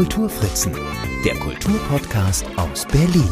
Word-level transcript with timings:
Kulturfritzen, 0.00 0.72
der 1.26 1.34
Kulturpodcast 1.34 2.46
aus 2.56 2.86
Berlin. 2.86 3.28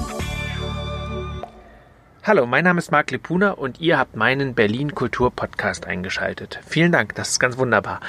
Hallo, 2.23 2.45
mein 2.45 2.65
Name 2.65 2.79
ist 2.79 2.93
Marc 2.93 3.11
Lepuna 3.11 3.53
und 3.53 3.81
ihr 3.81 3.99
habt 3.99 4.17
meinen 4.17 4.53
Berlin 4.53 4.95
Kultur 4.95 5.31
Podcast 5.31 5.87
eingeschaltet. 5.87 6.61
Vielen 6.67 6.93
Dank, 6.93 7.15
das 7.15 7.31
ist 7.31 7.41
ganz 7.41 7.57
wunderbar. 7.57 8.01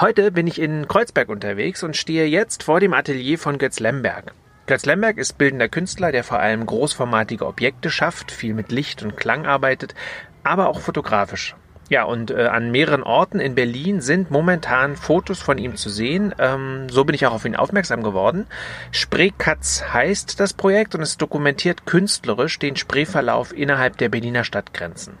Heute 0.00 0.32
bin 0.32 0.48
ich 0.48 0.60
in 0.60 0.88
Kreuzberg 0.88 1.28
unterwegs 1.28 1.84
und 1.84 1.96
stehe 1.96 2.26
jetzt 2.26 2.64
vor 2.64 2.80
dem 2.80 2.94
Atelier 2.94 3.38
von 3.38 3.58
Götz 3.58 3.78
Lemberg. 3.78 4.34
Götz 4.66 4.86
Lemberg 4.86 5.16
ist 5.16 5.38
bildender 5.38 5.68
Künstler, 5.68 6.10
der 6.10 6.24
vor 6.24 6.40
allem 6.40 6.66
großformatige 6.66 7.46
Objekte 7.46 7.92
schafft, 7.92 8.32
viel 8.32 8.54
mit 8.54 8.72
Licht 8.72 9.04
und 9.04 9.16
Klang 9.16 9.46
arbeitet, 9.46 9.94
aber 10.42 10.66
auch 10.66 10.80
fotografisch. 10.80 11.54
Ja, 11.90 12.04
und 12.04 12.30
äh, 12.30 12.46
an 12.46 12.70
mehreren 12.70 13.02
Orten 13.02 13.40
in 13.40 13.54
Berlin 13.54 14.00
sind 14.00 14.30
momentan 14.30 14.96
Fotos 14.96 15.40
von 15.40 15.58
ihm 15.58 15.76
zu 15.76 15.90
sehen. 15.90 16.34
Ähm, 16.38 16.88
so 16.88 17.04
bin 17.04 17.14
ich 17.14 17.26
auch 17.26 17.32
auf 17.32 17.44
ihn 17.44 17.56
aufmerksam 17.56 18.02
geworden. 18.02 18.46
Spreekatz 18.90 19.84
heißt 19.92 20.40
das 20.40 20.54
Projekt 20.54 20.94
und 20.94 21.02
es 21.02 21.18
dokumentiert 21.18 21.84
künstlerisch 21.84 22.58
den 22.58 22.76
Spreeverlauf 22.76 23.56
innerhalb 23.56 23.98
der 23.98 24.08
Berliner 24.08 24.44
Stadtgrenzen. 24.44 25.18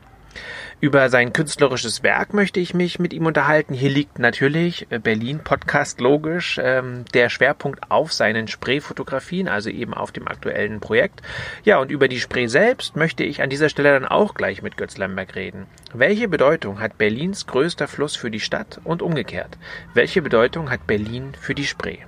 Über 0.80 1.08
sein 1.08 1.32
künstlerisches 1.32 2.02
Werk 2.02 2.34
möchte 2.34 2.60
ich 2.60 2.74
mich 2.74 2.98
mit 2.98 3.12
ihm 3.12 3.26
unterhalten. 3.26 3.74
Hier 3.74 3.90
liegt 3.90 4.18
natürlich 4.18 4.86
äh, 4.90 4.98
Berlin 4.98 5.38
Podcast 5.38 6.00
logisch 6.00 6.60
ähm, 6.62 7.04
der 7.14 7.28
Schwerpunkt 7.30 7.90
auf 7.90 8.12
seinen 8.12 8.48
Spree-Fotografien, 8.48 9.48
also 9.48 9.70
eben 9.70 9.94
auf 9.94 10.12
dem 10.12 10.28
aktuellen 10.28 10.80
Projekt. 10.80 11.22
Ja, 11.64 11.78
und 11.78 11.90
über 11.90 12.08
die 12.08 12.20
Spree 12.20 12.48
selbst 12.48 12.96
möchte 12.96 13.24
ich 13.24 13.40
an 13.40 13.50
dieser 13.50 13.68
Stelle 13.68 13.92
dann 13.92 14.08
auch 14.08 14.34
gleich 14.34 14.62
mit 14.62 14.76
Götz 14.76 14.98
Lemberg 14.98 15.34
reden. 15.36 15.66
Welche 15.92 16.28
Bedeutung 16.28 16.80
hat 16.80 16.98
Berlins 16.98 17.46
größter 17.46 17.88
Fluss 17.88 18.16
für 18.16 18.30
die 18.30 18.40
Stadt 18.40 18.80
und 18.84 19.00
umgekehrt? 19.00 19.56
Welche 19.94 20.22
Bedeutung 20.22 20.70
hat 20.70 20.86
Berlin 20.86 21.32
für 21.40 21.54
die 21.54 21.66
Spree? 21.66 21.98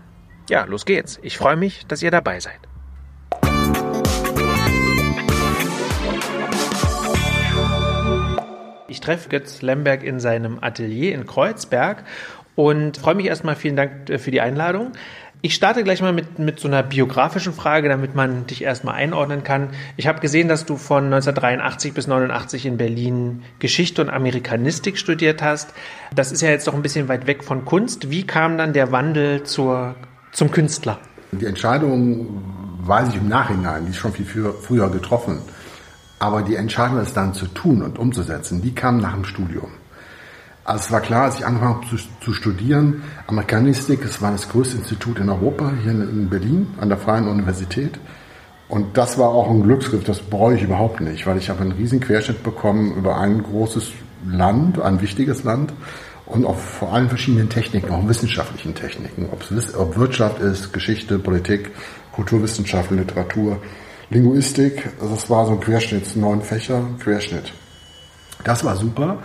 Ja, 0.50 0.64
los 0.64 0.84
geht's. 0.84 1.18
Ich 1.22 1.38
freue 1.38 1.56
mich, 1.56 1.86
dass 1.86 2.02
ihr 2.02 2.10
dabei 2.10 2.40
seid. 2.40 2.65
Treffe 9.06 9.28
Götz 9.28 9.62
Lemberg 9.62 10.02
in 10.02 10.20
seinem 10.20 10.58
Atelier 10.60 11.14
in 11.14 11.26
Kreuzberg 11.26 12.04
und 12.56 12.98
freue 12.98 13.14
mich 13.14 13.26
erstmal. 13.26 13.54
Vielen 13.54 13.76
Dank 13.76 14.10
äh, 14.10 14.18
für 14.18 14.30
die 14.30 14.40
Einladung. 14.40 14.92
Ich 15.42 15.54
starte 15.54 15.84
gleich 15.84 16.00
mal 16.02 16.12
mit, 16.12 16.38
mit 16.40 16.58
so 16.58 16.66
einer 16.66 16.82
biografischen 16.82 17.52
Frage, 17.52 17.88
damit 17.88 18.16
man 18.16 18.46
dich 18.46 18.64
erstmal 18.64 18.94
einordnen 18.94 19.44
kann. 19.44 19.68
Ich 19.96 20.08
habe 20.08 20.18
gesehen, 20.18 20.48
dass 20.48 20.64
du 20.64 20.76
von 20.76 21.04
1983 21.04 21.92
bis 21.92 22.08
89 22.08 22.66
in 22.66 22.78
Berlin 22.78 23.42
Geschichte 23.60 24.02
und 24.02 24.10
Amerikanistik 24.10 24.98
studiert 24.98 25.42
hast. 25.42 25.72
Das 26.14 26.32
ist 26.32 26.40
ja 26.40 26.48
jetzt 26.48 26.66
doch 26.66 26.74
ein 26.74 26.82
bisschen 26.82 27.08
weit 27.08 27.28
weg 27.28 27.44
von 27.44 27.64
Kunst. 27.64 28.10
Wie 28.10 28.26
kam 28.26 28.58
dann 28.58 28.72
der 28.72 28.90
Wandel 28.90 29.44
zur, 29.44 29.94
zum 30.32 30.50
Künstler? 30.50 30.98
Die 31.32 31.46
Entscheidung 31.46 32.42
weiß 32.80 33.10
ich 33.10 33.16
im 33.16 33.28
Nachhinein, 33.28 33.84
die 33.84 33.90
ist 33.90 33.98
schon 33.98 34.12
viel 34.12 34.24
früher 34.24 34.90
getroffen. 34.90 35.38
Aber 36.18 36.42
die 36.42 36.56
Entscheidung, 36.56 36.98
es 36.98 37.12
dann 37.12 37.34
zu 37.34 37.46
tun 37.46 37.82
und 37.82 37.98
umzusetzen, 37.98 38.62
die 38.62 38.74
kam 38.74 38.98
nach 38.98 39.14
dem 39.14 39.24
Studium. 39.24 39.70
Also 40.64 40.86
es 40.86 40.90
war 40.92 41.00
klar, 41.00 41.24
als 41.24 41.38
ich 41.38 41.46
angefangen 41.46 41.76
habe 41.76 41.86
zu, 41.86 41.96
zu 42.20 42.32
studieren, 42.32 43.02
Amerikanistik, 43.28 44.04
es 44.04 44.20
war 44.20 44.32
das 44.32 44.48
größte 44.48 44.78
Institut 44.78 45.20
in 45.20 45.28
Europa, 45.28 45.72
hier 45.82 45.92
in 45.92 46.28
Berlin, 46.28 46.68
an 46.80 46.88
der 46.88 46.98
Freien 46.98 47.28
Universität. 47.28 48.00
Und 48.68 48.96
das 48.96 49.16
war 49.16 49.28
auch 49.28 49.48
ein 49.48 49.62
Glücksgriff, 49.62 50.02
das 50.02 50.18
bereue 50.18 50.56
ich 50.56 50.62
überhaupt 50.62 51.00
nicht, 51.00 51.24
weil 51.26 51.38
ich 51.38 51.50
habe 51.50 51.60
einen 51.60 51.72
riesen 51.72 52.00
Querschnitt 52.00 52.42
bekommen 52.42 52.96
über 52.96 53.16
ein 53.16 53.44
großes 53.44 53.92
Land, 54.28 54.80
ein 54.80 55.00
wichtiges 55.00 55.44
Land 55.44 55.72
und 56.24 56.44
auch 56.44 56.56
vor 56.56 56.92
allem 56.92 57.08
verschiedenen 57.08 57.48
Techniken, 57.48 57.92
auch 57.92 58.08
wissenschaftlichen 58.08 58.74
Techniken, 58.74 59.28
ob 59.30 59.96
Wirtschaft 59.96 60.40
ist, 60.40 60.72
Geschichte, 60.72 61.20
Politik, 61.20 61.70
Kulturwissenschaften, 62.10 62.98
Literatur. 62.98 63.58
Linguistik, 64.10 64.88
also 65.00 65.14
das 65.14 65.28
war 65.28 65.46
so 65.46 65.52
ein 65.52 65.60
Querschnitt, 65.60 66.16
neun 66.16 66.42
Fächer, 66.42 66.82
Querschnitt. 67.00 67.52
Das 68.44 68.64
war 68.64 68.76
super. 68.76 69.18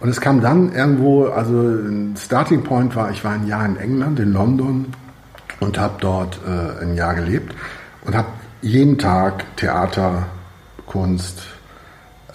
Und 0.00 0.08
es 0.08 0.20
kam 0.20 0.40
dann 0.40 0.72
irgendwo, 0.72 1.26
also 1.26 1.52
ein 1.52 2.14
Starting 2.16 2.62
Point 2.62 2.94
war, 2.94 3.10
ich 3.10 3.24
war 3.24 3.32
ein 3.32 3.48
Jahr 3.48 3.66
in 3.66 3.76
England, 3.76 4.20
in 4.20 4.32
London 4.32 4.86
und 5.58 5.78
habe 5.78 5.94
dort 6.00 6.38
äh, 6.46 6.84
ein 6.84 6.94
Jahr 6.94 7.14
gelebt 7.14 7.54
und 8.04 8.16
habe 8.16 8.28
jeden 8.62 8.96
Tag 8.98 9.44
Theater, 9.56 10.26
Kunst 10.86 11.42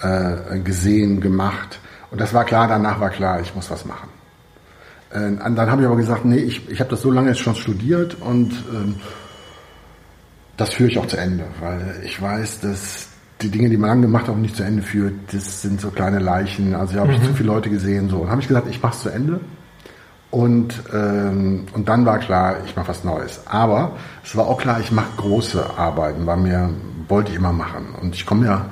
äh, 0.02 0.60
gesehen, 0.60 1.22
gemacht. 1.22 1.80
Und 2.12 2.20
das 2.20 2.34
war 2.34 2.44
klar, 2.44 2.68
danach 2.68 3.00
war 3.00 3.10
klar, 3.10 3.40
ich 3.40 3.56
muss 3.56 3.72
was 3.72 3.86
machen. 3.86 4.10
Äh, 5.12 5.32
dann 5.56 5.72
habe 5.72 5.82
ich 5.82 5.88
aber 5.88 5.96
gesagt, 5.96 6.26
nee, 6.26 6.38
ich, 6.38 6.70
ich 6.70 6.82
habe 6.82 6.90
das 6.90 7.02
so 7.02 7.12
lange 7.12 7.30
jetzt 7.30 7.40
schon 7.40 7.56
studiert 7.56 8.18
und 8.20 8.52
äh, 8.52 8.94
das 10.58 10.74
führe 10.74 10.90
ich 10.90 10.98
auch 10.98 11.08
zu 11.08 11.18
Ende, 11.18 11.46
weil 11.60 12.02
ich 12.04 12.22
weiß, 12.22 12.62
dass 12.62 13.08
die 13.42 13.50
Dinge, 13.50 13.70
die 13.70 13.78
man 13.78 13.90
lange 13.90 14.02
gemacht 14.04 14.28
hat, 14.28 14.36
auch 14.36 14.40
nicht 14.40 14.56
zu 14.56 14.64
Ende 14.64 14.82
führt, 14.82 15.14
das 15.32 15.62
sind 15.62 15.82
so 15.82 15.90
kleine 15.90 16.20
Leichen. 16.20 16.76
Also 16.76 16.94
hier 16.94 17.02
habe 17.02 17.14
ich 17.14 17.20
mhm. 17.20 17.26
zu 17.26 17.34
viele 17.34 17.50
Leute 17.50 17.70
gesehen. 17.70 18.10
So, 18.10 18.20
dann 18.20 18.30
habe 18.30 18.42
ich 18.42 18.48
gesagt, 18.48 18.68
ich 18.70 18.82
mache 18.82 18.94
es 18.94 19.02
zu 19.02 19.10
Ende. 19.10 19.40
Und, 20.32 20.82
ähm, 20.92 21.66
und 21.74 21.90
dann 21.90 22.06
war 22.06 22.18
klar, 22.20 22.58
ich 22.66 22.76
mache 22.76 22.88
was 22.88 23.04
Neues. 23.04 23.42
Aber 23.46 23.92
es 24.24 24.36
war 24.36 24.48
auch 24.48 24.60
klar, 24.60 24.80
ich 24.80 24.92
mache 24.92 25.12
große 25.18 25.78
Arbeiten, 25.78 26.26
weil 26.26 26.38
mir 26.38 26.70
wollte 27.08 27.32
ich 27.32 27.38
immer 27.38 27.54
machen. 27.54 27.94
Und 28.02 28.16
ich 28.16 28.26
komme 28.26 28.46
ja 28.48 28.66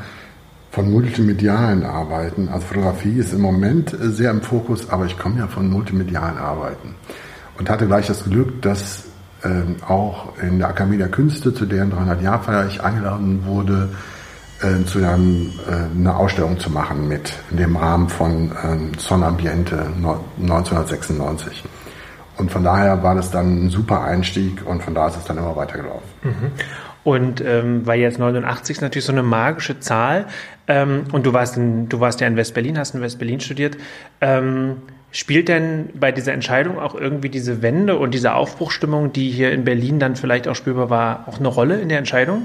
von 0.71 0.89
multimedialen 0.89 1.83
Arbeiten. 1.83 2.49
Also 2.49 2.65
Fotografie 2.67 3.17
ist 3.17 3.33
im 3.33 3.41
Moment 3.41 3.95
sehr 3.99 4.31
im 4.31 4.41
Fokus, 4.41 4.89
aber 4.89 5.05
ich 5.05 5.19
komme 5.19 5.39
ja 5.39 5.47
von 5.47 5.69
multimedialen 5.69 6.37
Arbeiten. 6.37 6.95
Und 7.59 7.69
hatte 7.69 7.85
gleich 7.85 8.07
das 8.07 8.23
Glück, 8.23 8.61
dass 8.61 9.03
ähm, 9.43 9.77
auch 9.87 10.37
in 10.41 10.59
der 10.59 10.69
Akademie 10.69 10.97
der 10.97 11.09
Künste, 11.09 11.53
zu 11.53 11.65
deren 11.65 11.91
300-Jahr-Feier 11.91 12.67
ich 12.67 12.83
eingeladen 12.83 13.45
wurde, 13.45 13.89
äh, 14.61 14.83
zu 14.85 14.99
einem, 14.99 15.51
äh, 15.67 15.97
eine 15.97 16.15
Ausstellung 16.15 16.59
zu 16.59 16.69
machen 16.69 17.07
mit 17.07 17.33
in 17.49 17.57
dem 17.57 17.75
Rahmen 17.75 18.09
von 18.09 18.51
ähm, 18.63 18.91
Son 18.97 19.23
Ambiente 19.23 19.87
1996. 20.39 21.63
Und 22.37 22.51
von 22.51 22.63
daher 22.63 23.03
war 23.03 23.15
das 23.15 23.31
dann 23.31 23.65
ein 23.65 23.69
super 23.69 24.01
Einstieg 24.03 24.65
und 24.65 24.83
von 24.83 24.93
da 24.93 25.07
ist 25.07 25.17
es 25.17 25.25
dann 25.25 25.37
immer 25.37 25.55
weitergelaufen. 25.55 26.09
Mhm. 26.23 26.51
Und 27.03 27.41
ähm, 27.41 27.85
weil 27.85 27.99
jetzt 27.99 28.19
89 28.19 28.77
ist 28.77 28.81
natürlich 28.81 29.05
so 29.05 29.11
eine 29.11 29.23
magische 29.23 29.79
Zahl 29.79 30.27
ähm, 30.67 31.05
und 31.11 31.25
du 31.25 31.33
warst, 31.33 31.57
in, 31.57 31.89
du 31.89 31.99
warst 31.99 32.21
ja 32.21 32.27
in 32.27 32.35
West-Berlin, 32.35 32.77
hast 32.77 32.93
in 32.93 33.01
West-Berlin 33.01 33.39
studiert. 33.39 33.77
Ähm, 34.21 34.77
Spielt 35.13 35.49
denn 35.49 35.89
bei 35.93 36.13
dieser 36.13 36.31
Entscheidung 36.31 36.79
auch 36.79 36.95
irgendwie 36.95 37.27
diese 37.27 37.61
Wende 37.61 37.97
und 37.97 38.13
diese 38.13 38.33
Aufbruchstimmung, 38.33 39.11
die 39.11 39.29
hier 39.29 39.51
in 39.51 39.65
Berlin 39.65 39.99
dann 39.99 40.15
vielleicht 40.15 40.47
auch 40.47 40.55
spürbar 40.55 40.89
war, 40.89 41.27
auch 41.27 41.37
eine 41.37 41.49
Rolle 41.49 41.81
in 41.81 41.89
der 41.89 41.97
Entscheidung? 41.97 42.43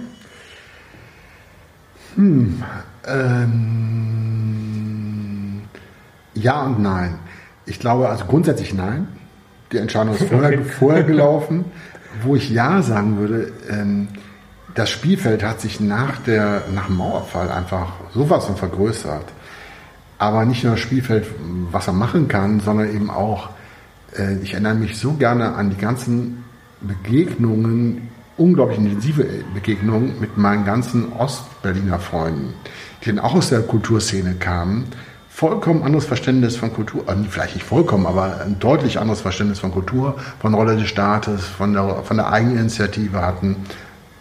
Hm, 2.16 2.65
ähm, 3.06 4.16
ja 6.34 6.65
und 6.65 6.82
nein. 6.82 7.21
Ich 7.66 7.78
glaube, 7.78 8.09
also 8.09 8.25
grundsätzlich 8.25 8.75
nein. 8.75 9.06
Die 9.71 9.78
Entscheidung 9.78 10.15
ist 10.15 10.25
vorher, 10.25 10.59
okay. 10.59 10.65
vorher 10.78 11.04
gelaufen. 11.04 11.66
Wo 12.22 12.34
ich 12.34 12.50
ja 12.50 12.83
sagen 12.83 13.19
würde, 13.19 13.53
ähm, 13.71 14.09
das 14.75 14.91
Spielfeld 14.91 15.44
hat 15.44 15.60
sich 15.60 15.78
nach, 15.78 16.19
der, 16.21 16.65
nach 16.75 16.87
dem 16.87 16.97
Mauerfall 16.97 17.50
einfach 17.50 17.93
sowas 18.12 18.47
von 18.47 18.56
vergrößert 18.56 19.27
aber 20.19 20.44
nicht 20.44 20.65
nur 20.65 20.72
das 20.72 20.81
Spielfeld, 20.81 21.27
was 21.71 21.87
er 21.87 21.93
machen 21.93 22.28
kann, 22.28 22.60
sondern 22.60 22.94
eben 22.94 23.10
auch, 23.10 23.50
äh, 24.16 24.37
ich 24.38 24.53
erinnere 24.53 24.75
mich 24.75 24.99
so 24.99 25.12
gerne 25.12 25.54
an 25.54 25.71
die 25.71 25.77
ganzen 25.77 26.44
Begegnungen, 26.81 28.09
unglaublich 28.37 28.78
intensive 28.78 29.27
Begegnungen 29.54 30.21
mit 30.21 30.37
meinen 30.37 30.65
ganzen 30.65 31.12
Ostberliner 31.12 31.99
Freunden, 31.99 32.54
die 33.03 33.10
dann 33.10 33.18
auch 33.18 33.34
aus 33.34 33.48
der 33.48 33.60
Kulturszene 33.60 34.34
kamen, 34.34 34.84
vollkommen 35.28 35.83
anderes 35.83 36.07
Verständnis 36.07 36.57
von 36.57 36.72
Kultur, 36.72 37.07
äh, 37.09 37.15
vielleicht 37.28 37.57
nicht 37.57 37.66
vollkommen, 37.66 38.07
aber 38.07 38.41
ein 38.41 38.59
deutlich 38.59 38.98
anderes 38.98 39.21
Verständnis 39.21 39.59
von 39.59 39.71
Kultur, 39.71 40.16
von 40.41 40.54
Rolle 40.54 40.77
des 40.77 40.89
Staates, 40.89 41.45
von 41.45 41.74
der, 41.74 42.03
von 42.04 42.16
der 42.16 42.33
Eigeninitiative 42.33 43.21
hatten 43.21 43.57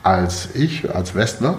als 0.04 0.50
ich, 0.56 0.94
als 0.94 1.16
Westler. 1.16 1.58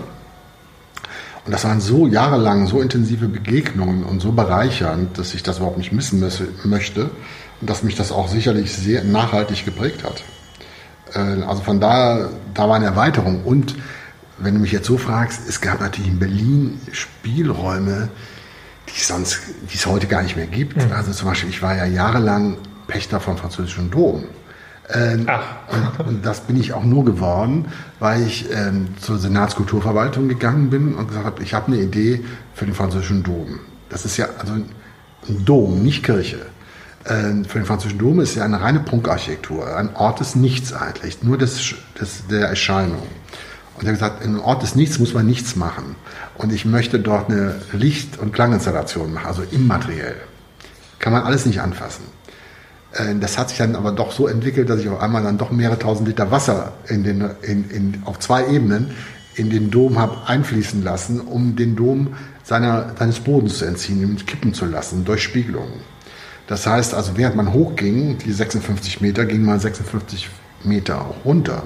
Und 1.46 1.52
das 1.52 1.64
waren 1.64 1.81
so 1.81 2.08
jahrelang 2.08 2.66
so 2.66 2.81
intensive 2.81 3.28
Begegnungen 3.28 4.02
und 4.02 4.20
so 4.20 4.32
bereichernd, 4.32 5.16
dass 5.16 5.32
ich 5.32 5.44
das 5.44 5.58
überhaupt 5.58 5.78
nicht 5.78 5.93
missen 5.93 6.22
möchte 6.64 7.10
und 7.60 7.70
dass 7.70 7.84
mich 7.84 7.94
das 7.94 8.10
auch 8.10 8.28
sicherlich 8.28 8.72
sehr 8.72 9.04
nachhaltig 9.04 9.64
geprägt 9.64 10.02
hat. 10.02 10.25
Äh, 11.14 11.43
also 11.44 11.62
von 11.62 11.81
da, 11.81 12.31
da 12.52 12.69
war 12.69 12.76
eine 12.76 12.87
Erweiterung. 12.87 13.44
Und 13.44 13.76
wenn 14.38 14.54
du 14.54 14.60
mich 14.60 14.72
jetzt 14.72 14.87
so 14.87 14.98
fragst, 14.98 15.48
es 15.48 15.60
gab 15.60 15.81
natürlich 15.81 16.10
in 16.10 16.19
Berlin 16.19 16.81
Spielräume, 16.90 18.08
die 18.88 18.96
es 18.96 19.06
sonst, 19.06 19.38
die 19.70 19.76
es 19.76 19.87
heute 19.87 20.08
gar 20.08 20.22
nicht 20.22 20.37
mehr 20.37 20.46
gibt. 20.46 20.76
Mhm. 20.76 20.92
Also 20.92 21.12
zum 21.12 21.28
Beispiel, 21.28 21.50
ich 21.50 21.62
war 21.62 21.76
ja 21.76 21.87
jahrelang 21.87 22.58
Pächter 22.88 23.20
vom 23.20 23.37
französischen 23.37 23.90
Dom. 23.90 24.25
Ähm, 24.88 25.26
und, 25.98 26.06
und, 26.06 26.26
das 26.26 26.40
bin 26.42 26.56
ich 26.56 26.72
auch 26.72 26.84
nur 26.84 27.04
geworden, 27.04 27.66
weil 27.98 28.22
ich 28.22 28.50
ähm, 28.52 28.88
zur 29.00 29.18
Senatskulturverwaltung 29.18 30.28
gegangen 30.28 30.70
bin 30.70 30.94
und 30.94 31.08
gesagt 31.08 31.26
habe, 31.26 31.42
ich 31.42 31.54
habe 31.54 31.72
eine 31.72 31.80
Idee 31.80 32.24
für 32.54 32.66
den 32.66 32.74
französischen 32.74 33.24
Dom. 33.24 33.58
Das 33.88 34.04
ist 34.04 34.16
ja 34.16 34.28
also 34.38 34.54
ein 34.54 35.44
Dom, 35.44 35.82
nicht 35.82 36.04
Kirche. 36.04 36.38
äh, 37.04 37.44
für 37.48 37.58
den 37.58 37.64
französischen 37.64 37.98
Dom 37.98 38.20
ist 38.20 38.36
ja 38.36 38.44
eine 38.44 38.60
reine 38.60 38.80
Prunkarchitektur, 38.80 39.76
ein 39.76 39.94
Ort 39.96 40.20
des 40.20 40.36
Nichts 40.36 40.72
eigentlich, 40.72 41.22
nur 41.22 41.36
des, 41.36 41.74
des, 42.00 42.26
der 42.28 42.48
Erscheinung. 42.48 43.02
Und 43.78 43.84
er 43.84 43.92
hat 43.92 43.98
gesagt, 43.98 44.24
in 44.24 44.30
einem 44.30 44.40
Ort 44.40 44.62
des 44.62 44.74
Nichts 44.76 44.98
muss 44.98 45.14
man 45.14 45.26
nichts 45.26 45.56
machen. 45.56 45.96
Und 46.36 46.52
ich 46.52 46.64
möchte 46.64 46.98
dort 47.00 47.28
eine 47.28 47.56
Licht- 47.72 48.18
und 48.18 48.32
Klanginstallation 48.32 49.12
machen, 49.12 49.26
also 49.26 49.42
immateriell. 49.50 50.16
Kann 50.98 51.12
man 51.12 51.24
alles 51.24 51.44
nicht 51.44 51.60
anfassen. 51.60 52.04
Äh, 52.96 53.16
das 53.20 53.38
hat 53.38 53.50
sich 53.50 53.58
dann 53.58 53.76
aber 53.76 53.93
doch 53.93 54.12
so 54.12 54.26
entwickelt, 54.26 54.70
dass 54.70 54.81
ich 54.81 54.88
auf 54.88 55.00
einmal 55.00 55.22
dann 55.22 55.38
doch 55.38 55.50
mehrere 55.50 55.78
tausend 55.78 56.08
Liter 56.08 56.31
Wasser 56.31 56.72
in 56.88 57.04
den, 57.04 57.31
in, 57.43 57.70
in, 57.70 58.02
auf 58.04 58.19
zwei 58.19 58.48
Ebenen 58.48 58.90
in 59.34 59.50
den 59.50 59.70
Dom 59.70 59.98
habe 59.98 60.16
einfließen 60.26 60.82
lassen, 60.82 61.20
um 61.20 61.56
den 61.56 61.76
Dom 61.76 62.14
seiner, 62.43 62.94
seines 62.98 63.20
Bodens 63.20 63.58
zu 63.58 63.66
entziehen, 63.66 64.00
ihn 64.00 64.16
kippen 64.25 64.54
zu 64.54 64.64
lassen 64.64 65.04
durch 65.04 65.22
Spiegelungen. 65.22 65.81
Das 66.46 66.66
heißt 66.66 66.94
also, 66.94 67.16
während 67.16 67.37
man 67.37 67.52
hochging, 67.52 68.19
die 68.19 68.32
56 68.32 69.00
Meter, 69.00 69.26
ging 69.26 69.44
man 69.44 69.60
56 69.60 70.31
Meter 70.64 71.02
auch 71.02 71.25
runter, 71.25 71.64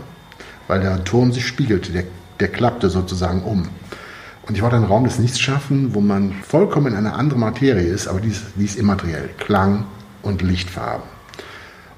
weil 0.67 0.81
der 0.81 1.05
Turm 1.05 1.33
sich 1.33 1.47
spiegelte, 1.47 1.93
der, 1.93 2.05
der 2.41 2.49
klappte 2.49 2.91
sozusagen 2.91 3.43
um. 3.43 3.69
Und 4.49 4.57
ich 4.57 4.63
wollte 4.63 4.77
einen 4.77 4.87
Raum 4.87 5.05
des 5.05 5.19
Nichts 5.19 5.39
schaffen, 5.39 5.95
wo 5.95 6.01
man 6.01 6.33
vollkommen 6.43 6.89
in 6.89 6.97
einer 6.97 7.15
anderen 7.15 7.41
Materie 7.41 7.87
ist, 7.87 8.09
aber 8.09 8.21
die 8.21 8.31
ist, 8.31 8.43
die 8.57 8.65
ist 8.65 8.77
immateriell. 8.77 9.29
Klang 9.39 9.85
und 10.23 10.43
Lichtfarben. 10.43 11.20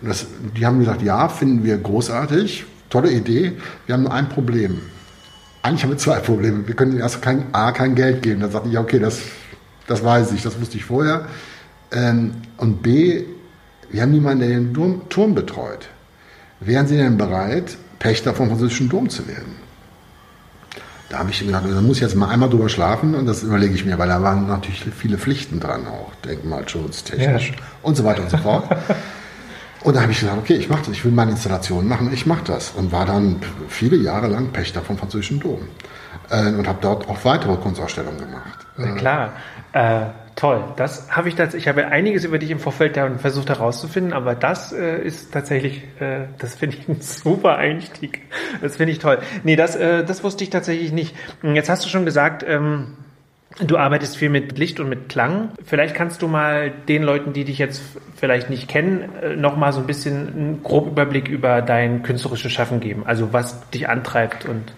Und 0.03 0.09
das, 0.09 0.27
die 0.57 0.67
haben 0.67 0.81
gesagt, 0.81 1.03
ja, 1.03 1.29
finden 1.29 1.65
wir 1.65 1.79
großartig, 1.79 2.65
tolle 2.91 3.11
Idee. 3.11 3.53
Wir 3.87 3.95
haben 3.95 4.03
nur 4.03 4.13
ein 4.13 4.29
Problem. 4.29 4.81
Eigentlich 5.63 5.85
haben 5.85 5.91
wir 5.91 5.99
zwei 5.99 6.19
Probleme. 6.19 6.67
Wir 6.67 6.75
können 6.75 6.99
erst 6.99 7.23
kein, 7.23 7.47
A, 7.53 7.71
kein 7.71 7.95
Geld 7.95 8.23
geben. 8.23 8.41
Dann 8.41 8.51
sagte 8.51 8.69
ich, 8.69 8.75
ja, 8.75 8.81
okay, 8.81 8.99
das, 8.99 9.21
das 9.87 10.03
weiß 10.03 10.33
ich, 10.33 10.43
das 10.43 10.61
wusste 10.61 10.77
ich 10.77 10.85
vorher. 10.85 11.27
Ähm, 11.93 12.33
und 12.57 12.83
B, 12.83 13.25
wir 13.91 14.03
haben 14.03 14.11
niemanden, 14.11 14.41
der 14.41 14.49
den 14.49 14.75
Turm, 14.75 15.09
Turm 15.09 15.35
betreut. 15.35 15.89
Wären 16.59 16.87
Sie 16.87 16.97
denn 16.97 17.17
bereit, 17.17 17.77
Pächter 18.01 18.35
vom 18.35 18.49
französischen 18.49 18.89
Dom 18.89 19.09
zu 19.09 19.29
werden? 19.29 19.63
Da 21.11 21.19
habe 21.19 21.31
ich 21.31 21.39
gesagt, 21.39 21.67
da 21.71 21.81
muss 21.81 21.99
ich 21.99 22.03
jetzt 22.03 22.17
mal 22.17 22.29
einmal 22.29 22.49
drüber 22.49 22.71
schlafen 22.71 23.15
und 23.15 23.27
das 23.27 23.43
überlege 23.43 23.75
ich 23.75 23.85
mir, 23.85 23.99
weil 23.99 24.09
da 24.09 24.23
waren 24.23 24.47
natürlich 24.47 24.83
viele 24.97 25.19
Pflichten 25.19 25.61
dran 25.61 25.87
auch, 25.87 26.15
Denkmalschutz, 26.25 27.05
technisch 27.05 27.51
ja. 27.51 27.57
und 27.83 27.97
so 27.97 28.05
weiter 28.05 28.23
und 28.23 28.31
so 28.31 28.39
fort. 28.39 28.65
Und 29.85 29.97
da 29.97 30.03
habe 30.03 30.13
ich 30.13 30.21
gesagt, 30.21 30.39
okay, 30.39 30.55
ich 30.55 30.69
mache 30.69 30.83
das, 30.87 30.91
ich 30.91 31.05
will 31.05 31.13
meine 31.13 31.33
Installation 31.33 31.89
machen, 31.89 32.13
ich 32.13 32.27
mache 32.27 32.45
das. 32.45 32.71
Und 32.71 32.93
war 32.93 33.07
dann 33.07 33.41
viele 33.69 33.97
Jahre 33.97 34.29
lang 34.29 34.49
Pächter 34.53 34.81
vom 34.81 34.97
französischen 34.97 35.41
Dom. 35.41 35.61
Äh, 36.31 36.53
und 36.53 36.67
habe 36.69 36.79
dort 36.81 37.09
auch 37.09 37.25
weitere 37.25 37.57
Kunstausstellungen 37.57 38.19
gemacht. 38.19 38.67
Na 38.77 38.93
klar. 38.93 39.33
Äh, 39.73 40.07
toll. 40.37 40.63
Das 40.77 41.11
habe 41.11 41.29
ich 41.29 41.35
tatsächlich, 41.35 41.65
ich 41.65 41.69
habe 41.69 41.87
einiges 41.87 42.25
über 42.25 42.39
dich 42.39 42.51
im 42.51 42.61
Vorfeld 42.61 42.99
versucht 43.19 43.49
herauszufinden, 43.49 44.13
aber 44.13 44.35
das 44.35 44.73
äh, 44.73 44.99
ist 44.99 45.33
tatsächlich, 45.33 45.83
äh, 46.01 46.27
das 46.39 46.55
finde 46.55 46.77
ich 46.77 46.89
ein 46.89 47.01
super 47.01 47.57
Einstieg. 47.57 48.23
Das 48.61 48.77
finde 48.77 48.93
ich 48.93 48.99
toll. 48.99 49.19
Nee, 49.43 49.57
das, 49.57 49.75
äh, 49.77 50.05
das 50.05 50.23
wusste 50.23 50.45
ich 50.45 50.51
tatsächlich 50.51 50.93
nicht. 50.93 51.15
Jetzt 51.43 51.69
hast 51.69 51.85
du 51.85 51.89
schon 51.89 52.05
gesagt, 52.05 52.45
ähm, 52.47 52.97
Du 53.61 53.77
arbeitest 53.77 54.17
viel 54.17 54.31
mit 54.31 54.59
Licht 54.59 54.81
und 54.81 54.89
mit 54.89 55.09
Klang. 55.09 55.51
Vielleicht 55.65 55.95
kannst 55.95 56.23
du 56.23 56.29
mal 56.29 56.73
den 56.89 57.03
Leuten, 57.03 57.33
die 57.33 57.45
dich 57.45 57.59
jetzt 57.59 57.83
vielleicht 58.17 58.51
nicht 58.51 58.69
kennen, 58.69 59.11
äh, 59.23 59.37
noch 59.37 59.57
mal 59.57 59.73
so 59.73 59.81
ein 59.81 59.87
bisschen 59.87 60.29
einen 60.29 60.63
groben 60.63 60.93
Überblick 60.93 61.29
über 61.29 61.63
dein 61.63 62.03
künstlerisches 62.03 62.53
Schaffen 62.53 62.81
geben. 62.81 63.03
Also 63.07 63.33
was 63.33 63.69
dich 63.71 63.89
antreibt 63.89 64.47
und 64.47 64.73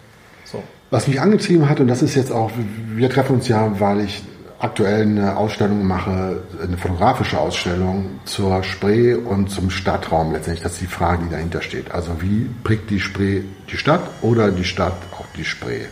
so. 0.45 0.63
Was 0.91 1.09
mich 1.09 1.21
angetrieben 1.21 1.69
hat, 1.69 1.81
und 1.81 1.89
das 1.89 2.03
ist 2.03 2.15
jetzt 2.15 2.33
auch, 2.33 2.51
wir 2.95 3.11
treffen 3.11 3.37
uns 3.37 3.49
ja, 3.49 3.81
weil 3.81 4.01
ich 4.01 4.23
aktuell 4.59 5.03
eine 5.03 5.37
Ausstellung 5.37 5.85
mache, 5.87 6.43
eine 6.63 6.77
fotografische 6.79 7.39
Ausstellung 7.39 8.21
zur 8.25 8.63
Spree 8.63 9.15
und 9.15 9.51
zum 9.51 9.71
Stadtraum 9.71 10.33
letztendlich. 10.33 10.63
Das 10.63 10.73
ist 10.73 10.81
die 10.81 10.87
Frage, 10.87 11.25
die 11.25 11.31
dahinter 11.31 11.61
steht. 11.61 11.91
Also 11.91 12.23
wie 12.23 12.49
prägt 12.63 12.91
die 12.91 13.01
Spree 13.01 13.43
die 13.71 13.77
Stadt 13.77 14.03
oder 14.23 14.51
die 14.51 14.65
Stadt 14.65 14.97
auch 15.13 15.27
die 15.37 15.45
Spree? 15.45 15.83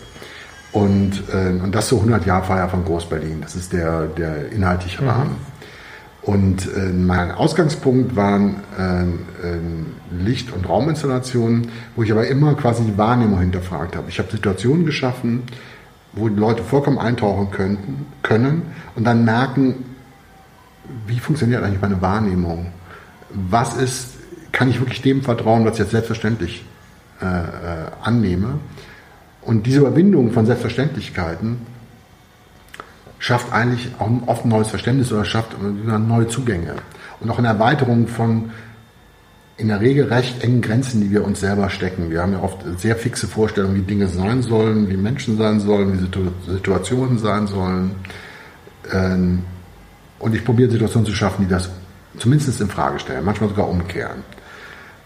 Und, 0.73 1.23
äh, 1.33 1.61
und 1.63 1.75
das 1.75 1.89
zur 1.89 1.99
100 1.99 2.27
Jahr 2.27 2.43
Feier 2.43 2.69
von 2.69 2.85
Groß-Berlin. 2.85 3.41
Das 3.43 3.55
ist 3.57 3.73
der, 3.73 4.07
der 4.07 4.51
inhaltliche 4.53 5.03
mhm. 5.03 5.09
Rahmen. 5.09 5.37
Und 6.23 6.69
äh, 6.75 6.93
mein 6.93 7.33
Ausgangspunkt 7.33 8.15
waren 8.15 8.61
äh, 8.79 9.03
äh, 9.03 9.59
Licht- 10.13 10.53
und 10.53 10.69
Rauminstallationen, 10.69 11.69
wo 11.97 12.05
ich 12.05 12.13
aber 12.13 12.29
immer 12.29 12.55
quasi 12.55 12.85
die 12.85 12.97
Wahrnehmung 12.97 13.41
hinterfragt 13.41 13.97
habe. 13.97 14.09
Ich 14.09 14.21
habe 14.21 14.31
Situationen 14.31 14.87
geschaffen, 14.87 15.43
wo 16.13 16.29
die 16.29 16.39
Leute 16.39 16.63
vollkommen 16.63 16.99
eintauchen 16.99 17.51
könnten, 17.51 18.07
können 18.23 18.63
und 18.95 19.05
dann 19.05 19.25
merken, 19.25 19.85
wie 21.07 21.19
funktioniert 21.19 21.65
eigentlich 21.65 21.81
meine 21.81 22.01
Wahrnehmung? 22.01 22.69
Was 23.31 23.75
ist, 23.75 24.11
kann 24.53 24.69
ich 24.71 24.79
wirklich 24.79 25.03
dem 25.03 25.23
vertrauen, 25.23 25.65
was 25.65 25.75
ich 25.75 25.81
jetzt 25.81 25.91
selbstverständlich 25.91 26.65
äh, 27.21 27.25
äh, 27.25 27.87
annehme? 28.03 28.59
Und 29.45 29.67
diese 29.67 29.81
Überwindung 29.81 30.33
von 30.33 30.47
Selbstverständlichkeiten 30.47 31.59
schafft 33.19 33.53
eigentlich 33.53 33.91
auch 33.99 34.11
oft 34.27 34.45
ein 34.45 34.49
neues 34.49 34.69
Verständnis 34.69 35.13
oder 35.13 35.25
schafft 35.25 35.57
neue 35.61 36.29
Zugänge. 36.29 36.75
Und 37.21 37.31
auch 37.31 37.39
eine 37.39 37.49
Erweiterung 37.49 38.09
von 38.09 38.51
in 39.57 39.69
der 39.69 39.81
Regel 39.81 40.07
recht 40.07 40.43
engen 40.43 40.61
Grenzen, 40.61 41.01
die 41.01 41.11
wir 41.11 41.25
uns 41.25 41.41
selber 41.41 41.71
stecken. 41.71 42.11
Wir 42.11 42.23
haben 42.23 42.33
ja 42.33 42.43
oft 42.43 42.59
sehr 42.79 42.97
fixe 42.97 43.29
Vorstellungen, 43.29 43.77
wie 43.77 43.83
Dinge 43.83 44.09
sein 44.09 44.43
sollen, 44.43 44.89
wie 44.89 44.97
Menschen 44.97 45.37
sein 45.37 45.61
sollen, 45.61 45.93
wie 45.93 46.53
Situationen 46.53 47.19
sein 47.19 47.47
sollen. 47.47 47.93
Ähm, 48.93 49.45
und 50.19 50.35
ich 50.35 50.45
probiere 50.45 50.71
Situationen 50.71 51.07
zu 51.07 51.15
schaffen, 51.15 51.45
die 51.45 51.51
das 51.51 51.71
zumindest 52.19 52.61
in 52.61 52.69
Frage 52.69 52.99
stellen, 52.99 53.25
manchmal 53.25 53.51
sogar 53.51 53.69
umkehren. 53.69 54.25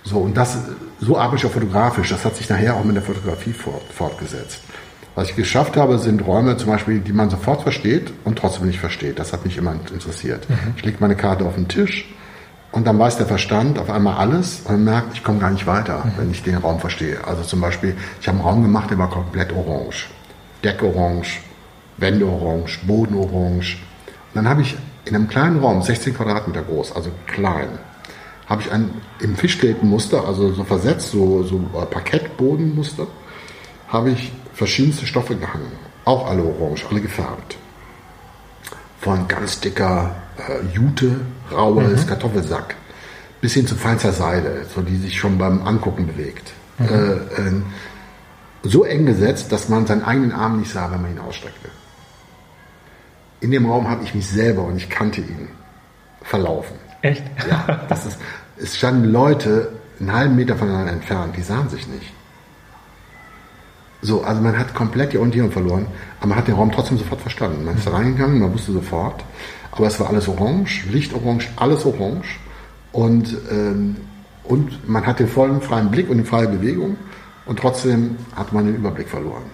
So, 0.07 0.19
und 0.19 0.37
das, 0.37 0.57
so 1.01 1.19
arbeite 1.19 1.37
ich 1.37 1.47
auch 1.47 1.53
fotografisch. 1.53 2.11
Das 2.11 2.25
hat 2.25 2.37
sich 2.37 2.49
nachher 2.49 2.77
auch 2.77 2.85
mit 2.85 2.95
der 2.95 3.03
Fotografie 3.03 3.53
fort, 3.53 3.83
fortgesetzt. 3.93 4.63
Was 5.17 5.31
ich 5.31 5.37
geschafft 5.37 5.77
habe, 5.77 5.99
sind 5.99 6.25
Räume 6.25 6.57
zum 6.57 6.69
Beispiel, 6.69 7.01
die 7.01 7.13
man 7.13 7.29
sofort 7.29 7.63
versteht 7.63 8.13
und 8.25 8.39
trotzdem 8.39 8.67
nicht 8.67 8.79
versteht. 8.79 9.19
Das 9.19 9.33
hat 9.33 9.45
mich 9.45 9.57
immer 9.57 9.73
interessiert. 9.73 10.49
Mhm. 10.49 10.75
Ich 10.77 10.85
lege 10.85 10.99
meine 11.01 11.17
Karte 11.17 11.45
auf 11.45 11.57
den 11.57 11.67
Tisch 11.67 12.07
und 12.71 12.87
dann 12.87 12.99
weiß 12.99 13.17
der 13.17 13.27
Verstand 13.27 13.79
auf 13.81 13.91
einmal 13.91 14.19
alles 14.19 14.61
und 14.67 14.85
merkt, 14.85 15.15
ich 15.15 15.25
komme 15.25 15.41
gar 15.41 15.51
nicht 15.51 15.67
weiter, 15.67 16.05
mhm. 16.05 16.13
wenn 16.19 16.31
ich 16.31 16.45
den 16.45 16.57
Raum 16.57 16.79
verstehe. 16.79 17.27
Also 17.27 17.43
zum 17.43 17.61
Beispiel, 17.61 17.97
ich 18.21 18.29
habe 18.29 18.39
einen 18.39 18.47
Raum 18.47 18.63
gemacht, 18.63 18.91
der 18.91 18.99
war 18.99 19.11
komplett 19.11 19.53
orange. 19.53 20.07
Decke 20.63 20.87
orange, 20.87 21.41
Wände 21.97 22.27
orange, 22.27 22.79
Boden 22.87 23.17
orange. 23.17 23.79
Und 24.07 24.37
dann 24.37 24.49
habe 24.49 24.63
ich 24.63 24.77
in 25.05 25.17
einem 25.17 25.27
kleinen 25.27 25.59
Raum, 25.59 25.83
16 25.83 26.15
Quadratmeter 26.15 26.63
groß, 26.63 26.95
also 26.95 27.11
klein, 27.27 27.69
habe 28.47 28.63
ich 28.63 28.71
ein 28.71 28.91
im 29.21 29.37
Fischgrätenmuster, 29.37 30.25
also 30.25 30.53
so 30.53 30.65
versetzt, 30.65 31.11
so, 31.11 31.43
so 31.43 31.59
Parkettbodenmuster, 31.91 33.07
habe 33.89 34.11
ich 34.11 34.33
verschiedenste 34.55 35.07
Stoffe 35.07 35.37
gehangen. 35.37 35.73
Auch 36.05 36.29
alle 36.29 36.45
orange, 36.45 36.87
alle 36.89 37.01
gefärbt. 37.01 37.57
Von 39.01 39.27
ganz 39.29 39.61
dicker 39.61 40.17
äh, 40.39 40.65
Jute, 40.73 41.21
raues 41.53 42.05
mhm. 42.05 42.07
Kartoffelsack, 42.07 42.77
bis 43.41 43.55
hin 43.55 43.67
zu 43.67 43.75
feinster 43.75 44.13
Seide, 44.13 44.65
so 44.73 44.81
die 44.83 44.97
sich 44.97 45.19
schon 45.19 45.39
beim 45.39 45.67
Angucken 45.67 46.07
bewegt. 46.07 46.53
Mhm. 46.79 46.87
Äh, 46.89 47.13
äh, 47.49 47.63
so 48.63 48.85
eng 48.85 49.07
gesetzt, 49.07 49.53
dass 49.53 49.69
man 49.69 49.87
seinen 49.87 50.03
eigenen 50.03 50.33
Arm 50.33 50.59
nicht 50.59 50.73
sah, 50.73 50.91
wenn 50.91 51.03
man 51.03 51.13
ihn 51.13 51.19
ausstreckte. 51.21 51.69
In 53.41 53.51
dem 53.51 53.67
Raum 53.67 53.89
habe 53.89 54.03
ich 54.05 54.15
mich 54.15 54.27
selber, 54.27 54.63
und 54.65 54.77
ich 54.77 54.89
kannte 54.89 55.21
ihn, 55.21 55.49
verlaufen. 56.23 56.77
Echt? 57.03 57.23
Ja, 57.49 57.81
das 57.89 58.07
ist, 58.07 58.19
es 58.59 58.77
standen 58.77 59.05
Leute 59.05 59.73
einen 60.01 60.13
halben 60.13 60.37
Meter 60.37 60.57
voneinander 60.57 60.93
entfernt, 60.93 61.37
die 61.37 61.43
sahen 61.43 61.69
sich 61.69 61.87
nicht. 61.87 62.13
So, 64.03 64.23
also 64.23 64.41
man 64.43 64.57
hat 64.59 64.75
komplett 64.75 65.13
die 65.13 65.19
Orientierung 65.19 65.51
verloren, 65.51 65.87
aber 66.19 66.29
man 66.29 66.39
hat 66.39 66.49
den 66.49 66.55
Raum 66.55 66.71
trotzdem 66.71 66.99
sofort 66.99 67.21
verstanden. 67.21 67.65
Man 67.65 67.77
ist 67.77 67.87
da 67.87 67.93
reingegangen, 67.93 68.39
man 68.39 68.53
wusste 68.53 68.73
sofort, 68.73 69.25
aber 69.73 69.87
es 69.87 69.99
war 69.99 70.09
alles 70.09 70.29
orange, 70.29 70.87
Lichtorange, 70.91 71.45
alles 71.57 71.85
orange 71.85 72.39
und, 72.93 73.37
ähm, 73.51 73.97
und 74.45 74.89
man 74.89 75.07
hat 75.07 75.19
den 75.19 75.29
vollen 75.29 75.61
freien 75.61 75.91
Blick 75.91 76.09
und 76.11 76.19
die 76.19 76.25
freie 76.25 76.49
Bewegung 76.49 76.97
und 77.47 77.59
trotzdem 77.59 78.17
hat 78.35 78.53
man 78.53 78.67
den 78.67 78.77
Überblick 78.77 79.09
verloren. 79.09 79.45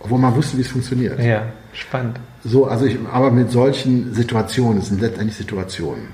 Obwohl 0.00 0.18
man 0.18 0.34
wusste, 0.34 0.56
wie 0.56 0.62
es 0.62 0.68
funktioniert. 0.68 1.18
Ja, 1.18 1.46
spannend. 1.72 2.20
So, 2.44 2.66
also 2.66 2.84
ich, 2.84 2.98
aber 3.10 3.30
mit 3.30 3.50
solchen 3.50 4.14
Situationen, 4.14 4.78
es 4.78 4.88
sind 4.88 5.00
letztendlich 5.00 5.36
Situationen. 5.36 6.08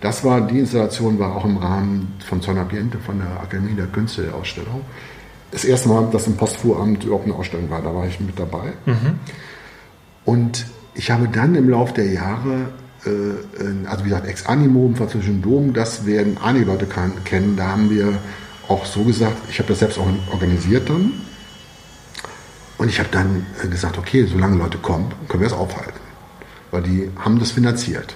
Das 0.00 0.24
war, 0.24 0.40
die 0.40 0.60
Installation 0.60 1.18
war 1.18 1.36
auch 1.36 1.44
im 1.44 1.58
Rahmen 1.58 2.14
von 2.26 2.40
Zona 2.40 2.62
Ambiente, 2.62 2.98
von 2.98 3.18
der 3.18 3.40
Akademie 3.40 3.74
der 3.74 3.86
Künste 3.86 4.32
Ausstellung. 4.32 4.82
Das 5.50 5.64
erste 5.64 5.88
Mal, 5.88 6.08
dass 6.10 6.26
im 6.26 6.36
Postfuhramt 6.36 7.04
überhaupt 7.04 7.26
eine 7.26 7.34
Ausstellung 7.34 7.68
war, 7.70 7.82
da 7.82 7.94
war 7.94 8.06
ich 8.06 8.18
mit 8.20 8.38
dabei. 8.38 8.72
Mhm. 8.86 9.18
Und 10.24 10.66
ich 10.94 11.10
habe 11.10 11.28
dann 11.28 11.54
im 11.54 11.68
Laufe 11.68 11.92
der 11.94 12.12
Jahre, 12.12 12.70
äh, 13.04 13.86
also 13.86 14.04
wie 14.04 14.08
gesagt, 14.08 14.26
Ex 14.26 14.46
Animo 14.46 14.86
im 14.86 14.96
französischen 14.96 15.42
Dom, 15.42 15.74
das 15.74 16.06
werden 16.06 16.38
einige 16.42 16.66
Leute 16.66 16.86
kennen, 17.24 17.56
da 17.56 17.72
haben 17.72 17.90
wir 17.90 18.18
auch 18.68 18.86
so 18.86 19.02
gesagt, 19.02 19.36
ich 19.50 19.58
habe 19.58 19.68
das 19.68 19.80
selbst 19.80 19.98
auch 19.98 20.06
organisiert 20.32 20.88
dann. 20.88 21.12
Und 22.78 22.88
ich 22.88 22.98
habe 22.98 23.10
dann 23.12 23.44
äh, 23.62 23.68
gesagt, 23.68 23.98
okay, 23.98 24.24
solange 24.24 24.56
Leute 24.56 24.78
kommen, 24.78 25.12
können 25.28 25.42
wir 25.42 25.48
es 25.48 25.52
aufhalten. 25.52 26.00
Weil 26.70 26.82
die 26.82 27.10
haben 27.18 27.38
das 27.38 27.50
finanziert. 27.50 28.14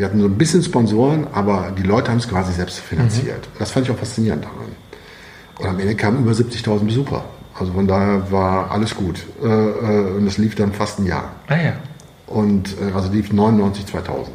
Wir 0.00 0.06
hatten 0.06 0.18
so 0.18 0.28
ein 0.28 0.38
bisschen 0.38 0.62
Sponsoren, 0.62 1.26
aber 1.34 1.74
die 1.76 1.82
Leute 1.82 2.10
haben 2.10 2.16
es 2.16 2.26
quasi 2.26 2.54
selbst 2.54 2.78
finanziert. 2.78 3.46
Mhm. 3.52 3.58
Das 3.58 3.70
fand 3.70 3.84
ich 3.84 3.92
auch 3.92 3.98
faszinierend 3.98 4.42
daran. 4.46 4.68
Und 5.58 5.66
am 5.66 5.78
Ende 5.78 5.94
kamen 5.94 6.20
über 6.20 6.32
70.000 6.32 6.86
Besucher. 6.86 7.22
Also 7.58 7.74
von 7.74 7.86
daher 7.86 8.32
war 8.32 8.70
alles 8.70 8.94
gut. 8.94 9.26
Äh, 9.42 9.46
äh, 9.46 10.16
und 10.16 10.24
das 10.24 10.38
lief 10.38 10.54
dann 10.54 10.72
fast 10.72 11.00
ein 11.00 11.04
Jahr. 11.04 11.34
Ah 11.48 11.56
ja. 11.56 11.72
Und 12.28 12.76
äh, 12.80 12.94
also 12.94 13.12
lief 13.12 13.30
99, 13.30 13.84
2000. 13.88 14.30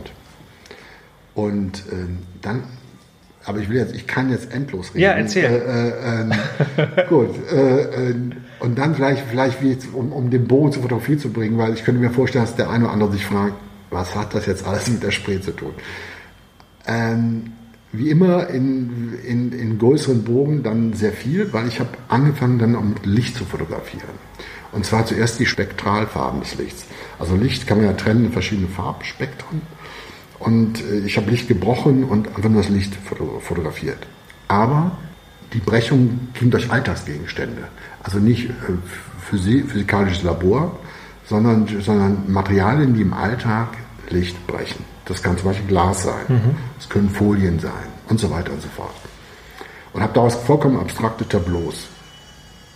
Und 1.33 1.83
ähm, 1.91 2.19
dann, 2.43 2.61
aber 3.43 3.57
ich 3.57 3.67
will 3.67 3.77
jetzt, 3.77 3.95
ich 3.95 4.05
kann 4.05 4.29
jetzt 4.29 4.53
endlos 4.53 4.89
reden. 4.89 5.01
Ja, 5.01 5.13
erzähl. 5.13 5.45
Äh, 5.45 6.21
ähm, 6.21 6.33
gut. 7.09 7.29
Äh, 7.51 8.11
äh, 8.11 8.15
und 8.59 8.77
dann 8.77 8.93
vielleicht, 8.93 9.23
vielleicht 9.27 9.57
um, 9.95 10.11
um 10.11 10.29
den 10.29 10.47
Bogen 10.47 10.73
zur 10.73 10.83
Fotografie 10.83 11.17
zu 11.17 11.29
bringen, 11.29 11.57
weil 11.57 11.73
ich 11.73 11.83
könnte 11.83 11.99
mir 11.99 12.11
vorstellen, 12.11 12.45
dass 12.45 12.55
der 12.55 12.69
eine 12.69 12.83
oder 12.83 12.93
andere 12.93 13.11
sich 13.13 13.25
fragt, 13.25 13.55
was 13.89 14.15
hat 14.15 14.33
das 14.33 14.45
jetzt 14.45 14.65
alles 14.65 14.87
mit 14.89 15.03
der 15.03 15.11
Spree 15.11 15.39
zu 15.39 15.51
tun? 15.51 15.73
Ähm, 16.87 17.53
wie 17.91 18.09
immer 18.09 18.47
in, 18.49 19.13
in, 19.25 19.51
in 19.51 19.79
größeren 19.79 20.23
Bogen 20.23 20.63
dann 20.63 20.93
sehr 20.93 21.13
viel, 21.13 21.51
weil 21.53 21.67
ich 21.67 21.79
habe 21.79 21.89
angefangen 22.09 22.59
dann 22.59 22.75
um 22.75 22.95
Licht 23.03 23.37
zu 23.37 23.45
fotografieren. 23.45 24.25
Und 24.71 24.85
zwar 24.85 25.05
zuerst 25.05 25.39
die 25.39 25.45
Spektralfarben 25.45 26.41
des 26.41 26.55
Lichts. 26.55 26.85
Also 27.17 27.35
Licht 27.35 27.65
kann 27.65 27.77
man 27.77 27.87
ja 27.87 27.93
trennen 27.93 28.25
in 28.25 28.31
verschiedene 28.31 28.67
Farbspektren. 28.67 29.61
Und 30.39 30.83
äh, 30.83 30.99
ich 31.05 31.17
habe 31.17 31.31
Licht 31.31 31.47
gebrochen 31.47 32.03
und 32.03 32.27
einfach 32.35 32.49
nur 32.49 32.61
das 32.61 32.69
Licht 32.69 32.93
fotografiert. 33.41 33.99
Aber 34.47 34.97
die 35.53 35.59
Brechung 35.59 36.27
ging 36.33 36.51
durch 36.51 36.69
Alltagsgegenstände. 36.69 37.69
Also 38.03 38.19
nicht 38.19 38.49
äh, 38.49 38.53
physikalisches 39.29 40.23
Labor, 40.23 40.77
sondern, 41.27 41.67
sondern 41.81 42.23
Materialien, 42.27 42.93
die 42.93 43.01
im 43.01 43.13
Alltag 43.13 43.69
Licht 44.09 44.45
brechen. 44.47 44.83
Das 45.05 45.21
kann 45.21 45.37
zum 45.37 45.49
Beispiel 45.49 45.67
Glas 45.67 46.03
sein, 46.03 46.25
mhm. 46.27 46.55
das 46.77 46.89
können 46.89 47.09
Folien 47.09 47.59
sein 47.59 47.71
und 48.09 48.19
so 48.19 48.29
weiter 48.31 48.51
und 48.51 48.61
so 48.61 48.67
fort. 48.69 48.93
Und 49.93 50.01
habe 50.01 50.13
daraus 50.13 50.35
vollkommen 50.35 50.79
abstrakte 50.79 51.27
Tableaus 51.27 51.87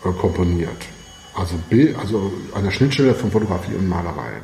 äh, 0.06 0.12
komponiert. 0.12 0.77
Also, 1.36 1.56
Bild, 1.70 1.98
also 2.00 2.32
an 2.53 2.63
der 2.63 2.72
Schnittstelle 2.72 3.13
von 3.13 3.32
Fotografie 3.32 3.74
und 3.74 3.88
Malerei. 3.88 4.41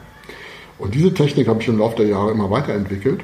Und 0.78 0.94
diese 0.94 1.14
Technik 1.14 1.48
habe 1.48 1.62
ich 1.62 1.68
im 1.68 1.80
Laufe 1.80 1.98
der 1.98 2.08
Jahre 2.08 2.32
immer 2.32 2.50
weiterentwickelt. 2.50 3.22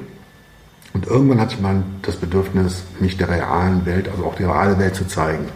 Und 0.94 1.06
irgendwann 1.06 1.40
hatte 1.40 1.54
ich 1.54 1.60
mal 1.60 1.82
das 2.02 2.16
Bedürfnis, 2.16 2.82
mich 3.00 3.16
der 3.16 3.28
realen 3.28 3.86
Welt, 3.86 4.08
also 4.08 4.24
auch 4.24 4.34
die 4.34 4.44
reale 4.44 4.78
Welt 4.78 4.94
zu 4.94 5.06
zeigen. 5.06 5.46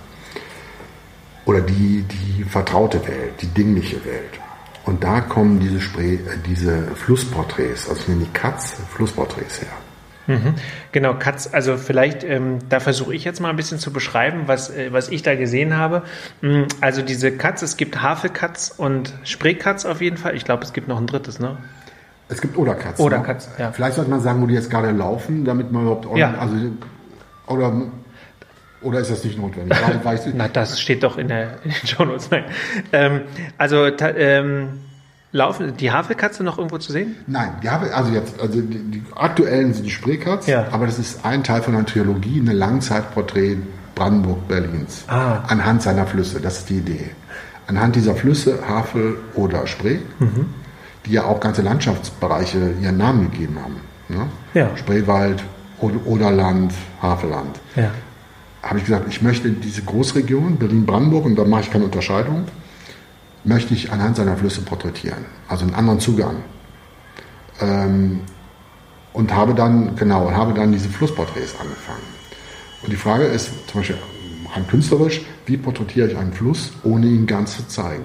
Oder 1.44 1.60
die, 1.60 2.02
die 2.02 2.44
vertraute 2.44 3.06
Welt, 3.06 3.34
die 3.40 3.48
dingliche 3.48 4.04
Welt. 4.04 4.40
Und 4.86 5.02
da 5.02 5.20
kommen 5.20 5.58
diese, 5.60 5.80
Spray, 5.80 6.14
äh, 6.14 6.18
diese 6.46 6.82
Flussporträts, 6.94 7.88
also 7.88 8.00
ich 8.00 8.08
nenne 8.08 8.24
die 8.24 8.32
Katz 8.32 8.76
Flussporträts 8.94 9.60
her. 9.60 9.68
Mhm. 10.28 10.54
Genau, 10.92 11.14
Katz, 11.14 11.50
also 11.52 11.76
vielleicht, 11.76 12.24
ähm, 12.24 12.58
da 12.68 12.80
versuche 12.80 13.14
ich 13.14 13.24
jetzt 13.24 13.40
mal 13.40 13.50
ein 13.50 13.56
bisschen 13.56 13.78
zu 13.78 13.92
beschreiben, 13.92 14.42
was, 14.46 14.70
äh, 14.70 14.92
was 14.92 15.08
ich 15.08 15.22
da 15.22 15.34
gesehen 15.34 15.76
habe. 15.76 16.02
Mm, 16.40 16.62
also 16.80 17.02
diese 17.02 17.32
Katz, 17.32 17.62
es 17.62 17.76
gibt 17.76 18.00
Havelkatz 18.02 18.74
und 18.76 19.12
Spreekatz 19.24 19.84
auf 19.84 20.00
jeden 20.00 20.16
Fall. 20.16 20.34
Ich 20.34 20.44
glaube, 20.44 20.64
es 20.64 20.72
gibt 20.72 20.88
noch 20.88 20.98
ein 20.98 21.06
drittes, 21.06 21.38
ne? 21.38 21.58
Es 22.28 22.40
gibt 22.40 22.56
Oderkatz. 22.56 22.98
Oderkatz, 22.98 23.48
ne? 23.50 23.64
ja. 23.64 23.72
Vielleicht 23.72 23.96
sollte 23.96 24.10
man 24.10 24.20
sagen, 24.20 24.42
wo 24.42 24.46
die 24.46 24.54
jetzt 24.54 24.70
gerade 24.70 24.90
laufen, 24.90 25.44
damit 25.44 25.70
man 25.70 25.82
überhaupt, 25.82 26.08
ja. 26.16 26.34
also, 26.38 26.56
oder 27.46 27.72
oder 28.82 29.00
ist 29.00 29.10
das 29.10 29.24
nicht 29.24 29.38
notwendig? 29.38 29.76
Na, 30.34 30.48
das 30.48 30.80
steht 30.80 31.02
doch 31.02 31.16
in, 31.18 31.28
der, 31.28 31.58
in 31.64 31.70
den 31.70 31.86
Shownotes. 31.86 32.30
Nein. 32.30 32.44
Ähm, 32.92 33.20
also 33.58 33.86
ähm, 33.86 34.68
laufen 35.32 35.76
die 35.76 35.90
Havelkatze 35.90 36.44
noch 36.44 36.58
irgendwo 36.58 36.78
zu 36.78 36.92
sehen? 36.92 37.16
Nein, 37.26 37.52
die 37.62 37.70
Havel, 37.70 37.90
also 37.90 38.12
jetzt, 38.12 38.40
also 38.40 38.60
die, 38.60 38.78
die 38.78 39.02
aktuellen 39.14 39.74
sind 39.74 39.84
die 39.84 39.90
Spreekatz, 39.90 40.46
ja. 40.46 40.66
aber 40.70 40.86
das 40.86 40.98
ist 40.98 41.24
ein 41.24 41.44
Teil 41.44 41.62
von 41.62 41.74
einer 41.74 41.86
Trilogie, 41.86 42.40
eine 42.40 42.52
Langzeitporträt 42.52 43.58
Brandenburg 43.94 44.46
Berlins 44.46 45.04
ah. 45.08 45.42
anhand 45.48 45.82
seiner 45.82 46.06
Flüsse. 46.06 46.40
Das 46.40 46.58
ist 46.58 46.70
die 46.70 46.78
Idee. 46.78 47.10
Anhand 47.66 47.96
dieser 47.96 48.14
Flüsse 48.14 48.58
Havel 48.68 49.16
oder 49.34 49.66
Spree, 49.66 49.98
mhm. 50.18 50.46
die 51.06 51.12
ja 51.12 51.24
auch 51.24 51.40
ganze 51.40 51.62
Landschaftsbereiche 51.62 52.74
ihren 52.80 52.98
Namen 52.98 53.30
gegeben 53.30 53.58
haben. 53.62 53.80
Ne? 54.08 54.26
Ja. 54.54 54.76
Spreewald, 54.76 55.42
Oderland, 55.80 56.72
Havelland. 57.00 57.58
Ja 57.74 57.90
habe 58.68 58.78
ich 58.78 58.84
gesagt, 58.84 59.06
ich 59.08 59.22
möchte 59.22 59.50
diese 59.50 59.82
Großregion, 59.82 60.56
Berlin-Brandenburg, 60.56 61.24
und 61.24 61.36
da 61.36 61.44
mache 61.44 61.62
ich 61.62 61.70
keine 61.70 61.84
Unterscheidung, 61.84 62.44
möchte 63.44 63.74
ich 63.74 63.92
anhand 63.92 64.16
seiner 64.16 64.36
Flüsse 64.36 64.62
porträtieren, 64.62 65.24
also 65.48 65.64
einen 65.64 65.74
anderen 65.74 66.00
Zugang. 66.00 66.36
Ähm, 67.60 68.20
und 69.12 69.34
habe 69.34 69.54
dann, 69.54 69.96
genau, 69.96 70.30
habe 70.30 70.52
dann 70.52 70.72
diese 70.72 70.88
Flussporträts 70.88 71.58
angefangen. 71.58 72.02
Und 72.82 72.92
die 72.92 72.96
Frage 72.96 73.24
ist 73.24 73.50
zum 73.68 73.80
Beispiel 73.80 73.96
rein 74.54 74.66
künstlerisch, 74.66 75.22
wie 75.46 75.56
porträtiere 75.56 76.08
ich 76.08 76.16
einen 76.16 76.32
Fluss, 76.32 76.72
ohne 76.84 77.06
ihn 77.06 77.26
ganz 77.26 77.56
zu 77.56 77.66
zeigen? 77.66 78.04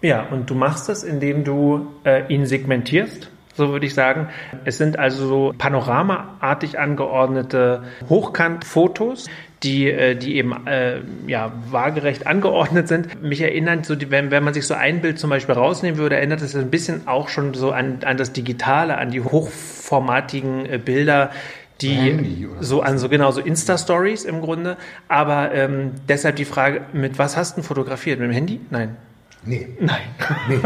Ja, 0.00 0.26
und 0.28 0.50
du 0.50 0.54
machst 0.54 0.88
das, 0.88 1.02
indem 1.02 1.44
du 1.44 1.86
äh, 2.04 2.32
ihn 2.32 2.46
segmentierst 2.46 3.30
so 3.58 3.72
würde 3.72 3.84
ich 3.84 3.94
sagen. 3.94 4.28
Es 4.64 4.78
sind 4.78 4.98
also 4.98 5.26
so 5.26 5.54
panoramaartig 5.58 6.78
angeordnete 6.78 7.82
Hochkantfotos, 8.08 9.26
die, 9.62 9.90
äh, 9.90 10.14
die 10.14 10.36
eben 10.36 10.66
äh, 10.66 11.00
ja, 11.26 11.52
waagerecht 11.70 12.26
angeordnet 12.26 12.88
sind. 12.88 13.20
Mich 13.20 13.42
erinnert, 13.42 13.84
so 13.84 13.96
die, 13.96 14.10
wenn, 14.10 14.30
wenn 14.30 14.44
man 14.44 14.54
sich 14.54 14.66
so 14.66 14.74
ein 14.74 15.02
Bild 15.02 15.18
zum 15.18 15.28
Beispiel 15.28 15.56
rausnehmen 15.56 15.98
würde, 15.98 16.16
erinnert 16.16 16.40
es 16.40 16.54
ein 16.54 16.70
bisschen 16.70 17.08
auch 17.08 17.28
schon 17.28 17.52
so 17.52 17.72
an, 17.72 17.98
an 18.04 18.16
das 18.16 18.32
Digitale, 18.32 18.96
an 18.96 19.10
die 19.10 19.20
hochformatigen 19.20 20.64
äh, 20.64 20.78
Bilder, 20.78 21.30
die 21.80 22.48
so 22.60 22.80
an 22.82 22.98
so 22.98 23.08
genau 23.08 23.30
so 23.30 23.40
Insta-Stories 23.40 24.24
im 24.24 24.40
Grunde. 24.40 24.76
Aber 25.08 25.52
ähm, 25.52 25.92
deshalb 26.08 26.36
die 26.36 26.44
Frage, 26.44 26.82
mit 26.92 27.18
was 27.18 27.36
hast 27.36 27.58
du 27.58 27.62
fotografiert? 27.62 28.20
Mit 28.20 28.28
dem 28.28 28.34
Handy? 28.34 28.60
Nein. 28.70 28.96
Nee. 29.48 29.66
Nein. 29.80 30.00
Nee, 30.46 30.60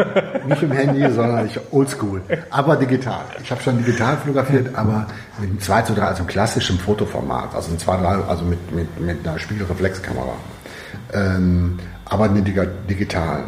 nicht 0.48 0.62
im 0.62 0.72
Handy, 0.72 1.00
sondern 1.12 1.46
ich 1.46 1.56
oldschool. 1.70 2.20
Aber 2.50 2.74
digital. 2.74 3.24
Ich 3.40 3.50
habe 3.52 3.62
schon 3.62 3.78
digital 3.78 4.16
fotografiert, 4.16 4.74
aber 4.74 5.06
mit 5.38 5.50
einem 5.50 5.60
2 5.60 5.82
zu 5.82 5.94
3, 5.94 6.02
also 6.02 6.24
klassischem 6.24 6.78
Fotoformat. 6.78 7.54
Also 7.54 7.70
ein 7.70 7.78
2 7.78 7.96
3, 7.98 8.06
also 8.24 8.44
mit, 8.44 8.72
mit, 8.72 9.00
mit 9.00 9.26
einer 9.26 9.38
Spiegelreflexkamera. 9.38 10.34
Ähm, 11.12 11.78
aber 12.06 12.24
eine 12.24 12.42
digital. 12.42 13.44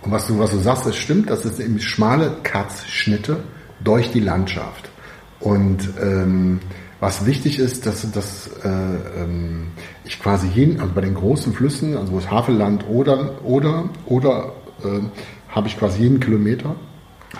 Und 0.00 0.10
was 0.10 0.26
du, 0.26 0.38
was 0.38 0.52
du 0.52 0.58
sagst, 0.58 0.86
das 0.86 0.96
stimmt, 0.96 1.28
das 1.28 1.44
ist 1.44 1.60
eben 1.60 1.78
schmale 1.78 2.32
Cut-Schnitte 2.42 3.40
durch 3.84 4.10
die 4.10 4.20
Landschaft. 4.20 4.90
Und 5.38 5.90
ähm, 6.00 6.60
was 6.98 7.26
wichtig 7.26 7.58
ist, 7.58 7.84
dass, 7.84 8.10
dass 8.10 8.48
äh, 8.64 8.68
ähm, 8.68 9.66
ich 10.04 10.18
quasi 10.18 10.46
jeden, 10.46 10.80
also 10.80 10.94
bei 10.94 11.02
den 11.02 11.14
großen 11.14 11.52
Flüssen, 11.52 11.96
also 11.96 12.12
wo 12.12 12.18
es 12.18 12.30
Havelland 12.30 12.86
oder, 12.88 13.44
oder, 13.44 13.90
oder 14.06 14.52
äh, 14.84 15.00
habe 15.48 15.68
ich 15.68 15.78
quasi 15.78 16.02
jeden 16.02 16.20
Kilometer 16.20 16.76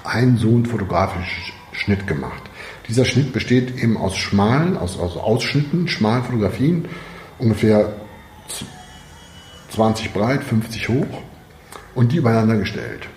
einen 0.05 0.37
so 0.37 0.49
einen 0.49 0.67
fotografischen 0.67 1.53
Schnitt 1.73 2.07
gemacht. 2.07 2.43
Dieser 2.89 3.05
Schnitt 3.05 3.33
besteht 3.33 3.83
eben 3.83 3.97
aus 3.97 4.17
schmalen, 4.17 4.77
aus, 4.77 4.99
aus 4.99 5.17
Ausschnitten, 5.17 5.89
schmalen 5.89 6.25
Fotografien, 6.25 6.87
ungefähr 7.39 7.95
20 9.71 10.13
breit, 10.13 10.45
50 10.45 10.89
hoch 10.89 11.23
und 11.95 12.13
die 12.13 12.17
übereinander 12.17 12.57
gestellt. 12.57 13.09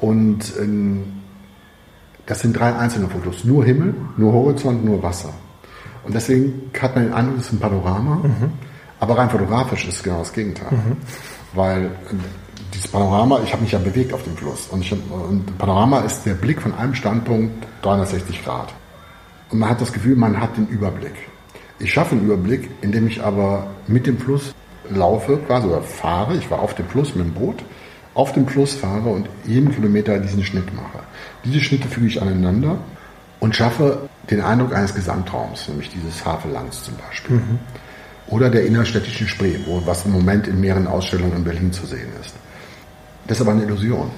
Und 0.00 0.52
ähm, 0.58 1.20
das 2.26 2.40
sind 2.40 2.58
drei 2.58 2.74
einzelne 2.76 3.08
Fotos. 3.08 3.44
Nur 3.44 3.64
Himmel, 3.64 3.94
nur 4.16 4.32
Horizont, 4.32 4.84
nur 4.84 5.02
Wasser. 5.02 5.32
Und 6.04 6.14
deswegen 6.14 6.70
hat 6.80 6.94
man 6.94 7.04
den 7.04 7.12
Eindruck, 7.12 7.38
es 7.38 7.46
ist 7.46 7.52
ein 7.52 7.60
Panorama. 7.60 8.16
Mhm. 8.16 8.52
Aber 8.98 9.16
rein 9.16 9.30
fotografisch 9.30 9.86
ist 9.86 9.96
es 9.96 10.02
genau 10.02 10.20
das 10.20 10.32
Gegenteil. 10.32 10.70
Mhm. 10.70 10.96
Weil 11.54 11.90
dieses 12.74 12.88
Panorama, 12.88 13.40
ich 13.44 13.52
habe 13.52 13.62
mich 13.62 13.72
ja 13.72 13.78
bewegt 13.78 14.12
auf 14.12 14.22
dem 14.24 14.36
Fluss. 14.36 14.68
Und, 14.70 14.82
ich, 14.82 14.92
und 14.92 15.58
Panorama 15.58 16.00
ist 16.00 16.24
der 16.24 16.34
Blick 16.34 16.60
von 16.60 16.74
einem 16.74 16.94
Standpunkt 16.94 17.66
360 17.82 18.44
Grad. 18.44 18.72
Und 19.50 19.58
man 19.58 19.68
hat 19.68 19.80
das 19.80 19.92
Gefühl, 19.92 20.16
man 20.16 20.40
hat 20.40 20.56
den 20.56 20.68
Überblick. 20.68 21.14
Ich 21.78 21.92
schaffe 21.92 22.14
einen 22.14 22.24
Überblick, 22.24 22.68
indem 22.82 23.08
ich 23.08 23.22
aber 23.22 23.68
mit 23.86 24.06
dem 24.06 24.18
Fluss 24.18 24.54
laufe, 24.90 25.38
quasi 25.38 25.66
oder 25.66 25.82
fahre. 25.82 26.36
Ich 26.36 26.50
war 26.50 26.60
auf 26.60 26.74
dem 26.74 26.86
Fluss 26.86 27.14
mit 27.14 27.26
dem 27.26 27.32
Boot, 27.32 27.62
auf 28.14 28.32
dem 28.32 28.46
Fluss 28.46 28.74
fahre 28.74 29.08
und 29.08 29.28
jeden 29.46 29.72
Kilometer 29.72 30.18
diesen 30.18 30.44
Schnitt 30.44 30.74
mache. 30.74 31.00
Diese 31.44 31.60
Schnitte 31.60 31.88
füge 31.88 32.06
ich 32.06 32.20
aneinander 32.20 32.78
und 33.40 33.56
schaffe 33.56 34.08
den 34.30 34.40
Eindruck 34.40 34.74
eines 34.74 34.94
Gesamtraums, 34.94 35.68
nämlich 35.68 35.90
dieses 35.90 36.24
Havellands 36.24 36.84
zum 36.84 36.94
Beispiel. 36.96 37.36
Mhm. 37.36 37.58
Oder 38.28 38.50
der 38.50 38.64
innerstädtischen 38.64 39.26
Spree, 39.26 39.56
wo, 39.66 39.82
was 39.86 40.04
im 40.04 40.12
Moment 40.12 40.46
in 40.46 40.60
mehreren 40.60 40.86
Ausstellungen 40.86 41.36
in 41.36 41.44
Berlin 41.44 41.72
zu 41.72 41.86
sehen 41.86 42.08
ist. 42.20 42.34
Das 43.30 43.38
ist 43.38 43.46
aber 43.46 43.52
eine 43.52 43.62
Illusion. 43.62 44.10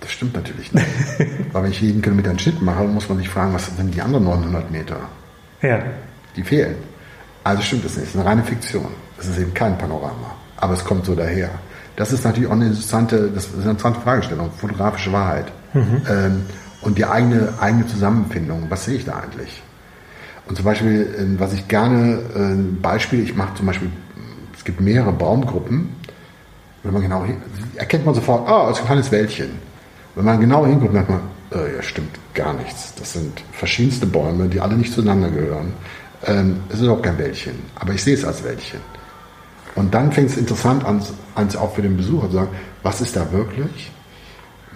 Das 0.00 0.12
stimmt 0.12 0.34
natürlich 0.34 0.70
nicht. 0.74 0.86
Weil 1.52 1.62
wenn 1.62 1.70
ich 1.70 1.80
jeden 1.80 2.02
Kilometer 2.02 2.28
einen 2.28 2.38
Schnitt 2.38 2.60
mache, 2.60 2.84
muss 2.84 3.08
man 3.08 3.16
sich 3.16 3.30
fragen, 3.30 3.54
was 3.54 3.74
sind 3.74 3.94
die 3.94 4.02
anderen 4.02 4.24
900 4.24 4.70
Meter? 4.70 4.96
Ja. 5.62 5.82
Die 6.36 6.42
fehlen. 6.42 6.74
Also 7.42 7.62
stimmt 7.62 7.86
es 7.86 7.96
nicht. 7.96 8.08
Es 8.08 8.10
ist 8.10 8.20
eine 8.20 8.28
reine 8.28 8.44
Fiktion. 8.44 8.88
Es 9.18 9.28
ist 9.28 9.38
eben 9.38 9.54
kein 9.54 9.78
Panorama. 9.78 10.34
Aber 10.58 10.74
es 10.74 10.84
kommt 10.84 11.06
so 11.06 11.14
daher. 11.14 11.48
Das 11.96 12.12
ist 12.12 12.22
natürlich 12.22 12.50
auch 12.50 12.52
eine 12.52 12.66
interessante, 12.66 13.30
das 13.34 13.46
ist 13.46 13.54
eine 13.54 13.70
interessante 13.70 14.00
Fragestellung, 14.02 14.50
fotografische 14.58 15.10
Wahrheit. 15.10 15.50
Mhm. 15.72 16.02
Ähm, 16.06 16.42
und 16.82 16.98
die 16.98 17.06
eigene, 17.06 17.54
eigene 17.60 17.86
Zusammenfindung. 17.86 18.66
Was 18.68 18.84
sehe 18.84 18.96
ich 18.96 19.06
da 19.06 19.20
eigentlich? 19.20 19.62
Und 20.46 20.56
zum 20.56 20.66
Beispiel, 20.66 21.00
äh, 21.18 21.40
was 21.40 21.54
ich 21.54 21.66
gerne, 21.66 22.20
ein 22.36 22.76
äh, 22.76 22.82
Beispiel, 22.82 23.22
ich 23.22 23.34
mache 23.34 23.54
zum 23.54 23.64
Beispiel, 23.64 23.90
es 24.54 24.64
gibt 24.64 24.82
mehrere 24.82 25.14
Baumgruppen. 25.14 26.01
Wenn 26.82 26.92
man 26.92 27.02
genau 27.02 27.24
erkennt 27.76 28.04
man 28.04 28.14
sofort, 28.14 28.48
ah, 28.48 28.68
es 28.68 28.76
ist 28.76 28.82
ein 28.82 28.86
kleines 28.86 29.12
Wäldchen. 29.12 29.50
Wenn 30.14 30.24
man 30.24 30.40
genau 30.40 30.66
hinguckt, 30.66 30.92
merkt 30.92 31.10
man, 31.10 31.20
äh, 31.52 31.76
ja, 31.76 31.82
stimmt 31.82 32.18
gar 32.34 32.52
nichts. 32.54 32.94
Das 32.96 33.12
sind 33.12 33.42
verschiedenste 33.52 34.06
Bäume, 34.06 34.48
die 34.48 34.60
alle 34.60 34.74
nicht 34.74 34.92
zueinander 34.92 35.30
gehören. 35.30 35.72
Ähm, 36.26 36.60
es 36.68 36.80
ist 36.80 36.88
auch 36.88 37.02
kein 37.02 37.18
Wäldchen, 37.18 37.54
aber 37.76 37.92
ich 37.92 38.02
sehe 38.02 38.14
es 38.14 38.24
als 38.24 38.44
Wäldchen. 38.44 38.80
Und 39.74 39.94
dann 39.94 40.12
fängt 40.12 40.30
es 40.30 40.36
interessant 40.36 40.84
an, 40.84 41.02
an, 41.34 41.48
auch 41.56 41.74
für 41.74 41.82
den 41.82 41.96
Besucher 41.96 42.28
zu 42.28 42.34
sagen, 42.34 42.50
was 42.82 43.00
ist 43.00 43.16
da 43.16 43.30
wirklich? 43.32 43.90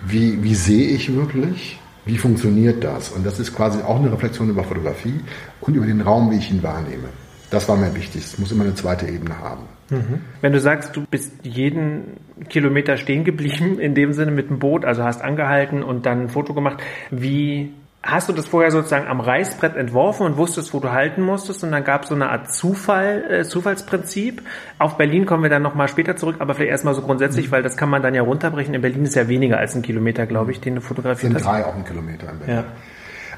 Wie, 0.06 0.42
wie 0.42 0.54
sehe 0.54 0.88
ich 0.88 1.14
wirklich? 1.14 1.78
Wie 2.04 2.18
funktioniert 2.18 2.82
das? 2.82 3.10
Und 3.10 3.26
das 3.26 3.38
ist 3.38 3.54
quasi 3.54 3.82
auch 3.82 3.96
eine 3.96 4.12
Reflexion 4.12 4.48
über 4.48 4.64
Fotografie 4.64 5.20
und 5.60 5.74
über 5.74 5.86
den 5.86 6.00
Raum, 6.00 6.30
wie 6.30 6.36
ich 6.36 6.50
ihn 6.50 6.62
wahrnehme. 6.62 7.08
Das 7.50 7.68
war 7.68 7.76
mir 7.76 7.94
wichtig. 7.94 8.24
Es 8.24 8.38
muss 8.38 8.52
immer 8.52 8.64
eine 8.64 8.74
zweite 8.74 9.06
Ebene 9.06 9.38
haben. 9.38 9.64
Mhm. 9.90 10.20
Wenn 10.40 10.52
du 10.52 10.60
sagst, 10.60 10.96
du 10.96 11.04
bist 11.10 11.32
jeden 11.42 12.16
Kilometer 12.48 12.96
stehen 12.96 13.24
geblieben, 13.24 13.78
in 13.78 13.94
dem 13.94 14.12
Sinne 14.12 14.30
mit 14.30 14.50
dem 14.50 14.58
Boot, 14.58 14.84
also 14.84 15.04
hast 15.04 15.22
angehalten 15.22 15.82
und 15.82 16.06
dann 16.06 16.22
ein 16.22 16.28
Foto 16.28 16.54
gemacht, 16.54 16.82
wie 17.10 17.72
hast 18.02 18.28
du 18.28 18.32
das 18.32 18.46
vorher 18.46 18.70
sozusagen 18.70 19.08
am 19.08 19.20
Reißbrett 19.20 19.76
entworfen 19.76 20.26
und 20.26 20.36
wusstest, 20.36 20.72
wo 20.72 20.80
du 20.80 20.92
halten 20.92 21.22
musstest 21.22 21.64
und 21.64 21.72
dann 21.72 21.84
gab 21.84 22.04
es 22.04 22.08
so 22.08 22.14
eine 22.14 22.30
Art 22.30 22.52
Zufall, 22.52 23.24
äh, 23.28 23.44
Zufallsprinzip. 23.44 24.42
Auf 24.78 24.96
Berlin 24.96 25.26
kommen 25.26 25.42
wir 25.42 25.50
dann 25.50 25.62
nochmal 25.62 25.88
später 25.88 26.16
zurück, 26.16 26.36
aber 26.38 26.54
vielleicht 26.54 26.70
erstmal 26.70 26.94
so 26.94 27.02
grundsätzlich, 27.02 27.48
mhm. 27.48 27.52
weil 27.52 27.62
das 27.62 27.76
kann 27.76 27.88
man 27.88 28.02
dann 28.02 28.14
ja 28.14 28.22
runterbrechen. 28.22 28.74
In 28.74 28.80
Berlin 28.80 29.04
ist 29.04 29.16
ja 29.16 29.28
weniger 29.28 29.58
als 29.58 29.74
ein 29.74 29.82
Kilometer, 29.82 30.26
glaube 30.26 30.52
ich, 30.52 30.60
den 30.60 30.76
du 30.76 30.80
fotografiert 30.80 31.34
hast. 31.34 31.42
Sind 31.42 31.52
drei 31.52 31.64
auch 31.64 31.74
ein 31.74 31.84
Kilometer 31.84 32.30
in 32.30 32.38
Berlin. 32.38 32.56
Ja. 32.56 32.64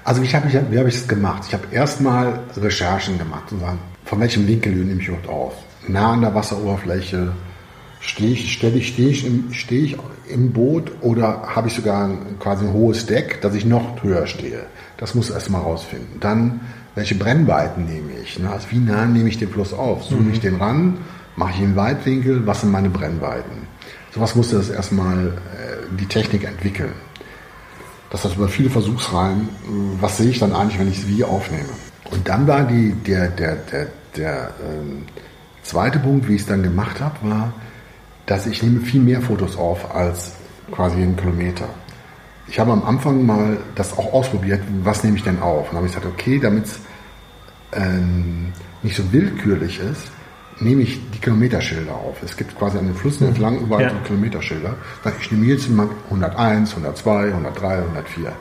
Also 0.04 0.22
ich 0.22 0.34
hab 0.34 0.44
mich, 0.44 0.54
wie 0.54 0.78
habe 0.78 0.88
ich 0.88 0.96
es 0.96 1.08
gemacht? 1.08 1.44
Ich 1.48 1.54
habe 1.54 1.64
erstmal 1.70 2.40
Recherchen 2.56 3.18
gemacht 3.18 3.52
und 3.52 3.60
sagen, 3.60 3.78
von 4.04 4.20
welchem 4.20 4.46
Winkel 4.46 4.72
nehme 4.72 5.00
ich 5.00 5.08
überhaupt 5.08 5.28
auf? 5.28 5.67
Nah 5.88 6.12
an 6.12 6.20
der 6.20 6.34
Wasseroberfläche, 6.34 7.32
Stehe 8.00 8.30
ich, 8.30 8.52
stelle 8.52 8.76
ich, 8.76 8.88
stehe 8.88 9.08
ich, 9.08 9.26
im, 9.26 9.52
stehe 9.52 9.82
ich 9.82 9.96
im 10.28 10.52
Boot 10.52 10.92
oder 11.00 11.42
habe 11.54 11.68
ich 11.68 11.74
sogar 11.74 12.04
ein, 12.04 12.38
quasi 12.38 12.64
ein 12.64 12.72
hohes 12.72 13.06
Deck, 13.06 13.40
dass 13.40 13.54
ich 13.54 13.64
noch 13.64 14.02
höher 14.02 14.26
stehe? 14.26 14.66
Das 14.98 15.14
muss 15.14 15.30
erstmal 15.30 15.62
rausfinden. 15.62 16.20
Dann, 16.20 16.60
welche 16.94 17.16
Brennweiten 17.16 17.86
nehme 17.86 18.12
ich? 18.22 18.38
Ne? 18.38 18.50
Also 18.50 18.70
wie 18.70 18.78
nah 18.78 19.04
nehme 19.04 19.28
ich 19.28 19.38
den 19.38 19.48
Fluss 19.48 19.72
auf? 19.72 20.04
Zoome 20.08 20.22
mhm. 20.22 20.32
ich 20.32 20.40
den 20.40 20.56
ran? 20.56 20.98
Mache 21.34 21.54
ich 21.56 21.62
einen 21.62 21.76
Weitwinkel? 21.76 22.46
Was 22.46 22.60
sind 22.60 22.70
meine 22.70 22.90
Brennweiten? 22.90 23.66
Sowas 24.14 24.36
musste 24.36 24.56
das 24.56 24.70
erstmal 24.70 25.26
äh, 25.26 25.96
die 25.98 26.06
Technik 26.06 26.44
entwickeln. 26.44 26.92
Das 28.10 28.24
heißt 28.24 28.36
über 28.36 28.48
viele 28.48 28.70
Versuchsreihen, 28.70 29.48
was 30.00 30.16
sehe 30.16 30.30
ich 30.30 30.38
dann 30.38 30.52
eigentlich, 30.52 30.78
wenn 30.78 30.90
ich 30.90 30.98
es 30.98 31.08
wie 31.08 31.24
aufnehme? 31.24 31.68
Und 32.10 32.26
dann 32.26 32.46
war 32.46 32.62
die, 32.62 32.92
der, 32.92 33.28
der, 33.28 33.56
der, 33.56 33.86
der 34.16 34.50
ähm, 34.64 35.02
zweite 35.68 35.98
Punkt, 35.98 36.28
wie 36.28 36.34
ich 36.34 36.42
es 36.42 36.46
dann 36.46 36.62
gemacht 36.62 37.00
habe, 37.00 37.16
war, 37.22 37.52
dass 38.26 38.46
ich 38.46 38.62
nehme 38.62 38.80
viel 38.80 39.00
mehr 39.00 39.20
Fotos 39.20 39.56
auf 39.56 39.94
als 39.94 40.34
quasi 40.72 40.96
einen 40.96 41.16
Kilometer. 41.16 41.68
Ich 42.46 42.58
habe 42.58 42.72
am 42.72 42.82
Anfang 42.84 43.24
mal 43.24 43.58
das 43.74 43.96
auch 43.96 44.12
ausprobiert, 44.12 44.60
was 44.82 45.04
nehme 45.04 45.16
ich 45.16 45.22
denn 45.22 45.40
auf? 45.40 45.60
Und 45.60 45.68
dann 45.68 45.76
habe 45.76 45.86
ich 45.86 45.94
gesagt, 45.94 46.12
okay, 46.12 46.38
damit 46.38 46.64
es 46.64 46.80
ähm, 47.72 48.52
nicht 48.82 48.96
so 48.96 49.12
willkürlich 49.12 49.80
ist, 49.80 50.10
nehme 50.60 50.82
ich 50.82 51.00
die 51.10 51.18
Kilometerschilder 51.18 51.92
auf. 51.92 52.22
Es 52.22 52.36
gibt 52.36 52.58
quasi 52.58 52.78
an 52.78 52.86
den 52.86 52.94
Flüssen 52.94 53.28
entlang 53.28 53.60
überall 53.60 53.82
ja. 53.82 53.90
so 53.90 53.96
Kilometerschilder. 54.06 54.74
Ich 55.20 55.30
nehme 55.30 55.46
jetzt 55.46 55.68
mal 55.70 55.88
101, 56.06 56.70
102, 56.70 57.26
103, 57.28 57.78
104 57.78 58.32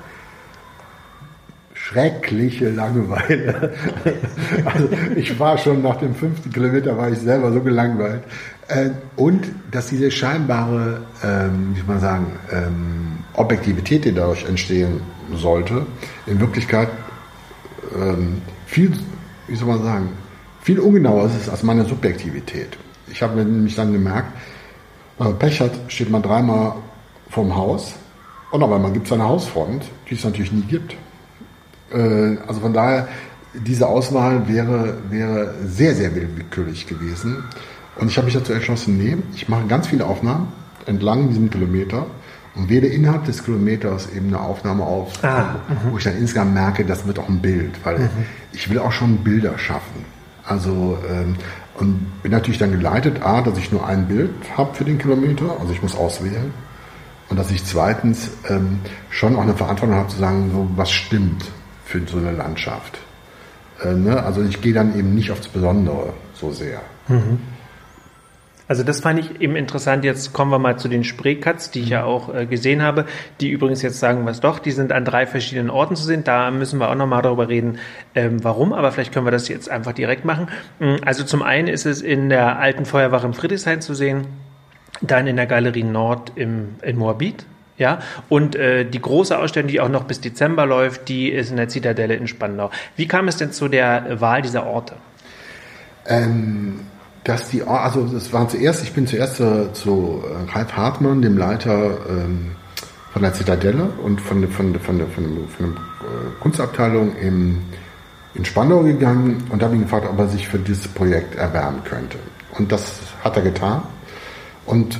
schreckliche 1.88 2.70
Langeweile. 2.70 3.74
also 4.66 4.90
ich 5.16 5.40
war 5.40 5.58
schon 5.58 5.82
nach 5.82 5.96
dem 5.98 6.16
fünften 6.16 6.52
Kilometer 6.52 6.98
war 6.98 7.10
ich 7.10 7.20
selber 7.20 7.52
so 7.54 7.62
gelangweilt. 7.62 8.24
Äh, 8.68 8.90
und 9.16 9.48
dass 9.72 9.88
diese 9.88 10.12
scheinbare, 10.12 11.02
ähm, 11.24 11.72
wie 11.74 11.80
soll 11.80 11.88
man 11.88 12.00
sagen, 12.00 12.26
ähm, 12.52 13.18
Objektivität, 13.34 14.04
die 14.04 14.14
dadurch 14.14 14.46
entstehen 14.46 15.00
sollte, 15.34 15.86
in 16.26 16.40
Wirklichkeit 16.42 16.90
ähm, 17.96 18.42
viel, 18.66 18.92
wie 19.48 19.56
soll 19.56 19.70
man 19.70 19.82
sagen, 19.82 20.10
viel 20.62 20.80
ungenauer 20.80 21.28
ist 21.28 21.48
als 21.48 21.64
meine 21.64 21.86
Subjektivität. 21.86 22.78
Ich 23.10 23.22
habe 23.22 23.42
nämlich 23.42 23.76
dann 23.76 23.94
gemerkt, 23.94 24.34
wenn 25.18 25.28
man 25.28 25.40
Pech 25.40 25.62
hat, 25.62 25.72
steht 25.88 26.10
man 26.10 26.22
dreimal 26.22 26.74
vorm 27.30 27.56
Haus 27.56 27.94
und 28.52 28.62
aber 28.62 28.78
man 28.78 28.92
gibt 28.92 29.08
seine 29.08 29.24
Hausfront, 29.24 29.86
die 30.10 30.16
es 30.16 30.26
natürlich 30.26 30.52
nie 30.52 30.64
gibt. 30.64 30.98
Äh, 31.94 32.38
also 32.48 32.62
von 32.62 32.74
daher, 32.74 33.08
diese 33.54 33.88
Auswahl 33.88 34.48
wäre, 34.48 34.98
wäre 35.10 35.56
sehr, 35.66 35.96
sehr 35.96 36.14
willkürlich 36.16 36.88
gewesen. 36.88 37.44
Und 37.96 38.10
ich 38.10 38.18
habe 38.18 38.26
mich 38.26 38.36
dazu 38.36 38.54
entschlossen, 38.54 38.98
nee, 38.98 39.18
ich 39.34 39.50
mache 39.50 39.66
ganz 39.68 39.88
viele 39.88 40.06
Aufnahmen 40.06 40.50
entlang 40.86 41.30
diesem 41.30 41.50
Kilometer 41.50 42.06
und 42.56 42.70
wähle 42.70 42.88
innerhalb 42.88 43.26
des 43.26 43.44
Kilometers 43.44 44.10
eben 44.12 44.28
eine 44.28 44.40
Aufnahme 44.40 44.84
auf, 44.84 45.24
ah, 45.24 45.56
wo 45.90 45.98
ich 45.98 46.04
dann 46.04 46.18
insgesamt 46.18 46.54
merke, 46.54 46.86
das 46.86 47.06
wird 47.06 47.20
auch 47.20 47.30
ein 47.30 47.40
Bild, 47.40 47.74
weil 47.84 48.00
mhm. 48.00 48.10
ich 48.54 48.70
will 48.70 48.80
auch 48.80 48.92
schon 48.92 49.18
Bilder 49.18 49.58
schaffen. 49.58 50.06
Also 50.44 50.98
ähm, 51.10 51.36
und 51.76 52.24
bin 52.24 52.32
natürlich 52.32 52.58
dann 52.58 52.72
geleitet, 52.72 53.22
a, 53.22 53.42
dass 53.42 53.58
ich 53.58 53.72
nur 53.72 53.86
ein 53.86 54.08
Bild 54.08 54.32
habe 54.56 54.74
für 54.74 54.84
den 54.84 54.98
Kilometer, 54.98 55.58
also 55.60 55.72
ich 55.72 55.82
muss 55.82 55.96
auswählen, 55.96 56.52
und 57.30 57.38
dass 57.38 57.52
ich 57.52 57.66
zweitens 57.66 58.30
ähm, 58.50 58.80
schon 59.10 59.36
auch 59.36 59.42
eine 59.42 59.54
Verantwortung 59.54 59.96
habe 59.96 60.08
zu 60.08 60.18
sagen, 60.18 60.50
so 60.52 60.68
was 60.76 60.90
stimmt 60.92 61.44
für 61.88 62.02
so 62.06 62.18
eine 62.18 62.32
Landschaft. 62.32 63.00
Äh, 63.84 63.94
ne? 63.94 64.22
Also 64.22 64.44
ich 64.44 64.62
gehe 64.62 64.74
dann 64.74 64.98
eben 64.98 65.16
nicht 65.16 65.32
aufs 65.32 65.48
Besondere 65.48 66.14
so 66.34 66.52
sehr. 66.52 66.82
Mhm. 67.08 67.40
Also 68.68 68.84
das 68.84 69.00
fand 69.00 69.20
ich 69.20 69.40
eben 69.40 69.56
interessant. 69.56 70.04
Jetzt 70.04 70.34
kommen 70.34 70.52
wir 70.52 70.60
mal 70.60 70.78
zu 70.78 70.90
den 70.90 71.06
Spreecuts, 71.06 71.72
die 71.72 71.80
ich 71.80 71.90
ja 71.90 72.04
auch 72.04 72.36
äh, 72.36 72.46
gesehen 72.46 72.82
habe, 72.82 73.06
die 73.40 73.50
übrigens 73.50 73.82
jetzt 73.82 74.00
sagen 74.00 74.26
was 74.26 74.42
doch, 74.42 74.60
die 74.60 74.72
sind 74.72 74.92
an 74.92 75.06
drei 75.06 75.26
verschiedenen 75.26 75.70
Orten 75.70 75.96
zu 75.96 76.04
sehen. 76.04 76.26
Da 76.26 76.52
müssen 76.52 76.78
wir 76.80 76.90
auch 76.90 76.96
nochmal 76.96 77.22
darüber 77.22 77.48
reden, 77.48 77.80
ähm, 78.14 78.44
warum, 78.44 78.74
aber 78.74 78.92
vielleicht 78.92 79.14
können 79.14 79.26
wir 79.26 79.32
das 79.32 79.48
jetzt 79.48 79.70
einfach 79.70 79.94
direkt 79.94 80.26
machen. 80.26 80.50
Mm, 80.80 80.96
also 81.06 81.24
zum 81.24 81.42
einen 81.42 81.70
ist 81.70 81.86
es 81.86 82.02
in 82.02 82.28
der 82.28 82.60
alten 82.60 82.86
Feuerwache 82.86 83.26
im 83.26 83.34
Friedrichshain 83.34 83.80
zu 83.80 83.94
sehen, 83.94 84.28
dann 85.00 85.28
in 85.28 85.38
der 85.38 85.48
Galerie 85.48 85.84
Nord 85.84 86.34
im, 86.36 86.76
in 86.82 86.98
Moabit, 86.98 87.46
ja, 87.78 88.00
und 88.30 88.56
äh, 88.56 88.86
die 88.86 89.02
große 89.02 89.38
Ausstellung, 89.38 89.70
die 89.70 89.80
auch 89.80 89.90
noch 89.90 90.06
bis 90.06 90.20
Dezember 90.20 90.66
läuft, 90.66 91.08
die 91.10 91.30
ist 91.30 91.52
in 91.52 91.58
der 91.58 91.70
Zitadelle 91.70 92.16
in 92.16 92.28
Spandau. 92.28 92.72
Wie 92.96 93.08
kam 93.08 93.28
es 93.28 93.38
denn 93.38 93.52
zu 93.52 93.68
der 93.68 94.20
Wahl 94.20 94.42
dieser 94.42 94.66
Orte? 94.66 94.96
Ähm, 96.08 96.80
dass 97.24 97.50
die, 97.50 97.62
also 97.64 98.06
es 98.16 98.32
war 98.34 98.48
zuerst, 98.48 98.84
ich 98.84 98.94
bin 98.94 99.06
zuerst 99.06 99.36
zu, 99.36 99.72
zu 99.74 100.24
äh, 100.26 100.52
Ralf 100.52 100.74
Hartmann, 100.74 101.22
dem 101.22 101.38
Leiter 101.38 101.98
ähm, 102.10 102.56
von 103.12 103.22
der 103.22 103.34
Zitadelle 103.34 103.90
und 104.04 104.22
von, 104.22 104.48
von, 104.50 104.74
von, 104.80 104.80
von, 104.80 104.98
der, 104.98 105.08
von 105.08 105.26
der 105.26 105.68
äh, 105.68 106.40
Kunstabteilung 106.40 107.16
im, 107.18 107.62
in 108.34 108.46
Spandau 108.46 108.82
gegangen 108.84 109.44
und 109.50 109.62
habe 109.62 109.76
ihn 109.76 109.82
gefragt, 109.82 110.08
ob 110.10 110.18
er 110.18 110.28
sich 110.28 110.48
für 110.48 110.58
dieses 110.58 110.88
Projekt 110.88 111.36
erwärmen 111.36 111.84
könnte. 111.84 112.18
Und 112.58 112.72
das 112.72 113.00
hat 113.24 113.36
er 113.36 113.44
getan. 113.44 113.84
Und 114.66 115.00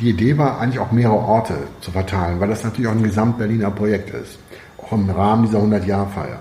die 0.00 0.10
Idee 0.10 0.36
war 0.38 0.60
eigentlich 0.60 0.78
auch 0.78 0.92
mehrere 0.92 1.18
Orte 1.18 1.54
zu 1.80 1.90
verteilen, 1.90 2.40
weil 2.40 2.48
das 2.48 2.64
natürlich 2.64 2.88
auch 2.88 2.94
ein 2.94 3.02
Gesamt-Berliner 3.02 3.70
Projekt 3.70 4.10
ist, 4.10 4.38
auch 4.78 4.92
im 4.92 5.08
Rahmen 5.10 5.46
dieser 5.46 5.58
100-Jahr-Feier. 5.58 6.40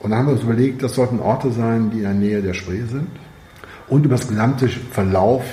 Und 0.00 0.10
dann 0.10 0.20
haben 0.20 0.26
wir 0.26 0.34
uns 0.34 0.42
überlegt, 0.42 0.82
das 0.82 0.94
sollten 0.94 1.20
Orte 1.20 1.50
sein, 1.50 1.90
die 1.90 1.98
in 1.98 2.04
der 2.04 2.14
Nähe 2.14 2.42
der 2.42 2.54
Spree 2.54 2.82
sind 2.82 3.08
und 3.88 4.04
über 4.04 4.16
das 4.16 4.28
gesamte 4.28 4.68
Verlauf 4.68 5.44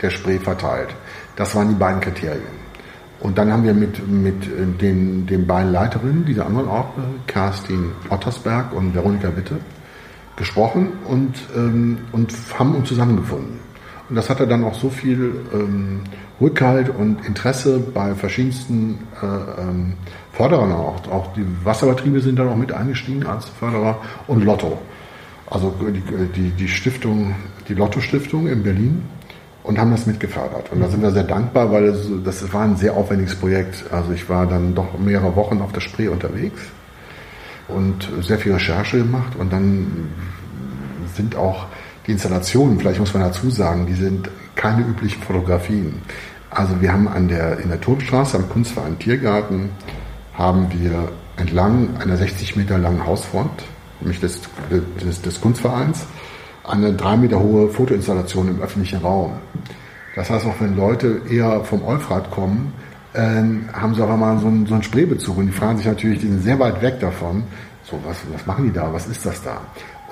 der 0.00 0.10
Spree 0.10 0.38
verteilt. 0.38 0.88
Das 1.36 1.54
waren 1.54 1.68
die 1.68 1.74
beiden 1.74 2.00
Kriterien. 2.00 2.60
Und 3.20 3.36
dann 3.36 3.52
haben 3.52 3.64
wir 3.64 3.74
mit, 3.74 4.08
mit 4.08 4.46
den, 4.80 5.26
den 5.26 5.46
beiden 5.46 5.72
Leiterinnen 5.72 6.24
dieser 6.24 6.46
anderen 6.46 6.68
Orte, 6.68 7.02
Kerstin 7.26 7.92
Ottersberg 8.08 8.72
und 8.72 8.94
Veronika 8.94 9.36
Witte, 9.36 9.58
gesprochen 10.36 10.92
und, 11.06 11.34
ähm, 11.54 11.98
und 12.12 12.32
haben 12.58 12.74
uns 12.74 12.88
zusammengefunden. 12.88 13.58
Und 14.10 14.16
das 14.16 14.28
hatte 14.28 14.46
dann 14.46 14.64
auch 14.64 14.74
so 14.74 14.90
viel 14.90 15.32
ähm, 15.54 16.00
Rückhalt 16.40 16.88
und 16.88 17.24
Interesse 17.26 17.78
bei 17.78 18.14
verschiedensten 18.14 18.98
äh, 19.22 19.60
ähm, 19.62 19.94
Förderern 20.32 20.72
auch. 20.72 20.96
Auch 21.10 21.32
die 21.32 21.46
Wasserbetriebe 21.64 22.20
sind 22.20 22.38
dann 22.38 22.48
auch 22.48 22.56
mit 22.56 22.72
eingestiegen 22.72 23.24
als 23.24 23.46
Förderer 23.46 23.98
und 24.26 24.44
Lotto. 24.44 24.78
Also 25.48 25.74
die, 25.80 26.02
die, 26.34 26.50
die 26.50 26.68
Stiftung 26.68 27.34
die 27.68 27.74
Lotto-Stiftung 27.74 28.48
in 28.48 28.62
Berlin 28.62 29.02
und 29.62 29.78
haben 29.78 29.92
das 29.92 30.06
mitgefördert. 30.06 30.72
Und 30.72 30.80
da 30.80 30.88
sind 30.88 31.02
wir 31.02 31.12
sehr 31.12 31.24
dankbar, 31.24 31.70
weil 31.70 31.84
es, 31.84 32.08
das 32.24 32.52
war 32.52 32.62
ein 32.62 32.76
sehr 32.76 32.94
aufwendiges 32.96 33.36
Projekt. 33.36 33.84
Also 33.92 34.12
ich 34.12 34.28
war 34.28 34.46
dann 34.46 34.74
doch 34.74 34.98
mehrere 34.98 35.36
Wochen 35.36 35.60
auf 35.60 35.72
der 35.72 35.80
Spree 35.80 36.08
unterwegs 36.08 36.60
und 37.68 38.08
sehr 38.22 38.38
viel 38.38 38.52
Recherche 38.52 38.98
gemacht 38.98 39.36
und 39.38 39.52
dann 39.52 40.08
sind 41.14 41.36
auch 41.36 41.66
die 42.10 42.14
Installationen, 42.14 42.78
vielleicht 42.78 42.98
muss 42.98 43.14
man 43.14 43.22
dazu 43.22 43.50
sagen, 43.50 43.86
die 43.86 43.94
sind 43.94 44.28
keine 44.56 44.82
üblichen 44.82 45.22
Fotografien. 45.22 46.02
Also 46.50 46.80
wir 46.80 46.92
haben 46.92 47.06
an 47.06 47.28
der, 47.28 47.60
in 47.60 47.68
der 47.68 47.80
Turmstraße 47.80 48.36
am 48.36 48.48
Kunstverein 48.48 48.98
Tiergarten 48.98 49.70
haben 50.34 50.66
wir 50.72 51.08
entlang 51.36 51.96
einer 51.98 52.16
60 52.16 52.56
Meter 52.56 52.78
langen 52.78 53.06
Hausfront, 53.06 53.62
nämlich 54.00 54.18
des, 54.18 54.40
des, 55.00 55.22
des 55.22 55.40
Kunstvereins, 55.40 56.04
eine 56.64 56.92
drei 56.92 57.16
Meter 57.16 57.38
hohe 57.38 57.68
Fotoinstallation 57.68 58.48
im 58.48 58.60
öffentlichen 58.60 58.98
Raum. 58.98 59.34
Das 60.16 60.28
heißt, 60.30 60.44
auch 60.46 60.60
wenn 60.60 60.76
Leute 60.76 61.22
eher 61.30 61.62
vom 61.64 61.84
Euphrat 61.84 62.28
kommen, 62.32 62.72
äh, 63.12 63.20
haben 63.72 63.94
sie 63.94 64.02
auf 64.02 64.10
einmal 64.10 64.36
so 64.38 64.48
einen, 64.48 64.66
so 64.66 64.74
einen 64.74 64.82
Spreebezug 64.82 65.38
und 65.38 65.46
die 65.46 65.52
fragen 65.52 65.78
sich 65.78 65.86
natürlich, 65.86 66.18
die 66.18 66.28
sind 66.28 66.42
sehr 66.42 66.58
weit 66.58 66.82
weg 66.82 66.98
davon, 66.98 67.44
so, 67.84 68.00
was, 68.04 68.18
was 68.32 68.44
machen 68.46 68.64
die 68.64 68.72
da, 68.72 68.92
was 68.92 69.06
ist 69.06 69.24
das 69.24 69.40
da? 69.42 69.60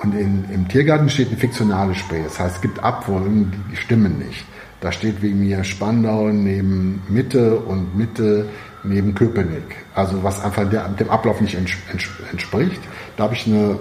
Und 0.01 0.15
in, 0.15 0.45
im 0.53 0.67
Tiergarten 0.67 1.09
steht 1.09 1.31
ein 1.31 1.37
fiktionales 1.37 1.97
Spray, 1.97 2.23
das 2.23 2.39
heißt, 2.39 2.55
es 2.57 2.61
gibt 2.61 2.81
Abfolgen, 2.81 3.51
die 3.71 3.75
stimmen 3.75 4.17
nicht. 4.19 4.45
Da 4.81 4.91
steht 4.93 5.21
wegen 5.21 5.41
mir 5.41 5.63
Spandau 5.65 6.29
neben 6.29 7.01
Mitte 7.09 7.59
und 7.59 7.97
Mitte 7.97 8.47
neben 8.83 9.13
Köpenick. 9.13 9.75
Also 9.93 10.23
was 10.23 10.41
einfach 10.41 10.69
der, 10.69 10.87
dem 10.87 11.09
Ablauf 11.09 11.41
nicht 11.41 11.55
entspricht. 11.55 12.81
Da 13.17 13.23
habe 13.25 13.33
ich 13.33 13.45
eine 13.45 13.77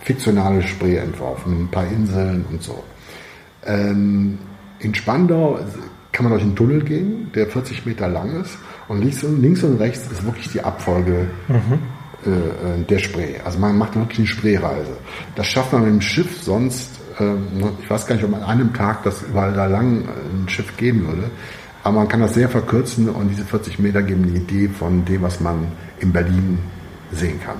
fiktionale 0.00 0.62
Spree 0.62 0.96
entworfen, 0.96 1.62
ein 1.62 1.68
paar 1.70 1.86
Inseln 1.86 2.44
und 2.50 2.62
so. 2.62 2.84
Ähm, 3.64 4.38
in 4.80 4.94
Spandau 4.94 5.58
kann 6.10 6.24
man 6.24 6.32
durch 6.32 6.42
einen 6.42 6.56
Tunnel 6.56 6.82
gehen, 6.82 7.30
der 7.34 7.46
40 7.46 7.86
Meter 7.86 8.08
lang 8.08 8.42
ist. 8.42 8.58
Und 8.88 9.00
links 9.00 9.24
und, 9.24 9.40
links 9.40 9.62
und 9.62 9.78
rechts 9.78 10.10
ist 10.10 10.24
wirklich 10.24 10.50
die 10.50 10.62
Abfolge 10.62 11.30
mhm. 11.48 11.78
Äh, 12.26 12.30
äh 12.30 12.84
der 12.88 12.98
Spree. 12.98 13.34
Also 13.44 13.58
man 13.58 13.76
macht 13.76 13.94
wirklich 13.94 14.18
eine 14.18 14.26
Spreereise. 14.26 14.96
Das 15.34 15.46
schafft 15.46 15.72
man 15.72 15.82
mit 15.82 15.90
dem 15.90 16.00
Schiff 16.00 16.42
sonst, 16.42 16.90
äh, 17.18 17.34
ich 17.82 17.90
weiß 17.90 18.06
gar 18.06 18.16
nicht, 18.16 18.24
ob 18.24 18.34
an 18.34 18.42
einem 18.42 18.72
Tag 18.72 19.02
das 19.04 19.22
überall 19.22 19.52
da 19.52 19.66
lang 19.66 20.04
ein 20.08 20.48
Schiff 20.48 20.76
gehen 20.76 21.06
würde. 21.06 21.30
Aber 21.84 21.98
man 21.98 22.08
kann 22.08 22.20
das 22.20 22.34
sehr 22.34 22.48
verkürzen 22.48 23.08
und 23.08 23.28
diese 23.28 23.44
40 23.44 23.78
Meter 23.78 24.02
geben 24.02 24.32
die 24.32 24.38
Idee 24.38 24.68
von 24.68 25.04
dem, 25.04 25.22
was 25.22 25.40
man 25.40 25.66
in 25.98 26.12
Berlin 26.12 26.58
sehen 27.10 27.40
kann. 27.40 27.56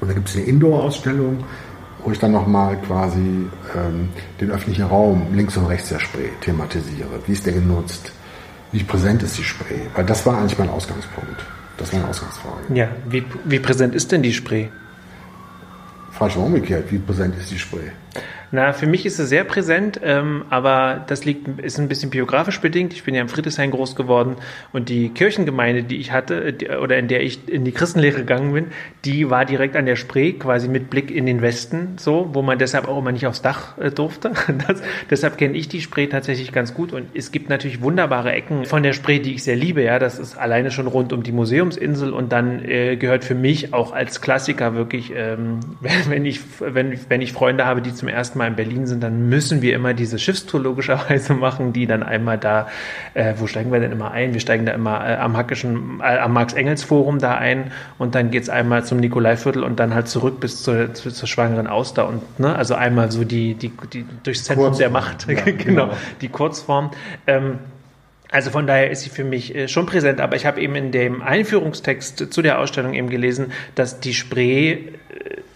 Und 0.00 0.08
da 0.08 0.14
gibt 0.14 0.28
es 0.28 0.36
eine 0.36 0.44
Indoor-Ausstellung, 0.44 1.44
wo 2.04 2.12
ich 2.12 2.18
dann 2.18 2.32
nochmal 2.32 2.76
quasi 2.82 3.18
ähm, 3.74 4.10
den 4.40 4.50
öffentlichen 4.50 4.84
Raum 4.84 5.26
links 5.34 5.56
und 5.56 5.66
rechts 5.66 5.88
der 5.88 5.98
Spree 5.98 6.28
thematisiere. 6.40 7.20
Wie 7.26 7.32
ist 7.32 7.46
der 7.46 7.54
genutzt? 7.54 8.12
Wie 8.72 8.82
präsent 8.84 9.22
ist 9.22 9.38
die 9.38 9.44
Spree? 9.44 9.80
Weil 9.94 10.04
das 10.04 10.24
war 10.26 10.38
eigentlich 10.38 10.58
mein 10.58 10.70
Ausgangspunkt. 10.70 11.44
Das 11.78 11.92
war 11.92 12.00
eine 12.00 12.08
Ausgangsfrage. 12.08 12.74
Ja, 12.74 12.88
wie, 13.08 13.24
wie 13.44 13.58
präsent 13.58 13.94
ist 13.94 14.12
denn 14.12 14.22
die 14.22 14.34
Spree? 14.34 14.68
Mal 16.18 16.30
umgekehrt, 16.30 16.90
wie 16.90 16.98
präsent 16.98 17.36
ist 17.38 17.50
die 17.52 17.58
Spree? 17.58 17.90
Na, 18.50 18.72
für 18.72 18.86
mich 18.86 19.04
ist 19.04 19.18
es 19.18 19.28
sehr 19.28 19.44
präsent, 19.44 20.00
ähm, 20.02 20.44
aber 20.48 21.04
das 21.06 21.24
liegt, 21.24 21.60
ist 21.60 21.78
ein 21.78 21.88
bisschen 21.88 22.10
biografisch 22.10 22.60
bedingt. 22.60 22.94
Ich 22.94 23.04
bin 23.04 23.14
ja 23.14 23.20
in 23.20 23.28
Friedrichshain 23.28 23.70
groß 23.70 23.94
geworden 23.94 24.36
und 24.72 24.88
die 24.88 25.10
Kirchengemeinde, 25.10 25.82
die 25.82 25.96
ich 25.96 26.12
hatte, 26.12 26.52
die, 26.54 26.68
oder 26.68 26.98
in 26.98 27.08
der 27.08 27.22
ich 27.22 27.46
in 27.48 27.64
die 27.64 27.72
Christenlehre 27.72 28.18
gegangen 28.18 28.54
bin, 28.54 28.66
die 29.04 29.28
war 29.28 29.44
direkt 29.44 29.76
an 29.76 29.84
der 29.84 29.96
Spree, 29.96 30.32
quasi 30.32 30.68
mit 30.68 30.88
Blick 30.88 31.10
in 31.10 31.26
den 31.26 31.42
Westen, 31.42 31.96
so, 31.98 32.30
wo 32.32 32.40
man 32.40 32.58
deshalb 32.58 32.88
auch 32.88 32.98
immer 32.98 33.12
nicht 33.12 33.26
aufs 33.26 33.42
Dach 33.42 33.76
äh, 33.78 33.90
durfte. 33.90 34.32
Das, 34.68 34.82
deshalb 35.08 35.38
kenne 35.38 35.56
ich 35.56 35.68
die 35.68 35.80
Spree 35.80 36.08
tatsächlich 36.08 36.52
ganz 36.52 36.74
gut 36.74 36.92
und 36.92 37.06
es 37.14 37.30
gibt 37.30 37.48
natürlich 37.48 37.80
wunderbare 37.80 38.32
Ecken 38.32 38.64
von 38.64 38.82
der 38.82 38.92
Spree, 38.92 39.18
die 39.20 39.34
ich 39.34 39.44
sehr 39.44 39.56
liebe. 39.56 39.82
Ja, 39.82 39.98
das 39.98 40.18
ist 40.18 40.36
alleine 40.36 40.70
schon 40.70 40.86
rund 40.86 41.12
um 41.12 41.22
die 41.22 41.32
Museumsinsel 41.32 42.12
und 42.12 42.32
dann 42.32 42.64
äh, 42.64 42.96
gehört 42.96 43.24
für 43.24 43.34
mich 43.34 43.72
auch 43.72 43.92
als 43.92 44.20
Klassiker 44.20 44.74
wirklich, 44.74 45.12
ähm, 45.14 45.60
wenn, 45.80 45.92
wenn 46.10 46.24
ich 46.24 46.40
wenn, 46.60 46.98
wenn 47.08 47.20
ich 47.20 47.32
Freunde 47.32 47.66
habe, 47.66 47.82
die 47.82 47.94
zum 47.94 48.08
ersten 48.08 48.37
Mal 48.38 48.46
in 48.48 48.56
Berlin 48.56 48.86
sind, 48.86 49.02
dann 49.02 49.28
müssen 49.28 49.60
wir 49.60 49.74
immer 49.74 49.94
diese 49.94 50.18
Schiffstour 50.18 50.60
logischerweise 50.60 51.34
machen, 51.34 51.72
die 51.72 51.86
dann 51.86 52.02
einmal 52.02 52.38
da, 52.38 52.68
äh, 53.14 53.34
wo 53.36 53.46
steigen 53.46 53.70
wir 53.72 53.80
denn 53.80 53.92
immer 53.92 54.10
ein? 54.10 54.32
Wir 54.32 54.40
steigen 54.40 54.64
da 54.64 54.72
immer 54.72 55.06
äh, 55.06 55.16
am 55.16 55.36
Hackischen, 55.36 56.00
äh, 56.00 56.18
am 56.18 56.32
Marx-Engels-Forum 56.32 57.18
da 57.18 57.36
ein 57.36 57.72
und 57.98 58.14
dann 58.14 58.30
geht's 58.30 58.48
einmal 58.48 58.84
zum 58.84 58.98
Nikolaiviertel 58.98 59.62
und 59.62 59.78
dann 59.78 59.94
halt 59.94 60.08
zurück 60.08 60.40
bis 60.40 60.62
zur, 60.62 60.94
zur, 60.94 61.12
zur 61.12 61.28
Schwangeren 61.28 61.66
Auster 61.66 62.08
und 62.08 62.40
ne, 62.40 62.56
also 62.56 62.74
einmal 62.74 63.12
so 63.12 63.24
die, 63.24 63.54
die, 63.54 63.72
die 63.92 64.04
durchs 64.22 64.44
Zentrum 64.44 64.68
Kurzform. 64.68 64.78
der 64.78 64.90
Macht, 64.90 65.28
ja, 65.28 65.34
genau, 65.44 65.86
genau, 65.86 65.90
die 66.20 66.28
Kurzform. 66.28 66.90
Ähm, 67.26 67.58
also 68.30 68.50
von 68.50 68.66
daher 68.66 68.90
ist 68.90 69.02
sie 69.02 69.10
für 69.10 69.24
mich 69.24 69.54
äh, 69.54 69.68
schon 69.68 69.86
präsent, 69.86 70.20
aber 70.20 70.36
ich 70.36 70.44
habe 70.44 70.60
eben 70.60 70.74
in 70.74 70.92
dem 70.92 71.22
Einführungstext 71.22 72.32
zu 72.32 72.42
der 72.42 72.58
Ausstellung 72.58 72.92
eben 72.92 73.08
gelesen, 73.08 73.52
dass 73.74 74.00
die 74.00 74.12
Spree, 74.12 74.72
äh, 74.72 74.88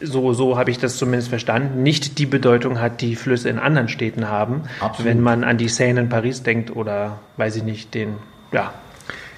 so, 0.02 0.32
so 0.32 0.58
habe 0.58 0.70
ich 0.70 0.78
das 0.78 0.96
zumindest 0.96 1.28
verstanden, 1.28 1.82
nicht 1.82 2.18
die 2.18 2.26
Bedeutung 2.26 2.80
hat, 2.80 3.00
die 3.00 3.16
Flüsse 3.16 3.48
in 3.48 3.58
anderen 3.58 3.88
Städten 3.88 4.28
haben. 4.28 4.62
Absolut. 4.80 5.10
Wenn 5.10 5.20
man 5.20 5.44
an 5.44 5.58
die 5.58 5.68
Seine 5.68 6.00
in 6.00 6.08
Paris 6.08 6.42
denkt 6.42 6.74
oder, 6.74 7.20
weiß 7.36 7.56
ich 7.56 7.62
nicht, 7.62 7.94
den, 7.94 8.16
ja. 8.52 8.72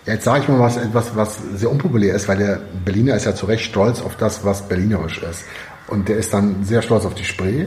Jetzt 0.07 0.25
sage 0.25 0.43
ich 0.43 0.49
mal 0.49 0.61
was, 0.61 0.77
etwas, 0.77 1.17
was 1.17 1.39
sehr 1.55 1.71
unpopulär 1.71 2.15
ist, 2.15 2.29
weil 2.29 2.39
der 2.39 2.61
Berliner 2.85 3.15
ist 3.15 3.25
ja 3.25 3.35
zu 3.35 3.47
Recht 3.47 3.65
stolz 3.65 4.03
auf 4.03 4.17
das, 4.17 4.45
was 4.45 4.69
berlinerisch 4.69 5.23
ist. 5.23 5.45
Und 5.87 6.09
der 6.09 6.17
ist 6.17 6.33
dann 6.33 6.65
sehr 6.65 6.83
stolz 6.83 7.05
auf 7.05 7.15
die 7.15 7.25
Spree, 7.25 7.67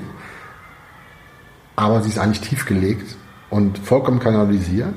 aber 1.75 2.01
sie 2.01 2.09
ist 2.09 2.19
eigentlich 2.19 2.41
tiefgelegt 2.41 3.15
und 3.49 3.77
vollkommen 3.77 4.19
kanalisiert 4.19 4.95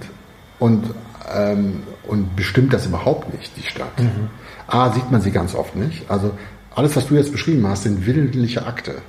und, 0.59 0.95
ähm, 1.35 1.83
und 2.07 2.35
bestimmt 2.37 2.73
das 2.73 2.87
überhaupt 2.87 3.33
nicht, 3.33 3.57
die 3.57 3.67
Stadt. 3.67 3.99
Mhm. 3.99 4.29
A, 4.67 4.91
sieht 4.93 5.11
man 5.11 5.21
sie 5.21 5.31
ganz 5.31 5.55
oft 5.55 5.77
nicht. 5.77 6.11
Also 6.11 6.33
alles, 6.81 6.97
was 6.97 7.09
du 7.09 7.15
jetzt 7.15 7.31
beschrieben 7.31 7.67
hast, 7.67 7.83
sind 7.83 8.07
willentliche 8.07 8.65
Akte. 8.65 9.03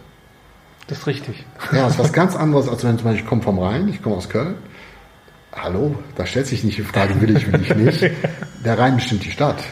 Das 0.87 0.99
ist 0.99 1.07
richtig. 1.07 1.45
Ja, 1.71 1.83
das 1.83 1.93
ist 1.93 1.99
was 1.99 2.11
ganz 2.11 2.35
anderes, 2.35 2.67
als 2.67 2.83
wenn 2.83 2.97
zum 2.97 3.05
Beispiel 3.05 3.23
ich 3.23 3.29
komme 3.29 3.41
vom 3.41 3.59
Rhein, 3.59 3.87
ich 3.87 4.01
komme 4.01 4.17
aus 4.17 4.27
Köln. 4.27 4.55
Hallo, 5.53 5.95
da 6.15 6.25
stellt 6.25 6.47
sich 6.47 6.65
nicht 6.65 6.77
die 6.77 6.83
Frage, 6.83 7.21
will 7.21 7.35
ich, 7.35 7.49
will 7.49 7.61
ich 7.61 7.73
nicht. 7.73 8.11
Der 8.65 8.77
Rhein 8.77 8.95
bestimmt 8.95 9.23
die 9.23 9.31
Stadt. 9.31 9.63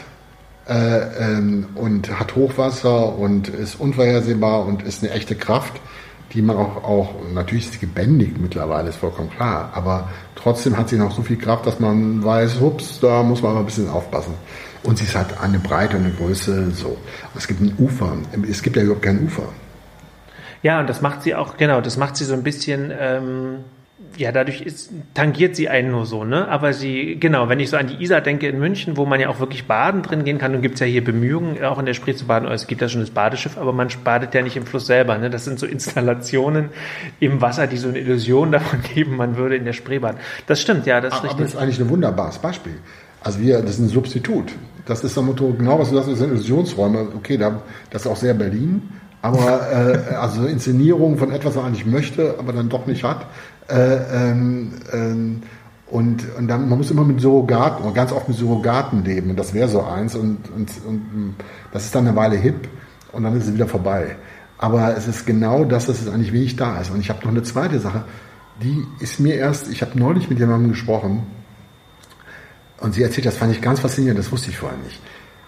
Äh, 0.66 0.74
ähm, 0.74 1.66
und 1.74 2.18
hat 2.18 2.36
Hochwasser 2.36 3.18
und 3.18 3.48
ist 3.48 3.78
unvorhersehbar 3.78 4.64
und 4.64 4.82
ist 4.82 5.02
eine 5.02 5.12
echte 5.12 5.34
Kraft 5.34 5.78
die 6.32 6.42
man 6.42 6.56
auch, 6.56 6.84
auch 6.84 7.14
natürlich 7.32 7.64
ist 7.64 7.72
sie 7.74 7.80
gebändigt 7.80 8.38
mittlerweile, 8.38 8.88
ist 8.88 8.96
vollkommen 8.96 9.30
klar, 9.30 9.70
aber 9.74 10.10
trotzdem 10.36 10.76
hat 10.76 10.88
sie 10.88 10.96
noch 10.96 11.14
so 11.14 11.22
viel 11.22 11.36
Kraft, 11.36 11.66
dass 11.66 11.80
man 11.80 12.24
weiß, 12.24 12.60
ups, 12.60 13.00
da 13.00 13.22
muss 13.22 13.42
man 13.42 13.54
mal 13.54 13.60
ein 13.60 13.66
bisschen 13.66 13.88
aufpassen. 13.88 14.34
Und 14.82 14.98
sie 14.98 15.06
hat 15.16 15.40
eine 15.40 15.58
Breite 15.58 15.96
und 15.96 16.04
eine 16.04 16.12
Größe, 16.14 16.70
so. 16.70 16.96
Es 17.36 17.46
gibt 17.46 17.60
ein 17.60 17.74
Ufer. 17.78 18.16
Es 18.48 18.62
gibt 18.62 18.76
ja 18.76 18.82
überhaupt 18.82 19.02
kein 19.02 19.22
Ufer. 19.24 19.48
Ja, 20.62 20.80
und 20.80 20.88
das 20.88 21.00
macht 21.00 21.22
sie 21.22 21.34
auch, 21.34 21.56
genau, 21.56 21.80
das 21.80 21.96
macht 21.96 22.16
sie 22.16 22.24
so 22.24 22.34
ein 22.34 22.42
bisschen, 22.42 22.92
ähm, 22.98 23.56
ja, 24.16 24.32
dadurch 24.32 24.60
ist, 24.60 24.90
tangiert 25.14 25.56
sie 25.56 25.68
einen 25.68 25.90
nur 25.90 26.04
so, 26.04 26.24
ne? 26.24 26.48
Aber 26.48 26.72
sie, 26.72 27.16
genau, 27.18 27.48
wenn 27.48 27.60
ich 27.60 27.70
so 27.70 27.76
an 27.76 27.86
die 27.86 28.02
Isar 28.02 28.20
denke 28.20 28.48
in 28.48 28.58
München, 28.58 28.96
wo 28.96 29.06
man 29.06 29.20
ja 29.20 29.28
auch 29.28 29.40
wirklich 29.40 29.66
baden 29.66 30.02
drin 30.02 30.24
gehen 30.24 30.38
kann, 30.38 30.54
und 30.54 30.62
gibt 30.62 30.74
es 30.74 30.80
ja 30.80 30.86
hier 30.86 31.02
Bemühungen, 31.02 31.62
auch 31.64 31.78
in 31.78 31.86
der 31.86 31.94
Spree 31.94 32.14
zu 32.14 32.26
baden, 32.26 32.50
es 32.50 32.66
gibt 32.66 32.82
ja 32.82 32.88
schon 32.88 33.00
das 33.00 33.10
Badeschiff, 33.10 33.56
aber 33.56 33.72
man 33.72 33.88
badet 34.04 34.34
ja 34.34 34.42
nicht 34.42 34.56
im 34.56 34.66
Fluss 34.66 34.86
selber, 34.86 35.16
ne? 35.16 35.30
Das 35.30 35.44
sind 35.44 35.58
so 35.58 35.66
Installationen 35.76 36.70
im 37.20 37.40
Wasser, 37.40 37.66
die 37.66 37.78
so 37.78 37.88
eine 37.88 37.98
Illusion 37.98 38.52
davon 38.52 38.82
geben, 38.94 39.16
man 39.16 39.36
würde 39.36 39.56
in 39.56 39.64
der 39.64 39.72
Spree 39.72 39.98
baden. 39.98 40.18
Das 40.46 40.60
stimmt, 40.60 40.86
ja, 40.86 41.00
das 41.00 41.14
ist 41.14 41.18
aber 41.20 41.24
richtig. 41.24 41.36
Aber 41.36 41.44
das 41.44 41.54
ist 41.54 41.60
eigentlich 41.60 41.80
ein 41.80 41.88
wunderbares 41.88 42.38
Beispiel. 42.38 42.74
Also 43.22 43.40
wir, 43.40 43.60
das 43.60 43.72
ist 43.72 43.80
ein 43.80 43.88
Substitut. 43.88 44.52
Das 44.86 45.04
ist 45.04 45.16
das 45.16 45.24
Motto, 45.24 45.52
genau 45.56 45.78
was 45.78 45.90
du 45.90 45.96
sagst, 45.96 46.10
das 46.10 46.18
sind 46.18 46.30
Illusionsräume. 46.32 47.08
Okay, 47.16 47.36
das 47.36 48.02
ist 48.02 48.06
auch 48.06 48.16
sehr 48.16 48.34
Berlin. 48.34 48.82
Aber 49.22 49.70
äh, 49.70 50.14
also 50.14 50.46
Inszenierung 50.46 51.18
von 51.18 51.30
etwas, 51.30 51.54
was 51.54 51.56
man 51.56 51.66
eigentlich 51.66 51.86
möchte, 51.86 52.36
aber 52.38 52.52
dann 52.52 52.68
doch 52.68 52.86
nicht 52.86 53.04
hat. 53.04 53.26
Äh, 53.68 53.96
ähm, 54.12 54.72
ähm, 54.92 55.42
und, 55.90 56.24
und 56.38 56.48
dann, 56.48 56.68
man 56.68 56.78
muss 56.78 56.90
immer 56.90 57.04
mit 57.04 57.20
Surrogaten, 57.20 57.92
ganz 57.92 58.12
oft 58.12 58.28
mit 58.28 58.38
Surrogaten 58.38 59.04
leben. 59.04 59.30
Und 59.30 59.38
das 59.38 59.52
wäre 59.52 59.68
so 59.68 59.82
eins. 59.82 60.14
Und, 60.14 60.50
und, 60.56 60.70
und 60.86 61.34
das 61.72 61.84
ist 61.84 61.94
dann 61.94 62.06
eine 62.06 62.16
Weile 62.16 62.36
hip 62.36 62.68
und 63.12 63.24
dann 63.24 63.36
ist 63.36 63.46
es 63.46 63.54
wieder 63.54 63.66
vorbei. 63.66 64.16
Aber 64.56 64.96
es 64.96 65.06
ist 65.08 65.26
genau 65.26 65.64
das, 65.64 65.86
dass 65.86 66.00
es 66.00 66.08
eigentlich 66.08 66.32
wenig 66.32 66.56
da 66.56 66.80
ist. 66.80 66.90
Und 66.90 67.00
ich 67.00 67.10
habe 67.10 67.20
noch 67.22 67.30
eine 67.30 67.42
zweite 67.42 67.80
Sache, 67.80 68.04
die 68.62 68.84
ist 69.00 69.20
mir 69.20 69.34
erst, 69.34 69.70
ich 69.70 69.82
habe 69.82 69.98
neulich 69.98 70.30
mit 70.30 70.38
jemandem 70.38 70.70
gesprochen 70.70 71.26
und 72.80 72.94
sie 72.94 73.02
erzählt, 73.02 73.26
das 73.26 73.36
fand 73.36 73.52
ich 73.52 73.60
ganz 73.60 73.80
faszinierend, 73.80 74.18
das 74.18 74.32
wusste 74.32 74.50
ich 74.50 74.58
vorher 74.58 74.78
nicht. 74.78 75.00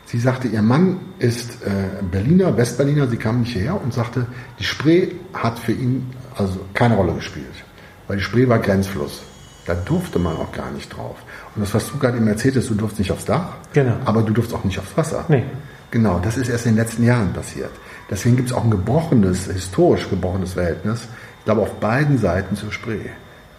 Sie 0.06 0.18
sagte, 0.18 0.48
ihr 0.48 0.62
Mann 0.62 1.00
ist 1.18 1.62
äh, 1.62 2.02
Berliner, 2.10 2.56
Westberliner, 2.56 3.08
sie 3.08 3.16
kam 3.16 3.40
nicht 3.40 3.52
hierher 3.52 3.80
und 3.82 3.94
sagte, 3.94 4.26
die 4.58 4.64
Spree 4.64 5.08
hat 5.32 5.58
für 5.58 5.72
ihn 5.72 6.10
also 6.36 6.60
keine 6.74 6.96
Rolle 6.96 7.14
gespielt 7.14 7.64
weil 8.12 8.18
die 8.18 8.24
Spree 8.24 8.46
war 8.46 8.58
Grenzfluss. 8.58 9.22
Da 9.64 9.74
durfte 9.74 10.18
man 10.18 10.36
auch 10.36 10.52
gar 10.52 10.70
nicht 10.72 10.94
drauf. 10.94 11.16
Und 11.54 11.62
das, 11.62 11.72
was 11.72 11.90
du 11.90 11.98
gerade 11.98 12.18
eben 12.18 12.26
erzählt 12.26 12.56
hast, 12.56 12.68
du 12.68 12.74
durfst 12.74 12.98
nicht 12.98 13.10
aufs 13.10 13.24
Dach, 13.24 13.54
genau. 13.72 13.94
aber 14.04 14.20
du 14.20 14.34
durfst 14.34 14.52
auch 14.52 14.64
nicht 14.64 14.78
aufs 14.78 14.94
Wasser. 14.96 15.24
Nee. 15.28 15.44
Genau, 15.90 16.18
das 16.18 16.36
ist 16.36 16.50
erst 16.50 16.66
in 16.66 16.72
den 16.72 16.78
letzten 16.78 17.04
Jahren 17.04 17.32
passiert. 17.32 17.70
Deswegen 18.10 18.36
gibt 18.36 18.50
es 18.50 18.54
auch 18.54 18.64
ein 18.64 18.70
gebrochenes, 18.70 19.46
historisch 19.46 20.10
gebrochenes 20.10 20.52
Verhältnis, 20.52 21.08
ich 21.38 21.44
glaube, 21.46 21.62
auf 21.62 21.72
beiden 21.80 22.18
Seiten 22.18 22.54
zur 22.54 22.70
Spree. 22.70 23.08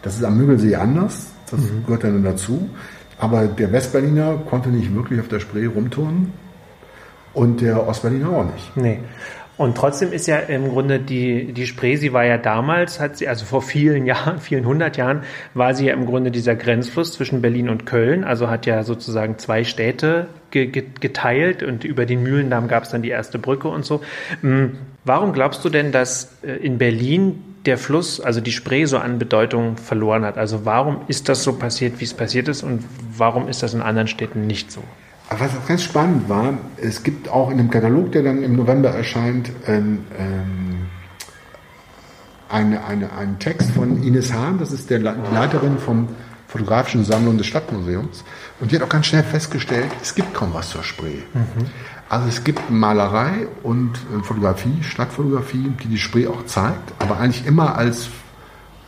Das 0.03 0.15
ist 0.15 0.23
am 0.23 0.37
Müggelsee 0.37 0.75
anders, 0.75 1.27
das 1.49 1.61
mhm. 1.61 1.85
gehört 1.85 2.03
dann 2.03 2.23
dazu. 2.23 2.69
Aber 3.23 3.47
der 3.47 3.71
Westberliner 3.71 4.41
konnte 4.49 4.67
nicht 4.67 4.93
wirklich 4.93 5.21
auf 5.21 5.29
der 5.29 5.39
Spree 5.39 5.65
rumturnen 5.65 6.33
und 7.33 7.61
der 7.61 7.87
Ostberliner 7.87 8.29
auch 8.29 8.43
nicht. 8.43 8.75
Nee. 8.75 8.99
Und 9.55 9.77
trotzdem 9.77 10.11
ist 10.11 10.27
ja 10.27 10.39
im 10.39 10.67
Grunde 10.67 10.99
die, 10.99 11.53
die 11.53 11.65
Spree, 11.65 11.95
sie 11.95 12.11
war 12.11 12.25
ja 12.25 12.37
damals, 12.37 12.99
hat 12.99 13.15
sie, 13.15 13.29
also 13.29 13.45
vor 13.45 13.61
vielen 13.61 14.05
Jahren, 14.11 14.39
vielen 14.39 14.65
hundert 14.65 14.97
Jahren, 14.97 15.23
war 15.53 15.73
sie 15.73 15.85
ja 15.85 15.93
im 15.93 16.05
Grunde 16.05 16.31
dieser 16.31 16.55
Grenzfluss 16.55 17.13
zwischen 17.13 17.41
Berlin 17.41 17.69
und 17.69 17.85
Köln, 17.85 18.25
also 18.25 18.49
hat 18.49 18.65
ja 18.65 18.83
sozusagen 18.83 19.37
zwei 19.37 19.63
Städte 19.63 20.27
geteilt 20.51 21.63
und 21.63 21.85
über 21.85 22.05
den 22.05 22.23
Mühlendamm 22.23 22.67
gab 22.67 22.83
es 22.83 22.89
dann 22.89 23.03
die 23.03 23.09
erste 23.09 23.39
Brücke 23.39 23.69
und 23.69 23.85
so. 23.85 24.01
Hm, 24.41 24.79
warum 25.05 25.31
glaubst 25.31 25.63
du 25.63 25.69
denn, 25.69 25.93
dass 25.93 26.35
äh, 26.43 26.51
in 26.57 26.77
Berlin 26.77 27.52
der 27.65 27.77
Fluss, 27.77 28.19
also 28.19 28.41
die 28.41 28.51
Spree, 28.51 28.85
so 28.85 28.97
an 28.97 29.19
Bedeutung 29.19 29.77
verloren 29.77 30.25
hat? 30.25 30.37
Also 30.37 30.65
warum 30.65 31.01
ist 31.07 31.29
das 31.29 31.43
so 31.43 31.53
passiert, 31.53 31.99
wie 31.99 32.05
es 32.05 32.13
passiert 32.13 32.47
ist 32.47 32.63
und 32.63 32.83
warum 33.17 33.47
ist 33.47 33.63
das 33.63 33.73
in 33.73 33.81
anderen 33.81 34.07
Städten 34.07 34.47
nicht 34.47 34.71
so? 34.71 34.83
was 35.39 35.55
auch 35.57 35.67
ganz 35.67 35.83
spannend 35.83 36.29
war, 36.29 36.57
es 36.77 37.03
gibt 37.03 37.29
auch 37.29 37.49
in 37.49 37.57
dem 37.57 37.69
Katalog, 37.69 38.11
der 38.11 38.23
dann 38.23 38.43
im 38.43 38.55
November 38.55 38.89
erscheint, 38.89 39.49
ähm, 39.67 40.05
ähm, 40.17 40.87
eine, 42.49 42.85
eine, 42.85 43.11
einen 43.13 43.39
Text 43.39 43.71
von 43.71 44.03
Ines 44.03 44.31
Hahn, 44.31 44.59
das 44.59 44.71
ist 44.71 44.89
der 44.89 44.99
die 44.99 45.05
Leiterin 45.33 45.79
vom 45.79 46.09
Fotografischen 46.47 47.03
Sammlung 47.03 47.37
des 47.39 47.47
Stadtmuseums. 47.47 48.23
Und 48.59 48.71
die 48.71 48.75
hat 48.75 48.83
auch 48.83 48.89
ganz 48.89 49.07
schnell 49.07 49.23
festgestellt, 49.23 49.89
es 50.03 50.13
gibt 50.13 50.35
kaum 50.35 50.53
was 50.53 50.69
zur 50.69 50.83
Spree. 50.83 51.23
Mhm. 51.33 51.65
Also 52.13 52.27
es 52.27 52.43
gibt 52.43 52.69
Malerei 52.69 53.47
und 53.63 53.91
äh, 53.95 54.21
Fotografie, 54.23 54.83
Stadtfotografie, 54.83 55.73
die 55.83 55.87
die 55.87 55.97
Spree 55.97 56.27
auch 56.27 56.45
zeigt, 56.45 56.93
aber 56.99 57.17
eigentlich 57.17 57.45
immer 57.47 57.75
als 57.75 58.09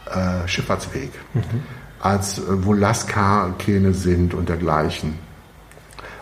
äh, 0.05 0.47
Schifffahrtsweg, 0.47 1.09
mhm. 1.33 1.41
als 1.99 2.37
äh, 2.37 2.43
wo 2.47 2.73
Lascar-Kähne 2.73 3.93
sind 3.93 4.35
und 4.35 4.47
dergleichen 4.47 5.25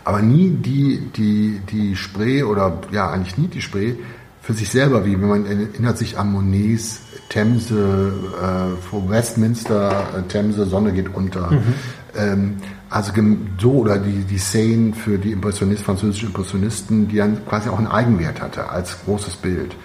aber 0.05 0.21
nie 0.21 0.49
die, 0.49 0.99
die, 1.15 1.61
die 1.69 1.95
Spree 1.95 2.43
oder 2.43 2.79
ja, 2.91 3.09
eigentlich 3.09 3.37
nie 3.37 3.47
die 3.47 3.61
Spree 3.61 3.95
für 4.41 4.53
sich 4.53 4.69
selber, 4.69 5.05
wie 5.05 5.13
wenn 5.13 5.29
man 5.29 5.45
erinnert 5.45 5.97
sich 5.97 6.17
an 6.17 6.31
Monets 6.31 7.01
Themse 7.29 8.13
äh, 8.41 8.81
vor 8.81 9.09
Westminster, 9.09 10.07
äh, 10.17 10.21
Themse, 10.23 10.65
Sonne 10.65 10.91
geht 10.91 11.13
unter. 11.15 11.51
Mhm. 11.51 11.73
Ähm, 12.15 12.57
also 12.93 13.11
so 13.59 13.71
oder 13.71 13.97
die, 13.97 14.23
die 14.23 14.37
Szenen 14.37 14.93
für 14.93 15.17
die 15.17 15.31
Impressionisten, 15.31 15.83
französischen 15.83 16.27
Impressionisten, 16.27 17.07
die 17.07 17.17
dann 17.17 17.43
quasi 17.47 17.67
auch 17.69 17.79
einen 17.79 17.87
Eigenwert 17.87 18.39
hatte 18.39 18.69
als 18.69 19.03
großes 19.03 19.37
Bild. 19.37 19.75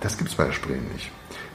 Das 0.00 0.18
gibt 0.18 0.28
es 0.28 0.36
bei 0.36 0.44
der 0.44 0.52
Spree 0.52 0.76
nicht. 0.92 1.10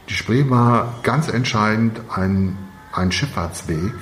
Die 0.09 0.15
Spree 0.15 0.49
war 0.49 0.95
ganz 1.03 1.27
entscheidend 1.27 2.01
ein, 2.09 2.57
ein 2.91 3.11
Schifffahrtsweg, 3.11 3.93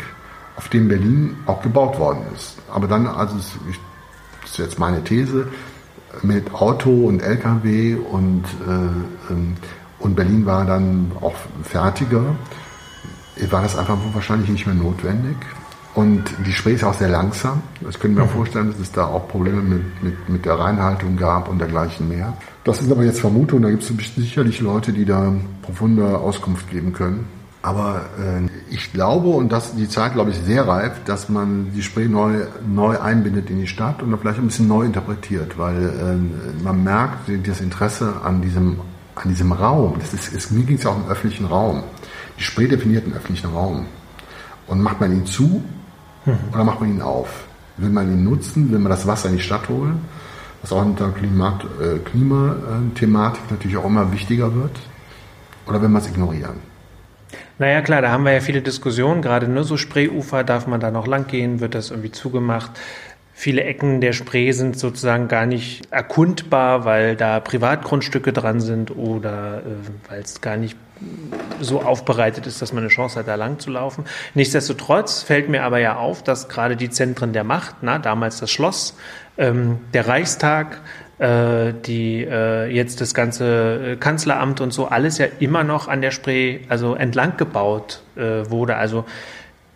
auf 0.55 0.69
dem 0.69 0.87
Berlin 0.87 1.35
auch 1.45 1.61
gebaut 1.61 1.99
worden 1.99 2.21
ist. 2.33 2.57
Aber 2.71 2.87
dann, 2.87 3.05
also 3.05 3.35
ich 3.69 3.79
ist 4.45 4.57
jetzt 4.57 4.79
meine 4.79 5.03
These, 5.03 5.47
mit 6.21 6.53
Auto 6.53 6.89
und 7.07 7.21
LKW 7.21 7.95
und, 7.95 8.45
äh, 8.65 9.31
ähm, 9.31 9.55
und 9.99 10.15
Berlin 10.15 10.45
war 10.45 10.63
dann 10.63 11.11
auch 11.19 11.35
fertiger, 11.63 12.23
war 13.49 13.61
das 13.61 13.75
einfach 13.77 13.97
wahrscheinlich 14.13 14.49
nicht 14.49 14.67
mehr 14.67 14.75
notwendig. 14.75 15.35
Und 15.95 16.23
die 16.45 16.51
Spree 16.51 16.73
ist 16.73 16.83
auch 16.83 16.95
sehr 16.95 17.09
langsam. 17.09 17.61
Das 17.81 17.99
können 17.99 18.15
wir 18.15 18.23
mir 18.23 18.29
mhm. 18.29 18.33
vorstellen, 18.33 18.71
dass 18.71 18.79
es 18.79 18.91
da 18.91 19.05
auch 19.05 19.27
Probleme 19.27 19.61
mit, 19.61 20.03
mit, 20.03 20.29
mit 20.29 20.45
der 20.45 20.55
Reinhaltung 20.55 21.17
gab 21.17 21.49
und 21.49 21.59
dergleichen 21.59 22.09
mehr. 22.09 22.33
Das 22.63 22.79
sind 22.79 22.91
aber 22.91 23.03
jetzt 23.03 23.19
Vermutungen, 23.19 23.63
da 23.63 23.69
gibt 23.69 23.83
es 23.83 24.15
sicherlich 24.15 24.59
Leute, 24.59 24.91
die 24.91 25.05
da 25.05 25.33
profunde 25.61 26.17
Auskunft 26.17 26.71
geben 26.71 26.93
können. 26.93 27.27
Aber 27.61 28.01
äh, 28.19 28.73
ich 28.73 28.91
glaube, 28.91 29.29
und 29.29 29.51
das 29.51 29.75
die 29.75 29.87
Zeit, 29.87 30.13
glaube 30.13 30.31
ich, 30.31 30.37
sehr 30.37 30.67
reif, 30.67 31.03
dass 31.05 31.29
man 31.29 31.71
die 31.73 31.81
Spree 31.81 32.07
neu, 32.07 32.41
neu 32.67 32.99
einbindet 32.99 33.49
in 33.49 33.59
die 33.59 33.67
Stadt 33.67 34.01
und 34.01 34.17
vielleicht 34.17 34.39
ein 34.39 34.47
bisschen 34.47 34.67
neu 34.67 34.83
interpretiert, 34.83 35.57
weil 35.57 35.83
äh, 35.83 36.63
man 36.63 36.83
merkt 36.83 37.29
das 37.47 37.61
Interesse 37.61 38.15
an 38.23 38.41
diesem, 38.41 38.79
an 39.15 39.29
diesem 39.29 39.53
Raum. 39.53 39.95
Das 39.99 40.13
ist, 40.13 40.33
ist, 40.33 40.51
mir 40.51 40.65
ging 40.65 40.75
es 40.75 40.83
ja 40.83 40.89
auch 40.89 40.97
im 40.97 41.09
öffentlichen 41.09 41.45
Raum. 41.45 41.83
Die 42.37 42.43
Spree 42.43 42.67
definiert 42.67 43.05
einen 43.05 43.13
öffentlichen 43.13 43.51
Raum. 43.51 43.85
Und 44.67 44.81
macht 44.81 44.99
man 44.99 45.13
ihn 45.13 45.25
zu 45.25 45.63
mhm. 46.25 46.37
oder 46.53 46.63
macht 46.63 46.81
man 46.81 46.89
ihn 46.89 47.01
auf? 47.01 47.45
Will 47.77 47.89
man 47.89 48.11
ihn 48.11 48.23
nutzen? 48.23 48.71
Will 48.71 48.79
man 48.79 48.89
das 48.89 49.07
Wasser 49.07 49.29
in 49.29 49.37
die 49.37 49.41
Stadt 49.41 49.69
holen? 49.69 50.01
Was 50.61 50.71
auch 50.71 50.85
in 50.85 50.95
der 50.95 51.09
Klimat, 51.09 51.65
äh, 51.81 51.99
Klimathematik 51.99 53.43
natürlich 53.49 53.77
auch 53.77 53.85
immer 53.85 54.11
wichtiger 54.13 54.53
wird. 54.55 54.79
Oder 55.65 55.81
will 55.81 55.89
man 55.89 56.01
es 56.01 56.09
ignorieren? 56.09 56.73
Naja, 57.59 57.81
klar, 57.81 58.01
da 58.01 58.11
haben 58.11 58.25
wir 58.25 58.33
ja 58.33 58.41
viele 58.41 58.61
Diskussionen, 58.61 59.21
gerade 59.21 59.47
nur 59.47 59.63
so 59.63 59.77
Spreeufer, 59.77 60.43
darf 60.43 60.67
man 60.67 60.79
da 60.79 60.91
noch 60.91 61.07
lang 61.07 61.27
gehen, 61.27 61.59
wird 61.59 61.75
das 61.75 61.91
irgendwie 61.91 62.11
zugemacht? 62.11 62.71
Viele 63.33 63.63
Ecken 63.63 63.99
der 63.99 64.13
Spree 64.13 64.51
sind 64.51 64.77
sozusagen 64.77 65.27
gar 65.27 65.45
nicht 65.45 65.91
erkundbar, 65.91 66.85
weil 66.85 67.15
da 67.15 67.39
Privatgrundstücke 67.39 68.31
dran 68.31 68.59
sind 68.59 68.95
oder 68.95 69.59
äh, 69.59 70.09
weil 70.09 70.21
es 70.21 70.39
gar 70.41 70.55
nicht 70.55 70.77
so 71.59 71.81
aufbereitet 71.81 72.47
ist, 72.47 72.61
dass 72.61 72.73
man 72.73 72.83
eine 72.83 72.89
Chance 72.89 73.19
hat, 73.19 73.27
da 73.27 73.35
lang 73.35 73.59
zu 73.59 73.71
laufen. 73.71 74.05
Nichtsdestotrotz 74.33 75.23
fällt 75.23 75.49
mir 75.49 75.63
aber 75.63 75.79
ja 75.79 75.97
auf, 75.97 76.23
dass 76.23 76.49
gerade 76.49 76.75
die 76.75 76.89
Zentren 76.89 77.33
der 77.33 77.43
Macht, 77.43 77.77
na, 77.81 77.99
damals 77.99 78.39
das 78.39 78.51
Schloss, 78.51 78.95
ähm, 79.37 79.79
der 79.93 80.07
Reichstag, 80.07 80.81
äh, 81.19 81.73
die 81.85 82.23
äh, 82.23 82.67
jetzt 82.67 83.01
das 83.01 83.13
ganze 83.13 83.93
äh, 83.93 83.95
Kanzleramt 83.95 84.61
und 84.61 84.71
so 84.71 84.87
alles 84.87 85.17
ja 85.17 85.27
immer 85.39 85.63
noch 85.63 85.87
an 85.87 86.01
der 86.01 86.11
Spree, 86.11 86.59
also 86.69 86.95
entlang 86.95 87.37
gebaut 87.37 88.01
äh, 88.15 88.49
wurde. 88.49 88.75
Also 88.75 89.05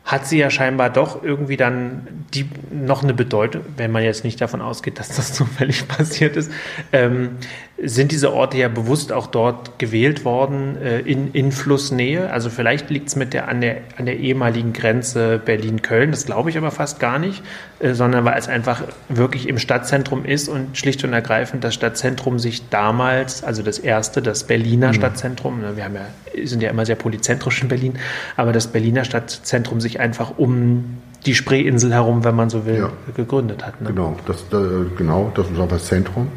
hat 0.07 0.25
sie 0.25 0.37
ja 0.37 0.49
scheinbar 0.49 0.89
doch 0.89 1.21
irgendwie 1.21 1.57
dann 1.57 2.25
die 2.33 2.49
noch 2.71 3.03
eine 3.03 3.13
Bedeutung, 3.13 3.63
wenn 3.75 3.91
man 3.91 4.03
jetzt 4.03 4.23
nicht 4.23 4.39
davon 4.39 4.61
ausgeht, 4.61 4.99
dass 4.99 5.09
das 5.09 5.33
zufällig 5.33 5.87
passiert 5.87 6.37
ist, 6.37 6.51
ähm, 6.93 7.37
sind 7.81 8.11
diese 8.11 8.33
Orte 8.33 8.57
ja 8.57 8.69
bewusst 8.69 9.11
auch 9.11 9.27
dort 9.27 9.77
gewählt 9.77 10.25
worden 10.25 10.77
äh, 10.81 10.99
in, 11.01 11.31
in 11.33 11.51
Flussnähe. 11.51 12.31
Also 12.31 12.49
vielleicht 12.49 12.89
liegt 12.89 13.09
es 13.09 13.15
mit 13.15 13.33
der 13.33 13.47
an 13.47 13.61
der 13.61 13.77
an 13.97 14.07
der 14.07 14.17
ehemaligen 14.17 14.73
Grenze 14.73 15.39
Berlin-Köln, 15.43 16.09
das 16.09 16.25
glaube 16.25 16.49
ich 16.49 16.57
aber 16.57 16.71
fast 16.71 16.99
gar 16.99 17.19
nicht, 17.19 17.43
äh, 17.79 17.93
sondern 17.93 18.25
weil 18.25 18.37
es 18.37 18.47
einfach 18.47 18.81
wirklich 19.09 19.47
im 19.47 19.59
Stadtzentrum 19.59 20.25
ist 20.25 20.49
und 20.49 20.75
schlicht 20.75 21.03
und 21.03 21.13
ergreifend 21.13 21.63
das 21.63 21.75
Stadtzentrum 21.75 22.39
sich 22.39 22.67
damals, 22.69 23.43
also 23.43 23.61
das 23.61 23.77
erste, 23.77 24.23
das 24.23 24.45
Berliner 24.45 24.89
mhm. 24.89 24.93
Stadtzentrum, 24.93 25.61
ne, 25.61 25.75
wir 25.75 25.85
haben 25.85 25.95
ja, 25.95 26.47
sind 26.47 26.63
ja 26.63 26.71
immer 26.71 26.85
sehr 26.85 26.95
polyzentrisch 26.95 27.61
in 27.61 27.67
Berlin, 27.67 27.99
aber 28.37 28.53
das 28.53 28.67
Berliner 28.67 29.03
Stadtzentrum 29.03 29.81
sich 29.81 29.99
einfach 29.99 30.37
um 30.37 30.97
die 31.27 31.35
Spreeinsel 31.35 31.93
herum, 31.93 32.23
wenn 32.23 32.35
man 32.35 32.49
so 32.49 32.65
will, 32.65 32.77
ja. 32.77 32.91
gegründet 33.15 33.65
hat. 33.65 33.81
Ne? 33.81 33.89
Genau, 33.89 34.15
das, 34.25 34.41
äh, 34.51 34.85
genau, 34.97 35.31
das 35.35 35.49
ist 35.51 35.59
auch 35.59 35.67
das 35.67 35.85
Zentrum. 35.85 36.29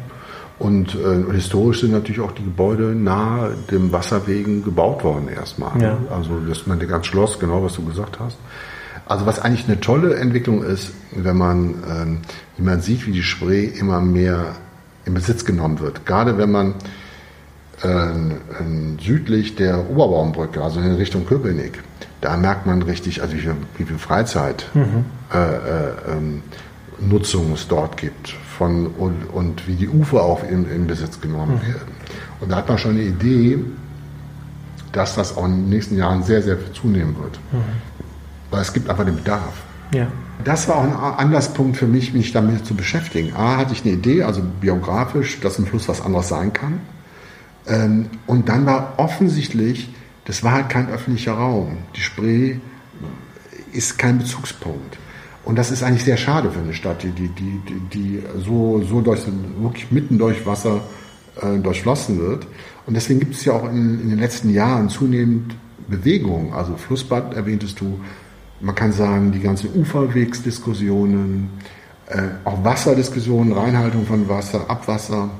Und 0.61 0.93
äh, 0.93 1.33
historisch 1.33 1.81
sind 1.81 1.91
natürlich 1.91 2.21
auch 2.21 2.33
die 2.33 2.43
Gebäude 2.43 2.93
nahe 2.93 3.55
dem 3.71 3.91
Wasserwegen 3.91 4.63
gebaut 4.63 5.03
worden 5.03 5.27
erstmal. 5.27 5.81
Ja. 5.81 5.97
Also 6.15 6.39
das 6.47 6.67
man 6.67 6.79
ganz 6.87 7.07
Schloss, 7.07 7.39
genau 7.39 7.63
was 7.63 7.73
du 7.73 7.83
gesagt 7.83 8.19
hast. 8.19 8.37
Also 9.07 9.25
was 9.25 9.39
eigentlich 9.39 9.67
eine 9.67 9.79
tolle 9.79 10.15
Entwicklung 10.17 10.63
ist, 10.63 10.91
wenn 11.13 11.35
man, 11.35 11.73
ähm, 11.89 12.17
wie 12.57 12.63
man 12.63 12.79
sieht, 12.79 13.07
wie 13.07 13.11
die 13.11 13.23
Spree 13.23 13.65
immer 13.65 14.01
mehr 14.01 14.55
in 15.05 15.15
Besitz 15.15 15.45
genommen 15.45 15.79
wird. 15.79 16.05
Gerade 16.05 16.37
wenn 16.37 16.51
man 16.51 16.75
äh, 17.81 19.01
südlich 19.03 19.55
der 19.55 19.89
Oberbaumbrücke, 19.89 20.61
also 20.61 20.79
in 20.79 20.93
Richtung 20.93 21.25
Köpenick, 21.25 21.79
da 22.21 22.37
merkt 22.37 22.67
man 22.67 22.83
richtig, 22.83 23.23
also 23.23 23.33
wie 23.33 23.39
viel, 23.39 23.55
wie 23.79 23.85
viel 23.85 23.97
Freizeit 23.97 24.69
mhm. 24.75 25.05
äh, 25.33 25.39
äh, 25.39 25.91
ähm, 26.07 26.43
Nutzung 26.99 27.53
es 27.53 27.67
dort 27.67 27.97
gibt 27.97 28.35
von, 28.61 28.85
und, 28.85 29.23
und 29.33 29.67
wie 29.67 29.73
die 29.73 29.89
Ufer 29.89 30.21
auch 30.21 30.43
in, 30.43 30.69
in 30.69 30.85
Besitz 30.85 31.19
genommen 31.19 31.55
mhm. 31.63 31.67
werden. 31.67 31.95
Und 32.41 32.51
da 32.51 32.57
hat 32.57 32.69
man 32.69 32.77
schon 32.77 32.91
eine 32.91 33.01
Idee, 33.01 33.57
dass 34.91 35.15
das 35.15 35.35
auch 35.35 35.45
in 35.45 35.63
den 35.63 35.69
nächsten 35.69 35.97
Jahren 35.97 36.21
sehr, 36.21 36.43
sehr 36.43 36.57
zunehmen 36.71 37.15
wird. 37.17 37.39
Mhm. 37.51 37.63
Weil 38.51 38.61
es 38.61 38.71
gibt 38.71 38.87
einfach 38.87 39.03
den 39.03 39.15
Bedarf. 39.15 39.63
Ja. 39.95 40.05
Das 40.43 40.67
war 40.67 40.75
auch 40.75 40.83
ein 40.83 40.93
Anlasspunkt 40.93 41.75
für 41.75 41.87
mich, 41.87 42.13
mich 42.13 42.33
damit 42.33 42.63
zu 42.63 42.75
beschäftigen. 42.75 43.35
A, 43.35 43.57
hatte 43.57 43.73
ich 43.73 43.83
eine 43.83 43.93
Idee, 43.93 44.21
also 44.21 44.43
biografisch, 44.61 45.39
dass 45.39 45.57
ein 45.57 45.65
Fluss 45.65 45.89
was 45.89 45.99
anderes 45.99 46.27
sein 46.27 46.53
kann. 46.53 46.81
Ähm, 47.65 48.11
und 48.27 48.47
dann 48.47 48.67
war 48.67 48.93
offensichtlich, 48.97 49.89
das 50.25 50.43
war 50.43 50.51
halt 50.51 50.69
kein 50.69 50.87
öffentlicher 50.87 51.33
Raum. 51.33 51.79
Die 51.95 52.01
Spree 52.01 52.57
ist 53.71 53.97
kein 53.97 54.19
Bezugspunkt. 54.19 54.99
Und 55.43 55.57
das 55.57 55.71
ist 55.71 55.83
eigentlich 55.83 56.03
sehr 56.03 56.17
schade 56.17 56.51
für 56.51 56.59
eine 56.59 56.73
Stadt, 56.73 57.03
die, 57.03 57.09
die, 57.09 57.29
die, 57.29 57.79
die 57.93 58.23
so, 58.45 58.81
so 58.87 59.01
durch, 59.01 59.21
wirklich 59.59 59.91
mitten 59.91 60.17
durch 60.17 60.45
Wasser 60.45 60.81
äh, 61.41 61.57
durchflossen 61.57 62.19
wird. 62.19 62.45
Und 62.85 62.93
deswegen 62.93 63.19
gibt 63.19 63.35
es 63.35 63.45
ja 63.45 63.53
auch 63.53 63.65
in, 63.65 64.01
in, 64.01 64.09
den 64.09 64.19
letzten 64.19 64.49
Jahren 64.51 64.89
zunehmend 64.89 65.55
Bewegung. 65.87 66.53
Also 66.53 66.75
Flussbad 66.75 67.33
erwähntest 67.33 67.79
du. 67.79 67.99
Man 68.59 68.75
kann 68.75 68.91
sagen, 68.91 69.31
die 69.31 69.39
ganzen 69.39 69.69
Uferwegsdiskussionen, 69.73 71.49
äh, 72.07 72.21
auch 72.43 72.63
Wasserdiskussionen, 72.63 73.53
Reinhaltung 73.53 74.05
von 74.05 74.29
Wasser, 74.29 74.69
Abwasser. 74.69 75.31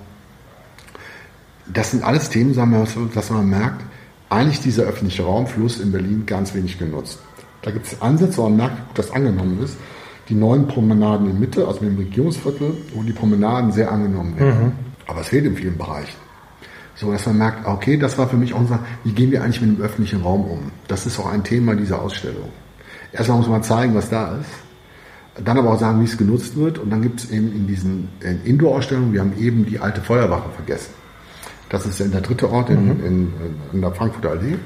Das 1.71 1.91
sind 1.91 2.03
alles 2.03 2.29
Themen, 2.29 2.55
dass 3.13 3.29
man 3.29 3.49
merkt, 3.49 3.83
eigentlich 4.29 4.61
dieser 4.61 4.83
öffentliche 4.83 5.23
Raumfluss 5.23 5.79
in 5.79 5.91
Berlin 5.91 6.25
ganz 6.25 6.55
wenig 6.55 6.79
genutzt. 6.79 7.19
Da 7.61 7.71
gibt 7.71 7.85
es 7.85 8.01
Ansätze, 8.01 8.37
wo 8.37 8.43
man 8.43 8.57
merkt, 8.57 8.77
ob 8.89 8.95
das 8.95 9.11
angenommen 9.11 9.59
ist. 9.63 9.77
Die 10.29 10.35
neuen 10.35 10.67
Promenaden 10.67 11.29
in 11.29 11.39
Mitte, 11.39 11.67
also 11.67 11.81
im 11.81 11.97
Regionsviertel, 11.97 12.73
wo 12.93 13.03
die 13.03 13.11
Promenaden 13.11 13.71
sehr 13.71 13.91
angenommen 13.91 14.39
werden. 14.39 14.63
Mhm. 14.63 14.71
Aber 15.07 15.21
es 15.21 15.27
fehlt 15.27 15.45
in 15.45 15.55
vielen 15.55 15.77
Bereichen. 15.77 16.17
So, 16.95 17.11
dass 17.11 17.25
man 17.25 17.37
merkt, 17.37 17.67
okay, 17.67 17.97
das 17.97 18.17
war 18.17 18.27
für 18.27 18.37
mich 18.37 18.53
auch 18.53 18.59
unser, 18.59 18.79
wie 19.03 19.11
gehen 19.11 19.31
wir 19.31 19.43
eigentlich 19.43 19.61
mit 19.61 19.77
dem 19.77 19.83
öffentlichen 19.83 20.21
Raum 20.21 20.45
um? 20.45 20.71
Das 20.87 21.05
ist 21.05 21.19
auch 21.19 21.31
ein 21.31 21.43
Thema 21.43 21.75
dieser 21.75 22.01
Ausstellung. 22.01 22.49
Erstmal 23.11 23.39
muss 23.39 23.49
man 23.49 23.63
zeigen, 23.63 23.95
was 23.95 24.09
da 24.09 24.37
ist. 24.37 25.43
Dann 25.43 25.57
aber 25.57 25.71
auch 25.71 25.79
sagen, 25.79 25.99
wie 26.01 26.05
es 26.05 26.17
genutzt 26.17 26.55
wird. 26.55 26.77
Und 26.77 26.91
dann 26.91 27.01
gibt 27.01 27.21
es 27.21 27.31
eben 27.31 27.51
in 27.51 27.67
diesen 27.67 28.09
Indoor-Ausstellungen, 28.43 29.13
wir 29.13 29.21
haben 29.21 29.33
eben 29.39 29.65
die 29.65 29.79
alte 29.79 30.01
Feuerwache 30.01 30.49
vergessen. 30.51 30.93
Das 31.69 31.85
ist 31.85 31.99
der 31.99 32.21
dritte 32.21 32.51
Ort 32.51 32.69
in, 32.69 32.85
mhm. 32.85 33.05
in, 33.05 33.33
in 33.73 33.81
der 33.81 33.91
Frankfurter 33.91 34.31
Allee, 34.31 34.57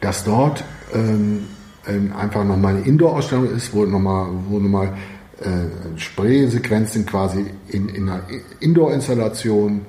dass 0.00 0.24
dort 0.24 0.64
ähm, 0.92 1.44
einfach 2.16 2.44
nochmal 2.44 2.76
eine 2.76 2.84
Indoor-Ausstellung 2.86 3.50
ist, 3.54 3.74
wo 3.74 3.84
nochmal, 3.84 4.28
wo 4.48 4.58
nochmal 4.58 4.92
äh, 5.40 5.98
Spraysequenzen 5.98 7.06
quasi 7.06 7.44
in, 7.68 7.88
in 7.88 8.08
einer 8.08 8.22
Indoor-Installation 8.60 9.82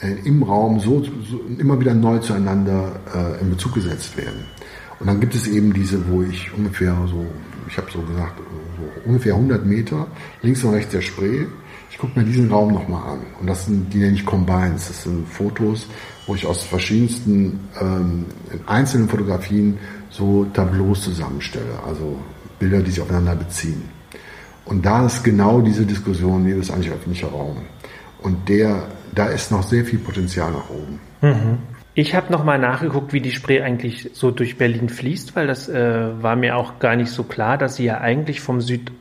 äh, 0.00 0.12
im 0.24 0.42
Raum 0.42 0.80
so, 0.80 1.02
so, 1.02 1.40
immer 1.58 1.80
wieder 1.80 1.94
neu 1.94 2.18
zueinander 2.18 3.00
äh, 3.14 3.40
in 3.40 3.50
Bezug 3.50 3.74
gesetzt 3.74 4.16
werden. 4.16 4.44
Und 5.00 5.06
dann 5.06 5.20
gibt 5.20 5.34
es 5.34 5.46
eben 5.46 5.72
diese, 5.72 6.08
wo 6.10 6.22
ich 6.22 6.52
ungefähr 6.54 6.94
so, 7.08 7.24
ich 7.68 7.76
habe 7.76 7.88
so 7.90 8.00
gesagt, 8.02 8.40
so 8.76 9.08
ungefähr 9.08 9.34
100 9.34 9.64
Meter 9.64 10.06
links 10.42 10.62
und 10.64 10.74
rechts 10.74 10.92
der 10.92 11.00
Spray. 11.00 11.46
Ich 11.90 11.98
gucke 11.98 12.18
mir 12.18 12.24
diesen 12.24 12.50
Raum 12.50 12.72
nochmal 12.72 13.14
an. 13.14 13.20
Und 13.40 13.46
das 13.48 13.66
sind, 13.66 13.92
die 13.92 13.98
nenne 13.98 14.14
ich 14.14 14.26
Combines. 14.26 14.88
Das 14.88 15.04
sind 15.04 15.28
Fotos, 15.28 15.86
wo 16.26 16.34
ich 16.34 16.46
aus 16.46 16.62
verschiedensten 16.62 17.60
ähm, 17.80 18.26
einzelnen 18.66 19.08
Fotografien 19.08 19.78
so 20.10 20.44
Tableaus 20.52 21.02
zusammenstelle. 21.02 21.78
Also 21.86 22.18
Bilder, 22.58 22.80
die 22.80 22.90
sich 22.90 23.00
aufeinander 23.00 23.36
beziehen. 23.36 23.82
Und 24.64 24.84
da 24.84 25.06
ist 25.06 25.22
genau 25.22 25.60
diese 25.60 25.86
Diskussion, 25.86 26.46
wie 26.46 26.52
ist 26.52 26.70
eigentlich 26.70 26.92
öffentlicher 26.92 27.28
Raum. 27.28 27.56
Und 28.20 28.48
der, 28.48 28.88
da 29.14 29.26
ist 29.26 29.50
noch 29.50 29.62
sehr 29.62 29.84
viel 29.84 29.98
Potenzial 29.98 30.50
nach 30.52 30.68
oben. 30.68 31.00
Mhm. 31.22 31.58
Ich 31.94 32.14
habe 32.14 32.32
nochmal 32.32 32.58
nachgeguckt, 32.58 33.12
wie 33.12 33.20
die 33.20 33.32
Spree 33.32 33.60
eigentlich 33.60 34.10
so 34.12 34.30
durch 34.30 34.56
Berlin 34.56 34.88
fließt, 34.88 35.34
weil 35.34 35.46
das 35.46 35.68
äh, 35.68 36.22
war 36.22 36.36
mir 36.36 36.56
auch 36.56 36.78
gar 36.78 36.94
nicht 36.94 37.10
so 37.10 37.24
klar, 37.24 37.58
dass 37.58 37.76
sie 37.76 37.84
ja 37.86 37.98
eigentlich 37.98 38.40
vom 38.40 38.60
Süd 38.60 38.92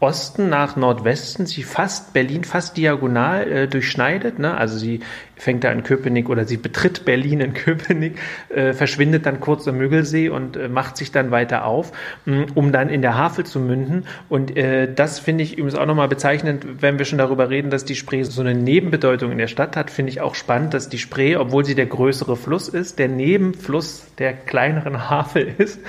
Osten 0.00 0.48
nach 0.48 0.76
Nordwesten 0.76 1.46
sie 1.46 1.64
fast 1.64 2.12
Berlin 2.12 2.44
fast 2.44 2.76
diagonal 2.76 3.50
äh, 3.50 3.66
durchschneidet. 3.66 4.38
Ne? 4.38 4.56
Also 4.56 4.78
sie 4.78 5.00
fängt 5.38 5.64
da 5.64 5.72
in 5.72 5.82
Köpenick 5.82 6.28
oder 6.28 6.44
sie 6.44 6.56
betritt 6.56 7.04
Berlin 7.04 7.40
in 7.40 7.54
Köpenick, 7.54 8.18
äh, 8.48 8.72
verschwindet 8.72 9.26
dann 9.26 9.40
kurz 9.40 9.66
am 9.66 9.78
Müggelsee 9.78 10.28
und 10.28 10.56
äh, 10.56 10.68
macht 10.68 10.96
sich 10.96 11.12
dann 11.12 11.30
weiter 11.30 11.64
auf, 11.64 11.92
mh, 12.26 12.46
um 12.54 12.72
dann 12.72 12.88
in 12.88 13.02
der 13.02 13.16
Havel 13.16 13.46
zu 13.46 13.60
münden. 13.60 14.04
Und 14.28 14.56
äh, 14.56 14.92
das 14.92 15.18
finde 15.18 15.44
ich 15.44 15.54
übrigens 15.54 15.76
auch 15.76 15.86
nochmal 15.86 16.08
bezeichnend, 16.08 16.66
wenn 16.80 16.98
wir 16.98 17.04
schon 17.04 17.18
darüber 17.18 17.50
reden, 17.50 17.70
dass 17.70 17.84
die 17.84 17.94
Spree 17.94 18.22
so 18.22 18.40
eine 18.40 18.54
Nebenbedeutung 18.54 19.32
in 19.32 19.38
der 19.38 19.46
Stadt 19.48 19.76
hat, 19.76 19.90
finde 19.90 20.10
ich 20.10 20.20
auch 20.20 20.34
spannend, 20.34 20.74
dass 20.74 20.88
die 20.88 20.98
Spree, 20.98 21.36
obwohl 21.36 21.64
sie 21.64 21.74
der 21.74 21.86
größere 21.86 22.36
Fluss 22.36 22.68
ist, 22.68 22.98
der 22.98 23.08
Nebenfluss 23.08 24.06
der 24.18 24.32
kleineren 24.32 25.10
Havel 25.10 25.54
ist. 25.58 25.80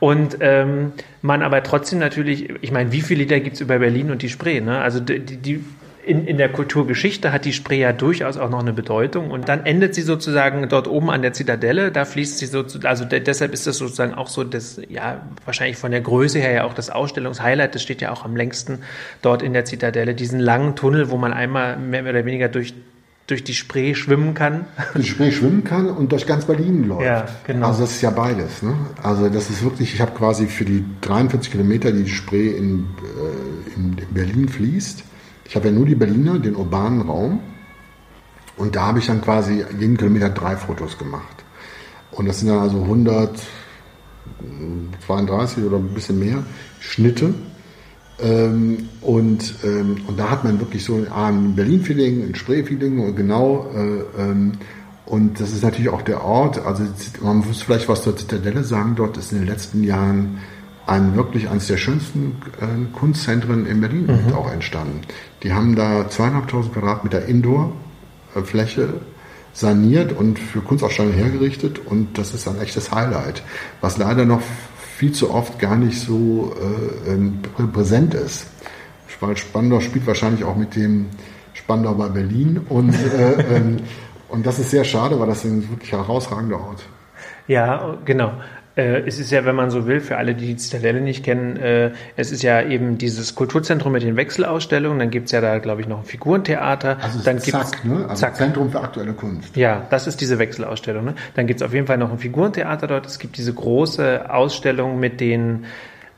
Und 0.00 0.38
ähm, 0.40 0.92
man 1.22 1.42
aber 1.42 1.62
trotzdem 1.62 1.98
natürlich, 1.98 2.50
ich 2.62 2.72
meine, 2.72 2.92
wie 2.92 3.00
viele 3.00 3.20
Lieder 3.20 3.40
gibt 3.40 3.56
es 3.56 3.60
über 3.60 3.78
Berlin 3.78 4.10
und 4.10 4.22
die 4.22 4.28
Spree? 4.28 4.60
Ne? 4.60 4.80
Also 4.80 5.00
die, 5.00 5.20
die 5.20 5.64
in, 6.06 6.26
in 6.26 6.36
der 6.36 6.50
Kulturgeschichte 6.50 7.32
hat 7.32 7.44
die 7.44 7.52
Spree 7.52 7.80
ja 7.80 7.92
durchaus 7.92 8.36
auch 8.36 8.50
noch 8.50 8.60
eine 8.60 8.72
Bedeutung 8.72 9.30
und 9.30 9.48
dann 9.48 9.64
endet 9.64 9.94
sie 9.94 10.02
sozusagen 10.02 10.68
dort 10.68 10.88
oben 10.88 11.10
an 11.10 11.22
der 11.22 11.32
Zitadelle, 11.32 11.90
da 11.90 12.04
fließt 12.04 12.38
sie 12.38 12.46
so, 12.46 12.64
also 12.84 13.04
de, 13.04 13.20
deshalb 13.20 13.52
ist 13.52 13.66
das 13.66 13.78
sozusagen 13.78 14.14
auch 14.14 14.28
so 14.28 14.44
das, 14.44 14.80
ja, 14.88 15.22
wahrscheinlich 15.44 15.76
von 15.76 15.90
der 15.90 16.00
Größe 16.00 16.38
her 16.38 16.52
ja 16.52 16.64
auch 16.64 16.74
das 16.74 16.90
Ausstellungshighlight, 16.90 17.74
das 17.74 17.82
steht 17.82 18.00
ja 18.00 18.12
auch 18.12 18.24
am 18.24 18.36
längsten 18.36 18.80
dort 19.22 19.42
in 19.42 19.52
der 19.52 19.64
Zitadelle, 19.64 20.14
diesen 20.14 20.40
langen 20.40 20.76
Tunnel, 20.76 21.10
wo 21.10 21.16
man 21.16 21.32
einmal 21.32 21.76
mehr 21.76 22.02
oder 22.02 22.24
weniger 22.24 22.48
durch 22.48 22.74
durch 23.26 23.42
die 23.42 23.54
Spree 23.54 23.94
schwimmen 23.94 24.34
kann. 24.34 24.66
Durch 24.92 25.06
die 25.06 25.10
Spree 25.10 25.32
schwimmen 25.32 25.64
kann 25.64 25.88
und 25.88 26.12
durch 26.12 26.26
ganz 26.26 26.44
Berlin 26.44 26.86
läuft. 26.86 27.06
Ja, 27.06 27.26
genau. 27.46 27.68
Also 27.68 27.80
das 27.80 27.92
ist 27.92 28.02
ja 28.02 28.10
beides. 28.10 28.62
Ne? 28.62 28.76
Also 29.02 29.30
das 29.30 29.48
ist 29.48 29.64
wirklich, 29.64 29.94
ich 29.94 30.00
habe 30.02 30.12
quasi 30.12 30.46
für 30.46 30.66
die 30.66 30.84
43 31.00 31.50
Kilometer, 31.50 31.90
die 31.90 32.02
die 32.02 32.10
Spree 32.10 32.50
in, 32.50 32.86
äh, 33.00 33.76
in 33.76 33.96
Berlin 34.10 34.46
fließt, 34.46 35.04
ich 35.44 35.56
habe 35.56 35.68
ja 35.68 35.72
nur 35.72 35.86
die 35.86 35.94
Berliner, 35.94 36.38
den 36.38 36.54
urbanen 36.56 37.00
Raum. 37.02 37.40
Und 38.56 38.76
da 38.76 38.86
habe 38.86 39.00
ich 39.00 39.06
dann 39.06 39.20
quasi 39.20 39.64
jeden 39.78 39.96
Kilometer 39.96 40.30
drei 40.30 40.56
Fotos 40.56 40.98
gemacht. 40.98 41.44
Und 42.12 42.26
das 42.26 42.40
sind 42.40 42.48
dann 42.48 42.60
also 42.60 42.82
132 42.82 45.64
oder 45.64 45.78
ein 45.78 45.94
bisschen 45.94 46.18
mehr 46.18 46.44
Schnitte. 46.80 47.34
Ähm, 48.20 48.88
und, 49.00 49.54
ähm, 49.64 50.02
und 50.06 50.18
da 50.18 50.30
hat 50.30 50.44
man 50.44 50.60
wirklich 50.60 50.84
so 50.84 51.04
ein 51.12 51.56
Berlin-Feeling, 51.56 52.28
ein 52.28 52.36
Spree-Feeling 52.36 53.00
und 53.00 53.16
genau. 53.16 53.68
Äh, 53.74 54.02
ähm, 54.20 54.52
und 55.06 55.40
das 55.40 55.52
ist 55.52 55.64
natürlich 55.64 55.90
auch 55.90 56.02
der 56.02 56.24
Ort. 56.24 56.64
Also 56.64 56.84
man 57.20 57.38
muss 57.38 57.62
vielleicht 57.62 57.88
was 57.88 58.02
zur 58.02 58.16
Zitadelle 58.16 58.62
sagen. 58.62 58.94
Dort 58.96 59.16
ist 59.16 59.32
in 59.32 59.38
den 59.38 59.48
letzten 59.48 59.82
Jahren 59.82 60.38
ein 60.86 61.16
wirklich 61.16 61.48
eines 61.48 61.66
der 61.66 61.76
schönsten 61.76 62.36
äh, 62.60 62.96
Kunstzentren 62.96 63.66
in 63.66 63.80
Berlin 63.80 64.06
mhm. 64.06 64.34
auch 64.34 64.50
entstanden. 64.50 65.00
Die 65.42 65.52
haben 65.52 65.74
da 65.76 66.08
zweieinhalbtausend 66.08 66.74
Quadratmeter 66.74 67.24
Indoor-Fläche 67.26 69.00
saniert 69.52 70.12
und 70.12 70.38
für 70.38 70.60
Kunstausstellungen 70.60 71.16
hergerichtet 71.16 71.78
und 71.78 72.18
das 72.18 72.34
ist 72.34 72.48
ein 72.48 72.60
echtes 72.60 72.92
Highlight, 72.92 73.42
was 73.80 73.96
leider 73.96 74.24
noch 74.24 74.42
viel 74.96 75.12
zu 75.12 75.32
oft 75.32 75.58
gar 75.58 75.76
nicht 75.76 75.98
so 76.00 76.54
äh, 77.06 77.12
ähm, 77.12 77.40
präsent 77.72 78.14
ist. 78.14 78.46
Weil 79.20 79.36
Spandau 79.36 79.80
spielt 79.80 80.06
wahrscheinlich 80.06 80.44
auch 80.44 80.56
mit 80.56 80.76
dem 80.76 81.06
Spandau 81.54 81.94
bei 81.94 82.08
Berlin 82.08 82.60
und, 82.68 82.94
äh, 82.94 83.32
ähm, 83.56 83.78
und 84.28 84.44
das 84.44 84.58
ist 84.58 84.70
sehr 84.70 84.84
schade, 84.84 85.18
weil 85.18 85.28
das 85.28 85.44
ein 85.44 85.68
wirklich 85.70 85.92
herausragender 85.92 86.60
Ort. 86.60 86.82
Ja, 87.46 87.96
genau. 88.04 88.32
Äh, 88.76 89.02
es 89.06 89.18
ist 89.18 89.30
ja, 89.30 89.44
wenn 89.44 89.54
man 89.54 89.70
so 89.70 89.86
will, 89.86 90.00
für 90.00 90.16
alle, 90.16 90.34
die 90.34 90.46
die 90.46 90.56
Zitadelle 90.56 91.00
nicht 91.00 91.24
kennen, 91.24 91.56
äh, 91.56 91.92
es 92.16 92.32
ist 92.32 92.42
ja 92.42 92.60
eben 92.62 92.98
dieses 92.98 93.34
Kulturzentrum 93.34 93.92
mit 93.92 94.02
den 94.02 94.16
Wechselausstellungen, 94.16 94.98
dann 94.98 95.10
gibt's 95.10 95.32
ja 95.32 95.40
da, 95.40 95.58
glaube 95.58 95.80
ich, 95.80 95.88
noch 95.88 95.98
ein 95.98 96.04
Figurentheater. 96.04 96.98
Also 97.00 97.20
dann 97.24 97.38
Zack, 97.38 97.70
gibt's, 97.70 97.84
ne? 97.84 98.06
Also 98.08 98.20
Zack. 98.20 98.36
Zentrum 98.36 98.70
für 98.70 98.80
aktuelle 98.80 99.12
Kunst. 99.12 99.56
Ja, 99.56 99.86
das 99.90 100.06
ist 100.06 100.20
diese 100.20 100.38
Wechselausstellung. 100.38 101.04
Ne? 101.04 101.14
Dann 101.34 101.46
gibt's 101.46 101.62
auf 101.62 101.72
jeden 101.72 101.86
Fall 101.86 101.98
noch 101.98 102.10
ein 102.10 102.18
Figurentheater 102.18 102.86
dort. 102.86 103.06
Es 103.06 103.18
gibt 103.18 103.36
diese 103.36 103.52
große 103.52 104.30
Ausstellung 104.32 104.98
mit 104.98 105.20
den 105.20 105.66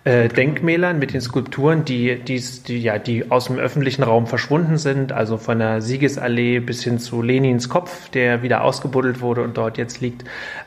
äh, 0.07 0.29
Denkmälern, 0.29 1.01
mit 1.01 1.13
den 1.13 1.21
Skulpturen, 1.21 1.85
die, 1.85 2.17
die, 2.21 2.41
die, 2.41 2.79
ja, 2.79 2.97
die 2.97 3.29
aus 3.29 3.47
dem 3.47 3.59
öffentlichen 3.59 4.05
Raum 4.05 4.29
verschwunden 4.29 4.79
sind, 4.79 5.11
also 5.11 5.37
von 5.37 5.59
der 5.59 5.83
Siegesallee 5.83 6.61
bis 6.61 6.85
hin 6.85 7.01
zu 7.01 7.23
Lenins 7.23 7.69
Kopf, 7.69 8.09
der 8.11 8.41
wieder 8.45 8.63
ausgebuddelt 8.63 9.21
wurde 9.21 9.43
und 9.43 9.57
dort 9.57 9.79
jetzt 9.79 10.01
liegt. 10.01 10.25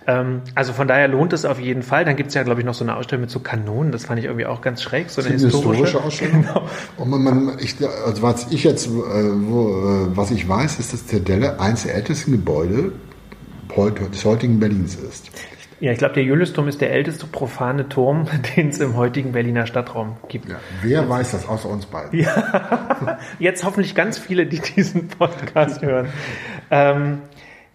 Ähm, 0.08 0.42
also 0.56 0.74
von 0.74 0.90
daher 0.90 1.08
lohnt 1.08 1.32
es 1.32 1.46
auf 1.46 1.58
jeden 1.58 1.84
Fall. 1.84 2.04
Dann 2.04 2.18
gibt's 2.18 2.34
ja, 2.34 2.44
glaube 2.44 2.60
ich, 2.60 2.66
noch 2.66 2.74
so 2.74 2.84
eine 2.84 2.98
Ausstellung 2.98 3.22
mit 3.22 3.32
so 3.32 3.40
Kanonen, 3.40 3.94
das 3.94 4.08
fand 4.08 4.20
ich 4.20 4.26
irgendwie 4.26 4.46
auch 4.46 4.60
ganz 4.60 4.84
schräg, 4.84 5.10
so 5.10 5.22
eine, 5.22 5.30
eine 5.30 5.40
historische, 5.40 5.84
historische, 5.84 6.04
Ausstellung. 6.04 6.42
Genau. 6.42 6.68
Und 6.98 7.10
man, 7.10 7.24
man, 7.24 7.58
ich, 7.60 7.78
also 8.06 8.22
was 8.22 8.52
ich 8.52 8.66
jetzt, 8.66 8.88
äh, 8.88 8.90
wo, 8.90 9.70
äh, 9.70 10.18
was 10.18 10.32
ich 10.32 10.50
weiß, 10.50 10.80
ist, 10.80 10.92
dass 10.92 11.06
der 11.06 11.22
Delle 11.22 11.62
eins 11.62 11.84
der 11.84 11.96
ältesten 11.96 12.34
Gebäude 12.34 12.92
des 14.12 14.26
heutigen 14.26 14.60
Berlins 14.60 14.96
ist. 14.96 15.32
Ja, 15.80 15.94
ich 15.94 15.98
glaube, 15.98 16.14
der 16.14 16.24
Juliusturm 16.24 16.68
ist 16.68 16.82
der 16.82 16.92
älteste 16.92 17.26
profane 17.26 17.88
Turm, 17.88 18.28
den 18.56 18.70
es 18.70 18.80
im 18.80 18.96
heutigen 18.96 19.32
Berliner 19.32 19.66
Stadtraum 19.66 20.18
gibt. 20.28 20.50
Ja, 20.50 20.60
wer 20.82 21.02
Jetzt. 21.02 21.10
weiß 21.10 21.32
das 21.32 21.48
außer 21.48 21.70
uns 21.70 21.86
beiden? 21.86 22.20
Ja, 22.20 23.18
jetzt 23.40 23.64
hoffentlich 23.64 23.96
ganz 23.96 24.18
viele, 24.18 24.46
die 24.46 24.60
diesen 24.60 25.08
Podcast 25.08 25.82
hören. 25.82 26.10
Ähm, 26.70 27.22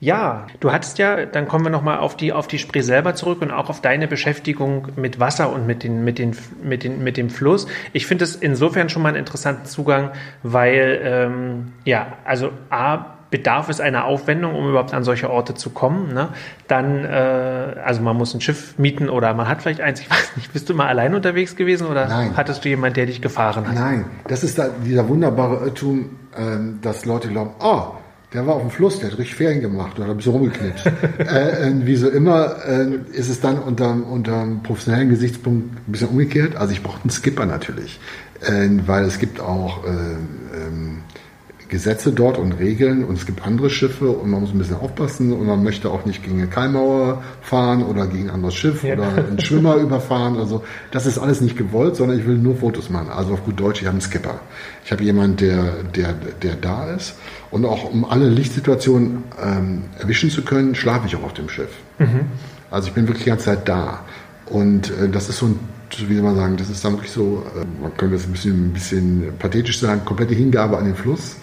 ja, 0.00 0.48
du 0.60 0.70
hattest 0.70 0.98
ja, 0.98 1.24
dann 1.24 1.48
kommen 1.48 1.64
wir 1.64 1.70
nochmal 1.70 1.98
auf 1.98 2.14
die, 2.14 2.34
auf 2.34 2.46
die 2.46 2.58
Spree 2.58 2.82
selber 2.82 3.14
zurück 3.14 3.40
und 3.40 3.50
auch 3.50 3.70
auf 3.70 3.80
deine 3.80 4.06
Beschäftigung 4.06 4.88
mit 4.96 5.18
Wasser 5.18 5.50
und 5.50 5.66
mit, 5.66 5.82
den, 5.82 6.04
mit, 6.04 6.18
den, 6.18 6.36
mit, 6.62 6.84
den, 6.84 7.02
mit 7.02 7.16
dem 7.16 7.30
Fluss. 7.30 7.66
Ich 7.94 8.06
finde 8.06 8.24
es 8.24 8.36
insofern 8.36 8.90
schon 8.90 9.00
mal 9.00 9.10
einen 9.10 9.18
interessanten 9.18 9.64
Zugang, 9.64 10.10
weil, 10.42 11.00
ähm, 11.02 11.72
ja, 11.86 12.18
also 12.26 12.50
A, 12.68 13.13
bedarf 13.34 13.68
es 13.68 13.80
einer 13.80 14.04
Aufwendung, 14.04 14.54
um 14.54 14.68
überhaupt 14.68 14.94
an 14.94 15.02
solche 15.02 15.28
Orte 15.28 15.56
zu 15.56 15.70
kommen. 15.70 16.14
Ne? 16.14 16.28
Dann, 16.68 17.04
äh, 17.04 17.80
also 17.84 18.00
man 18.00 18.16
muss 18.16 18.32
ein 18.32 18.40
Schiff 18.40 18.78
mieten 18.78 19.08
oder 19.08 19.34
man 19.34 19.48
hat 19.48 19.60
vielleicht 19.60 19.80
eins. 19.80 19.98
Ich 19.98 20.08
weiß 20.08 20.36
nicht, 20.36 20.52
bist 20.52 20.70
du 20.70 20.74
mal 20.74 20.86
allein 20.86 21.16
unterwegs 21.16 21.56
gewesen 21.56 21.88
oder 21.88 22.06
Nein. 22.06 22.36
hattest 22.36 22.64
du 22.64 22.68
jemanden, 22.68 22.94
der 22.94 23.06
dich 23.06 23.20
gefahren 23.20 23.66
hat? 23.66 23.74
Nein, 23.74 24.04
das 24.28 24.44
ist 24.44 24.56
da 24.56 24.68
dieser 24.68 25.08
wunderbare 25.08 25.64
Irrtum, 25.64 26.10
äh, 26.36 26.80
dass 26.80 27.06
Leute 27.06 27.26
glauben, 27.26 27.54
oh, 27.58 27.94
der 28.32 28.46
war 28.46 28.54
auf 28.54 28.60
dem 28.60 28.70
Fluss, 28.70 29.00
der 29.00 29.10
hat 29.10 29.18
richtig 29.18 29.34
Ferien 29.34 29.60
gemacht 29.60 29.98
oder 29.98 30.10
ein 30.10 30.16
bisschen 30.16 30.32
rumgeknitscht. 30.32 30.86
äh, 31.18 31.72
wie 31.82 31.96
so 31.96 32.08
immer 32.08 32.54
äh, 32.64 33.00
ist 33.14 33.28
es 33.28 33.40
dann 33.40 33.58
unter, 33.58 33.90
einem 33.90 34.62
professionellen 34.62 35.08
Gesichtspunkt 35.08 35.74
ein 35.88 35.90
bisschen 35.90 36.10
umgekehrt. 36.10 36.54
Also 36.54 36.72
ich 36.72 36.84
brauchte 36.84 37.02
einen 37.02 37.10
Skipper 37.10 37.46
natürlich, 37.46 37.98
äh, 38.42 38.68
weil 38.86 39.06
es 39.06 39.18
gibt 39.18 39.40
auch 39.40 39.84
äh, 39.84 39.88
ähm, 39.88 40.83
Gesetze 41.74 42.12
dort 42.12 42.38
und 42.38 42.52
Regeln 42.52 43.02
und 43.02 43.18
es 43.18 43.26
gibt 43.26 43.44
andere 43.44 43.68
Schiffe 43.68 44.08
und 44.08 44.30
man 44.30 44.42
muss 44.42 44.52
ein 44.52 44.58
bisschen 44.58 44.76
aufpassen 44.76 45.32
und 45.32 45.44
man 45.44 45.60
möchte 45.64 45.90
auch 45.90 46.04
nicht 46.06 46.22
gegen 46.22 46.38
eine 46.38 46.46
Keimauer 46.46 47.24
fahren 47.40 47.82
oder 47.82 48.06
gegen 48.06 48.28
ein 48.28 48.36
anderes 48.36 48.54
Schiff 48.54 48.84
ja. 48.84 48.94
oder 48.94 49.08
einen 49.08 49.40
Schwimmer 49.40 49.74
überfahren. 49.88 50.36
Also 50.36 50.62
das 50.92 51.04
ist 51.04 51.18
alles 51.18 51.40
nicht 51.40 51.56
gewollt, 51.56 51.96
sondern 51.96 52.16
ich 52.16 52.26
will 52.28 52.38
nur 52.38 52.54
Fotos 52.54 52.90
machen. 52.90 53.08
Also 53.10 53.32
auf 53.32 53.44
gut 53.44 53.58
Deutsch, 53.58 53.80
ich 53.80 53.88
habe 53.88 53.94
einen 53.94 54.02
Skipper. 54.02 54.38
Ich 54.84 54.92
habe 54.92 55.02
jemanden, 55.02 55.36
der, 55.38 55.82
der, 55.96 56.14
der 56.42 56.54
da 56.54 56.94
ist 56.94 57.16
und 57.50 57.64
auch 57.64 57.90
um 57.90 58.04
alle 58.04 58.28
Lichtsituationen 58.28 59.24
ähm, 59.42 59.82
erwischen 59.98 60.30
zu 60.30 60.42
können, 60.42 60.76
schlafe 60.76 61.08
ich 61.08 61.16
auch 61.16 61.24
auf 61.24 61.34
dem 61.34 61.48
Schiff. 61.48 61.70
Mhm. 61.98 62.20
Also 62.70 62.86
ich 62.86 62.94
bin 62.94 63.08
wirklich 63.08 63.24
die 63.24 63.30
ganze 63.30 63.46
Zeit 63.46 63.68
da. 63.68 64.04
Und 64.46 64.90
äh, 64.90 65.08
das 65.08 65.28
ist 65.28 65.38
so 65.38 65.46
ein 65.46 65.58
wie 66.08 66.14
soll 66.14 66.24
man 66.24 66.34
sagen, 66.34 66.56
das 66.56 66.70
ist 66.70 66.84
dann 66.84 66.94
wirklich 66.94 67.12
so, 67.12 67.44
äh, 67.54 67.64
man 67.80 67.96
könnte 67.96 68.16
das 68.16 68.26
ein 68.26 68.32
bisschen, 68.32 68.66
ein 68.66 68.72
bisschen 68.72 69.32
pathetisch 69.38 69.78
sagen, 69.78 70.04
komplette 70.04 70.34
Hingabe 70.34 70.76
an 70.76 70.86
den 70.86 70.96
Fluss 70.96 71.36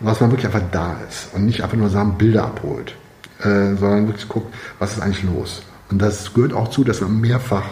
was 0.00 0.20
man 0.20 0.30
wirklich 0.30 0.46
einfach 0.46 0.68
da 0.70 0.96
ist 1.08 1.34
und 1.34 1.46
nicht 1.46 1.62
einfach 1.62 1.76
nur 1.76 1.90
sagen, 1.90 2.16
Bilder 2.18 2.44
abholt, 2.44 2.94
äh, 3.40 3.74
sondern 3.76 4.06
wirklich 4.06 4.28
guckt, 4.28 4.54
was 4.78 4.94
ist 4.94 5.00
eigentlich 5.00 5.24
los. 5.24 5.62
Und 5.90 6.00
das 6.00 6.34
gehört 6.34 6.52
auch 6.52 6.68
zu, 6.68 6.84
dass 6.84 7.00
man 7.00 7.20
mehrfach 7.20 7.64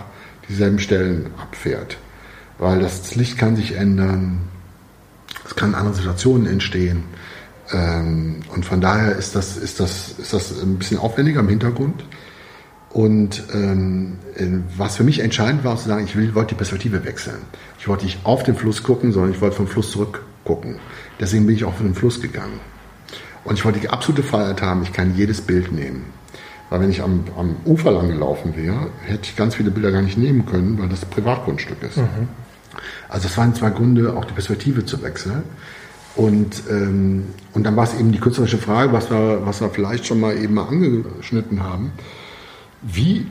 dieselben 0.48 0.78
Stellen 0.78 1.30
abfährt, 1.40 1.98
weil 2.58 2.80
das 2.80 3.14
Licht 3.14 3.38
kann 3.38 3.56
sich 3.56 3.76
ändern, 3.76 4.40
es 5.44 5.54
kann 5.54 5.74
andere 5.74 5.94
Situationen 5.94 6.46
entstehen. 6.46 7.04
Ähm, 7.72 8.40
und 8.54 8.64
von 8.64 8.80
daher 8.80 9.16
ist 9.16 9.34
das, 9.34 9.56
ist, 9.56 9.80
das, 9.80 10.14
ist 10.18 10.32
das 10.32 10.62
ein 10.62 10.78
bisschen 10.78 10.98
aufwendiger 10.98 11.40
im 11.40 11.48
Hintergrund. 11.48 12.04
Und 12.90 13.42
ähm, 13.52 14.18
was 14.76 14.96
für 14.96 15.04
mich 15.04 15.18
entscheidend 15.18 15.64
war, 15.64 15.76
zu 15.76 15.88
sagen, 15.88 16.04
ich 16.04 16.16
will, 16.16 16.34
wollte 16.34 16.54
die 16.54 16.58
Perspektive 16.58 17.04
wechseln. 17.04 17.38
Ich 17.78 17.88
wollte 17.88 18.06
nicht 18.06 18.24
auf 18.24 18.42
den 18.42 18.54
Fluss 18.54 18.82
gucken, 18.82 19.12
sondern 19.12 19.32
ich 19.32 19.40
wollte 19.40 19.56
vom 19.56 19.66
Fluss 19.66 19.90
zurück 19.90 20.22
gucken. 20.44 20.78
Deswegen 21.20 21.46
bin 21.46 21.56
ich 21.56 21.64
auch 21.64 21.72
auf 21.72 21.78
den 21.78 21.94
Fluss 21.94 22.20
gegangen. 22.20 22.60
Und 23.44 23.54
ich 23.54 23.64
wollte 23.64 23.80
die 23.80 23.88
absolute 23.88 24.22
Freiheit 24.22 24.60
haben, 24.60 24.82
ich 24.82 24.92
kann 24.92 25.16
jedes 25.16 25.40
Bild 25.40 25.72
nehmen. 25.72 26.06
Weil 26.68 26.80
wenn 26.80 26.90
ich 26.90 27.02
am, 27.02 27.24
am 27.36 27.56
Ufer 27.64 27.92
lang 27.92 28.08
gelaufen 28.08 28.56
wäre, 28.56 28.90
hätte 29.04 29.22
ich 29.22 29.36
ganz 29.36 29.54
viele 29.54 29.70
Bilder 29.70 29.92
gar 29.92 30.02
nicht 30.02 30.18
nehmen 30.18 30.46
können, 30.46 30.78
weil 30.78 30.88
das 30.88 31.04
Privatgrundstück 31.04 31.82
ist. 31.82 31.98
Mhm. 31.98 32.28
Also 33.08 33.28
das 33.28 33.38
waren 33.38 33.54
zwei 33.54 33.70
Gründe, 33.70 34.16
auch 34.16 34.24
die 34.24 34.32
Perspektive 34.32 34.84
zu 34.84 35.02
wechseln. 35.02 35.44
Und, 36.16 36.62
ähm, 36.70 37.26
und 37.52 37.64
dann 37.64 37.76
war 37.76 37.84
es 37.84 37.94
eben 37.94 38.10
die 38.10 38.18
künstlerische 38.18 38.58
Frage, 38.58 38.92
was 38.92 39.10
wir, 39.10 39.42
was 39.44 39.60
wir 39.60 39.68
vielleicht 39.68 40.06
schon 40.06 40.18
mal 40.18 40.36
eben 40.36 40.54
mal 40.54 40.66
angeschnitten 40.66 41.62
haben. 41.62 41.92
Wie 42.82 43.26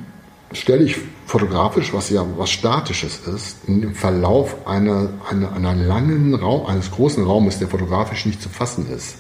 stelle 0.51 0.83
ich 0.83 0.97
fotografisch, 1.25 1.93
was 1.93 2.09
ja 2.09 2.25
was 2.37 2.51
Statisches 2.51 3.27
ist, 3.27 3.67
im 3.67 3.93
Verlauf 3.95 4.67
einer, 4.67 5.09
einer, 5.29 5.53
einer 5.53 5.75
langen 5.75 6.33
Raum, 6.35 6.65
eines 6.65 6.91
großen 6.91 7.23
Raumes, 7.23 7.59
der 7.59 7.67
fotografisch 7.67 8.25
nicht 8.25 8.41
zu 8.41 8.49
fassen 8.49 8.89
ist, 8.89 9.17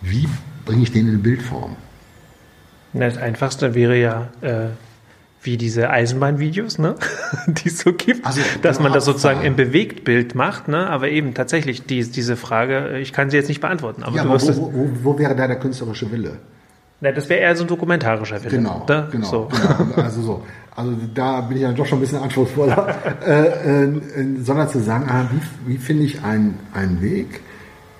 wie 0.00 0.28
bringe 0.64 0.82
ich 0.82 0.92
den 0.92 1.08
in 1.08 1.22
Bildform? 1.22 1.76
Das 2.92 3.16
Einfachste 3.16 3.74
wäre 3.74 3.98
ja 3.98 4.28
äh, 4.40 4.68
wie 5.42 5.56
diese 5.56 5.90
Eisenbahnvideos, 5.90 6.78
ne? 6.78 6.96
die 7.46 7.68
es 7.68 7.80
so 7.80 7.92
gibt, 7.92 8.26
also, 8.26 8.40
dass 8.62 8.80
man 8.80 8.92
das 8.92 9.04
sozusagen 9.04 9.42
im 9.42 9.56
Bewegtbild 9.56 10.34
macht, 10.34 10.68
ne? 10.68 10.88
aber 10.88 11.08
eben 11.08 11.34
tatsächlich 11.34 11.84
die, 11.84 12.02
diese 12.04 12.36
Frage, 12.36 12.98
ich 12.98 13.12
kann 13.12 13.30
sie 13.30 13.36
jetzt 13.36 13.48
nicht 13.48 13.60
beantworten. 13.60 14.02
Aber, 14.02 14.16
ja, 14.16 14.22
aber 14.22 14.40
wo, 14.40 14.72
wo, 14.72 14.90
wo 15.02 15.18
wäre 15.18 15.36
da 15.36 15.46
der 15.46 15.58
künstlerische 15.58 16.10
Wille? 16.10 16.38
Na, 17.00 17.12
das 17.12 17.28
wäre 17.28 17.40
eher 17.40 17.54
so 17.54 17.64
ein 17.64 17.68
dokumentarischer 17.68 18.40
Film. 18.40 18.64
Genau, 18.64 18.84
ne? 18.88 19.08
genau, 19.10 19.26
so. 19.26 19.48
genau. 19.48 20.02
Also 20.02 20.22
so. 20.22 20.42
Also 20.74 20.92
da 21.14 21.40
bin 21.42 21.58
ich 21.58 21.62
dann 21.62 21.76
doch 21.76 21.86
schon 21.86 21.98
ein 21.98 22.00
bisschen 22.00 22.22
anspruchsvoller, 22.22 22.94
äh, 23.26 23.84
äh, 23.84 24.00
sondern 24.40 24.68
zu 24.68 24.80
sagen, 24.80 25.08
ah, 25.08 25.28
wie, 25.32 25.72
wie 25.72 25.78
finde 25.78 26.04
ich 26.04 26.22
einen, 26.22 26.58
einen 26.72 27.00
Weg, 27.00 27.40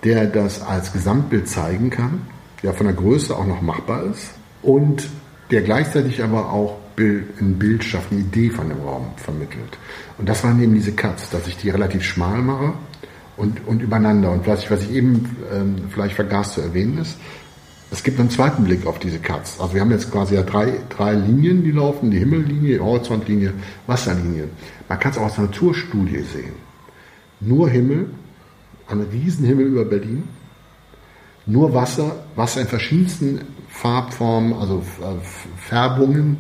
der 0.05 0.27
das 0.27 0.63
als 0.63 0.93
Gesamtbild 0.93 1.49
zeigen 1.49 1.91
kann, 1.91 2.23
der 2.63 2.73
von 2.75 2.87
der 2.87 2.95
Größe 2.95 3.37
auch 3.37 3.47
noch 3.47 3.63
machbar 3.63 4.05
ist 4.05 4.31
und 4.63 5.09
der 5.51 5.63
gleichzeitig 5.63 6.23
aber 6.23 6.53
auch 6.53 6.77
Bild, 6.95 7.41
ein 7.41 7.59
Bild 7.59 7.85
schafft, 7.85 8.11
eine 8.11 8.21
Idee 8.21 8.51
von 8.51 8.69
dem 8.69 8.81
Raum 8.81 9.07
vermittelt. 9.17 9.79
Und 10.19 10.29
das 10.29 10.43
waren 10.43 10.61
eben 10.61 10.75
diese 10.75 10.93
Cuts, 10.93 11.31
dass 11.31 11.47
ich 11.47 11.57
die 11.57 11.71
relativ 11.71 12.03
schmal 12.03 12.39
mache 12.39 12.73
und, 13.37 13.67
und 13.67 13.81
übereinander. 13.81 14.33
Und 14.33 14.47
was 14.47 14.65
ich, 14.65 14.71
was 14.71 14.83
ich 14.83 14.93
eben 14.93 15.37
ähm, 15.55 15.77
vielleicht 15.91 16.17
vergaß 16.17 16.55
zu 16.55 16.61
erwähnen 16.61 16.99
ist, 16.99 17.17
es 17.91 18.03
gibt 18.03 18.21
einen 18.21 18.31
zweiten 18.31 18.65
Blick 18.65 18.87
auf 18.87 18.99
diese 18.99 19.19
Cuts. 19.19 19.61
Also 19.61 19.75
wir 19.75 19.81
haben 19.81 19.91
jetzt 19.91 20.11
quasi 20.13 20.35
ja 20.35 20.43
drei, 20.43 20.81
drei 20.91 21.15
Linien, 21.15 21.65
die 21.65 21.71
laufen, 21.71 22.11
die 22.11 22.19
Himmellinie, 22.19 22.75
die 22.75 22.81
Horizontlinie, 22.81 23.55
Wasserlinie. 23.87 24.49
Man 24.89 24.99
kann 24.99 25.13
es 25.13 25.19
auch 25.19 25.25
aus 25.25 25.37
der 25.37 25.45
Naturstudie 25.45 26.23
sehen. 26.23 26.53
Nur 27.41 27.71
Himmel, 27.71 28.11
ein 28.89 29.01
Riesenhimmel 29.01 29.67
über 29.67 29.85
Berlin, 29.85 30.25
nur 31.47 31.73
Wasser, 31.73 32.25
Wasser 32.37 32.61
in 32.61 32.67
verschiedensten 32.67 33.41
Farbformen, 33.71 34.53
also 34.53 34.83
Färbungen, 35.57 36.39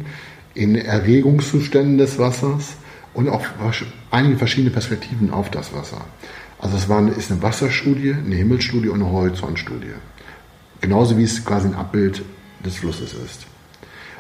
in 0.55 0.75
Erregungszuständen 0.75 1.99
des 1.99 2.19
Wassers 2.19 2.75
und 3.15 3.29
auch 3.29 3.45
einige 4.11 4.37
verschiedene 4.37 4.71
Perspektiven 4.71 5.31
auf 5.31 5.51
das 5.51 5.73
Wasser. 5.73 6.05
Also 6.59 6.77
es 6.77 6.89
war, 6.89 7.07
ist 7.17 7.31
eine 7.31 7.43
Wasserstudie, 7.43 8.13
eine 8.13 8.35
Himmelsstudie 8.35 8.89
und 8.89 9.03
eine 9.03 9.11
Horizontstudie. 9.11 9.95
Genauso 10.81 11.19
wie 11.19 11.25
es 11.25 11.45
quasi 11.45 11.69
ein 11.69 11.75
Abbild 11.75 12.23
des 12.65 12.77
Flusses 12.77 13.15
ist. 13.15 13.47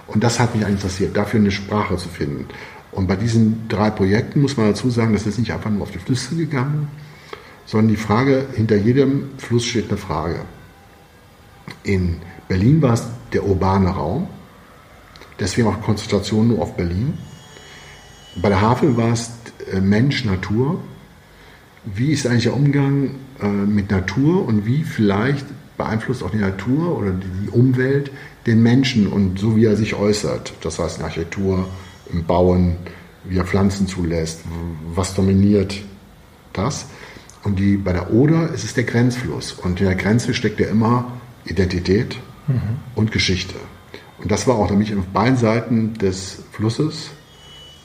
Und 0.07 0.25
das 0.25 0.41
hat 0.41 0.55
mich 0.55 0.67
interessiert, 0.67 1.17
dafür 1.17 1.41
eine 1.41 1.51
Sprache 1.51 1.97
zu 1.97 2.09
finden. 2.09 2.47
Und 2.93 3.07
bei 3.07 3.17
diesen 3.17 3.69
drei 3.69 3.91
Projekten 3.91 4.41
muss 4.41 4.57
man 4.57 4.69
dazu 4.69 4.91
sagen, 4.91 5.13
das 5.13 5.27
ist 5.27 5.39
nicht 5.39 5.53
einfach 5.53 5.71
nur 5.71 5.83
auf 5.83 5.91
die 5.91 5.99
Flüsse 5.99 6.35
gegangen, 6.35 6.89
sondern 7.67 7.89
die 7.89 7.97
Frage, 7.97 8.47
hinter 8.55 8.77
jedem 8.77 9.31
Fluss 9.37 9.67
steht 9.67 9.91
eine 9.91 9.99
Frage. 9.99 10.41
In 11.83 12.17
Berlin 12.49 12.81
war 12.81 12.95
es 12.95 13.07
der 13.35 13.45
urbane 13.45 13.91
Raum, 13.91 14.27
deswegen 15.39 15.69
auch 15.69 15.83
Konzentration 15.83 16.49
nur 16.49 16.63
auf 16.63 16.77
Berlin. 16.77 17.19
Bei 18.37 18.49
der 18.49 18.63
Havel 18.63 18.97
war 18.97 19.13
es 19.13 19.31
äh, 19.71 19.81
Mensch, 19.81 20.25
Natur. 20.25 20.81
Wie 21.85 22.13
ist 22.13 22.27
eigentlich 22.27 22.45
der 22.45 22.55
Umgang 22.55 23.17
äh, 23.43 23.47
mit 23.47 23.91
Natur 23.91 24.47
und 24.47 24.65
wie 24.65 24.83
vielleicht 24.85 25.45
beeinflusst 25.79 26.22
auch 26.22 26.31
die 26.31 26.39
Natur 26.39 26.99
oder 26.99 27.12
die 27.12 27.49
Umwelt 27.51 28.11
den 28.47 28.62
Menschen 28.62 29.07
und 29.07 29.39
so 29.39 29.57
wie 29.57 29.64
er 29.64 29.76
sich 29.76 29.95
äußert. 29.95 30.53
Das 30.61 30.79
heißt 30.79 30.99
in 30.99 31.05
Architektur, 31.05 31.66
im 32.12 32.24
Bauen, 32.24 32.76
wie 33.24 33.39
er 33.39 33.45
Pflanzen 33.45 33.87
zulässt, 33.87 34.41
was 34.95 35.14
dominiert 35.14 35.81
das. 36.53 36.87
Und 37.45 37.59
die, 37.59 37.76
bei 37.76 37.93
der 37.93 38.12
Oder 38.12 38.51
ist 38.53 38.64
es 38.64 38.74
der 38.74 38.85
Grenzfluss. 38.85 39.53
Und 39.53 39.81
in 39.81 39.87
der 39.87 39.95
Grenze 39.95 40.35
steckt 40.35 40.61
ja 40.61 40.68
immer 40.68 41.12
Identität 41.45 42.18
mhm. 42.47 42.61
und 42.95 43.12
Geschichte. 43.12 43.55
Und 44.18 44.31
das 44.31 44.47
war 44.47 44.57
auch 44.57 44.68
nämlich 44.70 44.95
auf 44.95 45.07
beiden 45.07 45.37
Seiten 45.37 45.95
des 45.95 46.43
Flusses 46.51 47.11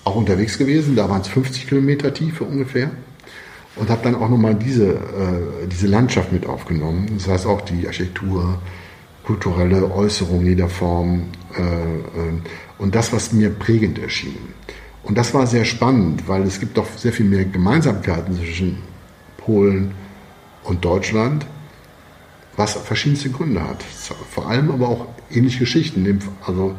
auch 0.04 0.16
unterwegs 0.16 0.58
gewesen. 0.58 0.96
Da 0.96 1.10
waren 1.10 1.22
es 1.22 1.28
50 1.28 1.68
Kilometer 1.68 2.14
Tiefe 2.14 2.44
ungefähr 2.44 2.92
und 3.76 3.90
habe 3.90 4.02
dann 4.04 4.16
auch 4.16 4.30
nochmal 4.30 4.56
diese, 4.56 4.94
äh, 4.94 5.68
diese 5.72 5.88
Landschaft 5.88 6.32
mit 6.32 6.46
aufgenommen. 6.46 7.08
Das 7.16 7.28
heißt 7.28 7.46
auch 7.46 7.62
die 7.62 7.88
Architektur, 7.88 8.60
kulturelle 9.24 9.90
Äußerung 9.92 10.46
jeder 10.46 10.70
Form 10.70 11.24
äh, 11.58 11.62
äh, 11.62 12.34
und 12.78 12.94
das, 12.94 13.14
was 13.14 13.32
mir 13.32 13.50
prägend 13.50 14.00
erschien. 14.00 14.38
Und 15.04 15.18
das 15.18 15.34
war 15.34 15.48
sehr 15.48 15.66
spannend, 15.66 16.28
weil 16.28 16.44
es 16.44 16.60
gibt 16.60 16.78
doch 16.78 16.88
sehr 16.98 17.12
viel 17.12 17.26
mehr 17.26 17.46
Gemeinsamkeiten 17.46 18.36
zwischen 18.36 18.78
Polen 19.38 19.92
und 20.64 20.86
Deutschland, 20.86 21.46
was 22.56 22.74
verschiedenste 22.74 23.30
Gründe 23.30 23.62
hat. 23.62 23.84
Vor 24.32 24.48
allem 24.48 24.72
aber 24.72 24.88
auch 24.88 25.08
ähnliche 25.32 25.60
Geschichten. 25.60 26.22
Also 26.46 26.76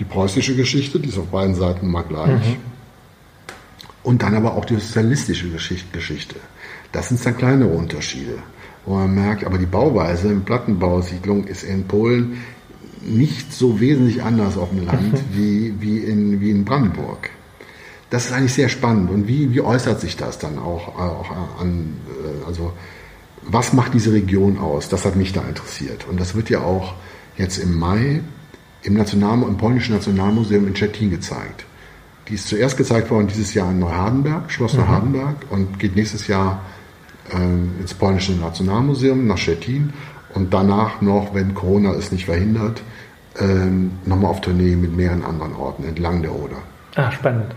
die 0.00 0.04
preußische 0.04 0.56
Geschichte, 0.56 0.98
die 0.98 1.08
ist 1.08 1.18
auf 1.18 1.26
beiden 1.26 1.54
Seiten 1.54 1.88
mal 1.88 2.02
gleich. 2.02 2.30
Mhm. 2.30 2.56
Und 4.02 4.22
dann 4.22 4.34
aber 4.34 4.54
auch 4.54 4.64
die 4.64 4.74
sozialistische 4.74 5.48
Geschichte. 5.48 6.36
Das 6.90 7.08
sind 7.08 7.24
dann 7.24 7.36
kleinere 7.36 7.70
Unterschiede, 7.70 8.34
wo 8.84 8.96
man 8.96 9.14
merkt, 9.14 9.44
aber 9.44 9.58
die 9.58 9.66
Bauweise 9.66 10.28
in 10.28 10.44
Plattenbausiedlung 10.44 11.44
ist 11.44 11.62
in 11.62 11.86
Polen 11.86 12.42
nicht 13.00 13.52
so 13.52 13.80
wesentlich 13.80 14.22
anders 14.22 14.56
auf 14.56 14.70
dem 14.70 14.86
Land 14.86 15.22
wie, 15.32 15.74
wie, 15.80 15.98
in, 15.98 16.40
wie 16.40 16.50
in 16.50 16.64
Brandenburg. 16.64 17.30
Das 18.10 18.26
ist 18.26 18.32
eigentlich 18.32 18.54
sehr 18.54 18.68
spannend. 18.68 19.10
Und 19.10 19.26
wie, 19.26 19.52
wie 19.54 19.60
äußert 19.60 20.00
sich 20.00 20.16
das 20.16 20.38
dann 20.38 20.58
auch, 20.58 20.88
auch 20.98 21.30
an, 21.60 21.94
äh, 22.22 22.46
also 22.46 22.72
was 23.42 23.72
macht 23.72 23.94
diese 23.94 24.12
Region 24.12 24.58
aus? 24.58 24.88
Das 24.88 25.04
hat 25.04 25.16
mich 25.16 25.32
da 25.32 25.42
interessiert. 25.42 26.06
Und 26.08 26.20
das 26.20 26.34
wird 26.34 26.50
ja 26.50 26.60
auch 26.60 26.94
jetzt 27.36 27.58
im 27.58 27.78
Mai 27.78 28.20
im, 28.82 28.94
National, 28.94 29.42
im 29.42 29.56
polnischen 29.56 29.94
Nationalmuseum 29.94 30.66
in 30.66 30.76
Stettin 30.76 31.10
gezeigt. 31.10 31.64
Die 32.28 32.34
ist 32.34 32.48
zuerst 32.48 32.76
gezeigt 32.76 33.10
worden 33.10 33.26
dieses 33.26 33.54
Jahr 33.54 33.70
in 33.70 33.78
Neuhardenberg, 33.78 34.50
Schloss 34.50 34.74
mhm. 34.74 34.80
Neuhardenberg, 34.80 35.36
und 35.50 35.78
geht 35.78 35.96
nächstes 35.96 36.26
Jahr 36.28 36.62
äh, 37.30 37.80
ins 37.80 37.94
polnische 37.94 38.32
Nationalmuseum 38.32 39.26
nach 39.26 39.38
Stettin 39.38 39.92
und 40.34 40.52
danach 40.54 41.00
noch, 41.00 41.34
wenn 41.34 41.54
Corona 41.54 41.92
es 41.92 42.12
nicht 42.12 42.26
verhindert, 42.26 42.82
äh, 43.38 43.44
nochmal 44.08 44.30
auf 44.30 44.40
Tournee 44.40 44.76
mit 44.76 44.96
mehreren 44.96 45.24
anderen 45.24 45.54
Orten 45.54 45.84
entlang 45.84 46.22
der 46.22 46.34
Oder. 46.34 46.56
Ah, 46.94 47.10
spannend. 47.10 47.54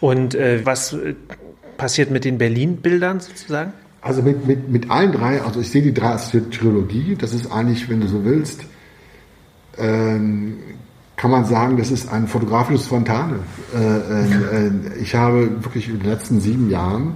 Und 0.00 0.34
äh, 0.34 0.64
was 0.64 0.92
äh, 0.92 1.14
passiert 1.76 2.10
mit 2.10 2.24
den 2.24 2.38
Berlin-Bildern 2.38 3.20
sozusagen? 3.20 3.72
Also 4.00 4.22
mit, 4.22 4.46
mit, 4.46 4.68
mit 4.68 4.90
allen 4.90 5.12
drei, 5.12 5.42
also 5.42 5.60
ich 5.60 5.70
sehe 5.70 5.82
die 5.82 5.92
drei 5.92 6.10
als 6.12 6.30
Trilogie, 6.30 7.16
das 7.18 7.32
ist 7.32 7.50
eigentlich, 7.50 7.88
wenn 7.88 8.00
du 8.00 8.06
so 8.06 8.24
willst, 8.24 8.64
ähm, 9.78 10.58
kann 11.16 11.30
man 11.30 11.46
sagen, 11.46 11.76
das 11.78 11.90
ist 11.90 12.12
ein 12.12 12.28
fotografisches 12.28 12.86
Fontane. 12.86 13.40
Äh, 13.74 13.78
äh, 13.78 14.66
äh, 14.66 14.70
ich 15.00 15.14
habe 15.14 15.64
wirklich 15.64 15.88
in 15.88 15.98
den 15.98 16.10
letzten 16.10 16.40
sieben 16.40 16.70
Jahren 16.70 17.14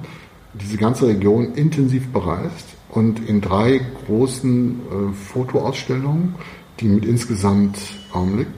diese 0.55 0.79
ganze 0.79 1.07
Region 1.07 1.55
intensiv 1.55 2.09
bereist 2.09 2.67
und 2.89 3.29
in 3.29 3.41
drei 3.41 3.81
großen 4.07 4.81
äh, 4.81 5.13
Fotoausstellungen, 5.13 6.35
die 6.81 6.87
mit 6.87 7.05
insgesamt 7.05 7.79
Augenblick 8.13 8.49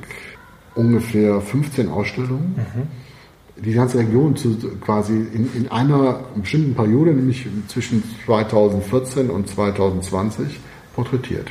ungefähr 0.74 1.40
15 1.40 1.88
Ausstellungen, 1.88 2.54
mhm. 2.56 3.62
die 3.62 3.72
ganze 3.72 3.98
Region 3.98 4.36
zu, 4.36 4.56
quasi 4.80 5.12
in, 5.12 5.50
in 5.54 5.70
einer 5.70 6.20
bestimmten 6.36 6.74
Periode, 6.74 7.12
nämlich 7.12 7.46
zwischen 7.68 8.02
2014 8.24 9.28
und 9.28 9.48
2020, 9.48 10.60
porträtiert. 10.94 11.50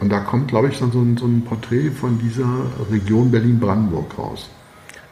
Und 0.00 0.10
da 0.10 0.20
kommt, 0.20 0.48
glaube 0.48 0.68
ich, 0.68 0.78
dann 0.78 0.92
so 0.92 1.00
ein, 1.00 1.16
so 1.16 1.26
ein 1.26 1.42
Porträt 1.42 1.90
von 1.90 2.18
dieser 2.18 2.48
Region 2.90 3.30
Berlin-Brandenburg 3.30 4.18
raus. 4.18 4.48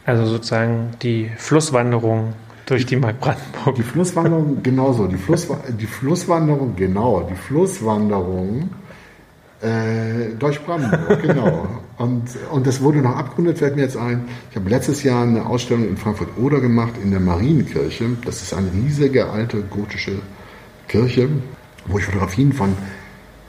Also 0.05 0.27
sozusagen 0.27 0.91
die 1.03 1.31
Flusswanderung 1.37 2.35
durch 2.67 2.87
die 2.87 2.97
Mark 2.97 3.21
Brandenburg. 3.21 3.77
Die 3.77 3.83
Flusswanderung, 3.83 4.63
genauso. 4.63 5.07
Die, 5.07 5.17
Fluss, 5.17 5.49
die 5.69 5.87
Flusswanderung, 5.87 6.75
genau. 6.77 7.27
Die 7.31 7.37
Flusswanderung 7.37 8.71
äh, 9.61 10.35
durch 10.39 10.61
Brandenburg, 10.65 11.23
genau. 11.23 11.69
Und, 11.99 12.25
und 12.51 12.67
das 12.67 12.81
wurde 12.81 12.99
noch 12.99 13.17
abgerundet, 13.17 13.59
fällt 13.59 13.77
mir 13.77 13.83
jetzt 13.83 13.97
ein. 13.97 14.25
Ich 14.51 14.57
habe 14.57 14.69
letztes 14.69 15.05
Jahr 15.05 15.23
eine 15.23 15.47
Ausstellung 15.47 15.87
in 15.87 15.97
Frankfurt-Oder 15.97 16.61
gemacht, 16.61 16.95
in 17.03 17.13
der 17.13 17.21
Marienkirche. 17.21 18.05
Das 18.25 18.43
ist 18.43 18.55
eine 18.55 18.73
riesige 18.73 19.31
alte 19.31 19.63
gotische 19.63 20.19
Kirche, 20.89 21.29
wo 21.87 21.99
ich 21.99 22.05
Fotografien 22.05 22.53
von 22.53 22.75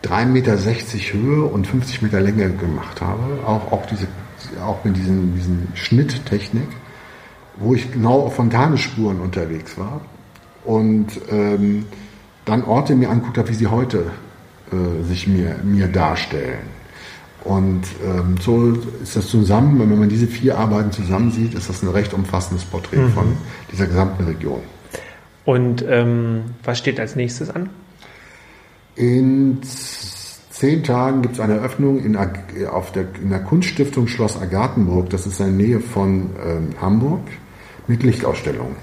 3,60 0.03 0.25
Meter 0.25 0.57
Höhe 0.57 1.43
und 1.45 1.67
50 1.67 2.01
Meter 2.01 2.19
Länge 2.19 2.49
gemacht 2.49 3.01
habe. 3.01 3.45
Auch, 3.45 3.71
auch, 3.71 3.85
diese, 3.85 4.07
auch 4.61 4.83
mit 4.83 4.97
diesen, 4.97 5.35
diesen 5.35 5.67
Schnitttechnik, 5.75 6.67
wo 7.57 7.73
ich 7.73 7.91
genau 7.91 8.21
auf 8.21 8.35
Fontanespuren 8.35 9.19
unterwegs 9.19 9.77
war. 9.77 10.01
Und 10.65 11.07
ähm, 11.29 11.85
dann 12.45 12.63
Orte 12.63 12.95
mir 12.95 13.09
anguckt 13.09 13.37
habe, 13.37 13.49
wie 13.49 13.53
sie 13.53 13.67
heute 13.67 14.11
äh, 14.71 15.03
sich 15.03 15.27
mir, 15.27 15.55
mir 15.63 15.87
darstellen. 15.87 16.83
Und 17.43 17.81
ähm, 18.05 18.35
so 18.39 18.71
ist 19.01 19.15
das 19.15 19.27
zusammen, 19.27 19.79
wenn 19.79 19.99
man 19.99 20.09
diese 20.09 20.27
vier 20.27 20.57
Arbeiten 20.57 20.91
zusammen 20.91 21.31
sieht, 21.31 21.53
ist 21.53 21.69
das 21.69 21.83
ein 21.83 21.89
recht 21.89 22.13
umfassendes 22.13 22.63
Porträt 22.63 22.99
mhm. 22.99 23.09
von 23.09 23.37
dieser 23.71 23.87
gesamten 23.87 24.23
Region. 24.23 24.61
Und 25.45 25.83
ähm, 25.87 26.43
was 26.63 26.77
steht 26.77 26.99
als 26.99 27.15
nächstes 27.17 27.49
an? 27.49 27.69
In 28.95 29.59
zehn 30.49 30.83
Tagen 30.83 31.23
gibt 31.23 31.35
es 31.35 31.39
eine 31.39 31.55
Eröffnung 31.55 31.99
in, 32.03 32.15
auf 32.15 32.91
der, 32.91 33.05
in 33.21 33.29
der 33.29 33.39
Kunststiftung 33.39 34.07
Schloss 34.07 34.39
Agathenburg, 34.39 35.09
das 35.09 35.25
ist 35.25 35.39
in 35.39 35.57
der 35.57 35.67
Nähe 35.67 35.79
von 35.79 36.29
ähm, 36.45 36.69
Hamburg, 36.79 37.21
mit 37.87 38.03
Lichtausstellungen. 38.03 38.75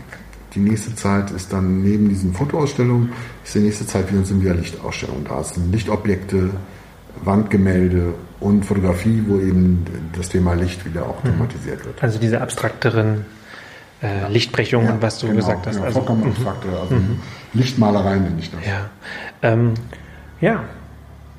Die 0.54 0.58
nächste 0.58 0.94
Zeit 0.96 1.30
ist 1.30 1.52
dann 1.52 1.82
neben 1.82 2.08
diesen 2.08 2.34
Fotoausstellungen, 2.34 3.12
ist 3.44 3.54
die 3.54 3.61
nächste 3.61 3.86
Zeit 3.86 4.12
wieder, 4.12 4.24
sind 4.24 4.42
wieder 4.42 4.54
Lichtausstellungen 4.54 5.24
da. 5.24 5.40
Es 5.40 5.50
sind 5.50 5.70
Lichtobjekte, 5.70 6.50
Wandgemälde 7.22 8.14
und 8.40 8.64
Fotografie, 8.64 9.22
wo 9.28 9.38
eben 9.38 9.84
das 10.16 10.28
Thema 10.28 10.54
Licht 10.54 10.84
wieder 10.84 11.06
auch 11.06 11.22
thematisiert 11.22 11.84
wird. 11.84 12.02
Also 12.02 12.18
diese 12.18 12.40
abstrakteren 12.40 13.26
äh, 14.03 14.28
Lichtbrechungen, 14.28 14.88
ja, 14.88 15.03
was 15.03 15.18
du 15.18 15.26
genau, 15.26 15.38
gesagt 15.38 15.66
hast. 15.66 15.76
Ja, 15.76 15.84
also, 15.84 16.01
vollkommen 16.01 16.22
mhm. 16.22 16.46
also 16.48 16.94
mhm. 16.94 17.20
Lichtmalerei 17.53 18.16
nenne 18.16 18.38
ich 18.38 18.51
das. 18.51 18.61
Ja. 18.66 18.90
Ähm, 19.42 19.74
ja, 20.40 20.64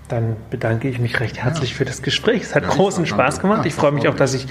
dann 0.07 0.35
bedanke 0.49 0.89
ich 0.89 0.99
mich 0.99 1.19
recht 1.19 1.37
herzlich 1.43 1.71
ja. 1.71 1.77
für 1.77 1.85
das 1.85 2.01
Gespräch. 2.01 2.43
Es 2.43 2.55
hat 2.55 2.67
großen 2.67 3.05
Spaß 3.05 3.39
gemacht. 3.39 3.65
Ich 3.65 3.73
freue 3.73 3.91
mich 3.91 4.07
auch, 4.07 4.15
dass 4.15 4.33
ich 4.33 4.47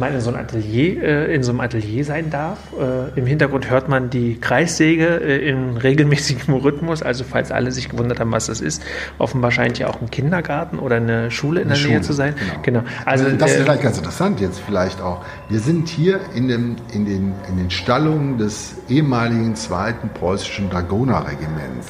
mal 0.00 0.12
in 0.12 0.20
so, 0.20 0.30
ein 0.30 0.36
Atelier, 0.36 1.02
äh, 1.02 1.34
in 1.34 1.42
so 1.42 1.52
einem 1.52 1.60
Atelier 1.60 2.04
sein 2.04 2.30
darf. 2.30 2.58
Äh, 2.78 3.18
Im 3.18 3.26
Hintergrund 3.26 3.70
hört 3.70 3.88
man 3.88 4.10
die 4.10 4.40
Kreissäge 4.40 5.20
äh, 5.20 5.48
in 5.48 5.76
regelmäßigem 5.76 6.54
Rhythmus. 6.54 7.02
Also 7.02 7.22
falls 7.22 7.52
alle 7.52 7.70
sich 7.70 7.88
gewundert 7.88 8.18
haben, 8.18 8.32
was 8.32 8.46
das 8.46 8.60
ist, 8.60 8.82
offenbar 9.18 9.52
scheint 9.52 9.78
ja 9.78 9.88
auch 9.88 10.00
ein 10.00 10.10
Kindergarten 10.10 10.78
oder 10.78 10.96
eine 10.96 11.30
Schule 11.30 11.60
in 11.60 11.66
eine 11.66 11.74
der 11.74 11.80
Schule, 11.80 11.94
Nähe 11.94 12.02
zu 12.02 12.12
sein. 12.12 12.34
Genau. 12.64 12.80
genau. 12.80 12.90
Also, 13.04 13.30
das 13.30 13.52
ist 13.52 13.58
äh, 13.58 13.62
vielleicht 13.62 13.82
ganz 13.82 13.98
interessant 13.98 14.40
jetzt 14.40 14.60
vielleicht 14.60 15.00
auch. 15.00 15.24
Wir 15.48 15.60
sind 15.60 15.88
hier 15.88 16.20
in, 16.34 16.48
dem, 16.48 16.76
in, 16.92 17.04
den, 17.04 17.34
in 17.48 17.58
den 17.58 17.70
Stallungen 17.70 18.38
des 18.38 18.74
ehemaligen 18.88 19.54
zweiten 19.54 20.08
preußischen 20.08 20.70
Dragonerregiments. 20.70 21.88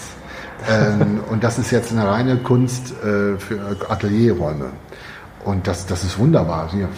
ähm, 0.69 1.21
und 1.31 1.45
das 1.45 1.59
ist 1.59 1.71
jetzt 1.71 1.93
eine 1.93 2.07
reine 2.07 2.37
Kunst 2.39 2.93
äh, 3.03 3.39
für 3.39 3.77
Atelierräume. 3.89 4.71
Und 5.45 5.67
das, 5.67 5.87
das 5.87 6.05
ist 6.05 6.19
wunderbar. 6.19 6.71
Hier 6.73 6.89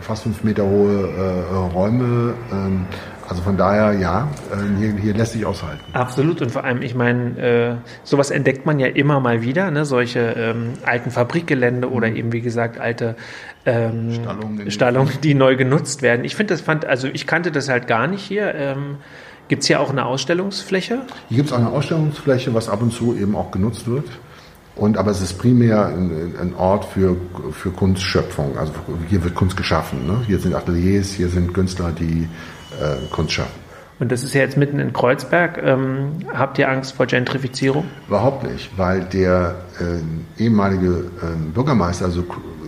fast 0.00 0.24
fünf 0.24 0.44
Meter 0.44 0.64
hohe 0.64 1.08
äh, 1.08 1.54
Räume. 1.74 2.34
Ähm, 2.52 2.86
also 3.28 3.42
von 3.42 3.58
daher, 3.58 3.92
ja, 3.92 4.28
äh, 4.50 4.78
hier, 4.78 4.92
hier, 4.92 5.14
lässt 5.14 5.32
sich 5.32 5.44
aushalten. 5.44 5.82
Absolut. 5.92 6.40
Und 6.40 6.50
vor 6.50 6.64
allem, 6.64 6.80
ich 6.80 6.94
meine, 6.94 7.38
äh, 7.38 7.74
sowas 8.02 8.30
entdeckt 8.30 8.64
man 8.64 8.78
ja 8.78 8.86
immer 8.86 9.20
mal 9.20 9.42
wieder, 9.42 9.70
ne? 9.70 9.84
solche 9.84 10.20
ähm, 10.20 10.72
alten 10.86 11.10
Fabrikgelände 11.10 11.90
oder 11.90 12.08
mhm. 12.08 12.16
eben, 12.16 12.32
wie 12.32 12.40
gesagt, 12.40 12.80
alte 12.80 13.16
ähm, 13.66 14.14
Stallungen, 14.14 14.70
Stallungen, 14.70 15.12
die 15.22 15.34
neu 15.34 15.56
genutzt 15.56 16.00
werden. 16.00 16.24
Ich 16.24 16.36
finde 16.36 16.54
das 16.54 16.62
fand, 16.62 16.86
also 16.86 17.06
ich 17.06 17.26
kannte 17.26 17.52
das 17.52 17.68
halt 17.68 17.86
gar 17.86 18.06
nicht 18.06 18.22
hier. 18.22 18.54
Ähm, 18.54 18.96
Gibt 19.48 19.62
es 19.62 19.66
hier 19.66 19.80
auch 19.80 19.90
eine 19.90 20.04
Ausstellungsfläche? 20.04 21.00
Hier 21.28 21.36
gibt 21.36 21.48
es 21.48 21.54
auch 21.54 21.58
eine 21.58 21.70
Ausstellungsfläche, 21.70 22.52
was 22.52 22.68
ab 22.68 22.82
und 22.82 22.92
zu 22.92 23.16
eben 23.16 23.34
auch 23.34 23.50
genutzt 23.50 23.86
wird. 23.86 24.04
Und, 24.78 24.96
aber 24.96 25.10
es 25.10 25.20
ist 25.20 25.38
primär 25.38 25.86
ein, 25.86 26.34
ein, 26.40 26.54
Ort 26.54 26.84
für, 26.84 27.16
für 27.50 27.70
Kunstschöpfung. 27.70 28.56
Also 28.56 28.72
hier 29.08 29.22
wird 29.24 29.34
Kunst 29.34 29.56
geschaffen. 29.56 30.06
Ne? 30.06 30.22
Hier 30.26 30.38
sind 30.38 30.54
Ateliers, 30.54 31.10
hier 31.10 31.28
sind 31.28 31.52
Künstler, 31.52 31.90
die 31.90 32.28
äh, 32.80 32.96
Kunst 33.10 33.32
schaffen. 33.32 33.68
Und 33.98 34.12
das 34.12 34.22
ist 34.22 34.34
ja 34.34 34.42
jetzt 34.42 34.56
mitten 34.56 34.78
in 34.78 34.92
Kreuzberg. 34.92 35.60
Ähm, 35.60 36.20
habt 36.32 36.58
ihr 36.58 36.68
Angst 36.68 36.94
vor 36.94 37.06
Gentrifizierung? 37.06 37.84
Überhaupt 38.06 38.44
nicht, 38.44 38.70
weil 38.78 39.00
der 39.00 39.56
äh, 39.80 40.42
ehemalige 40.42 41.10
äh, 41.20 41.52
Bürgermeister 41.52 42.10
so, 42.10 42.24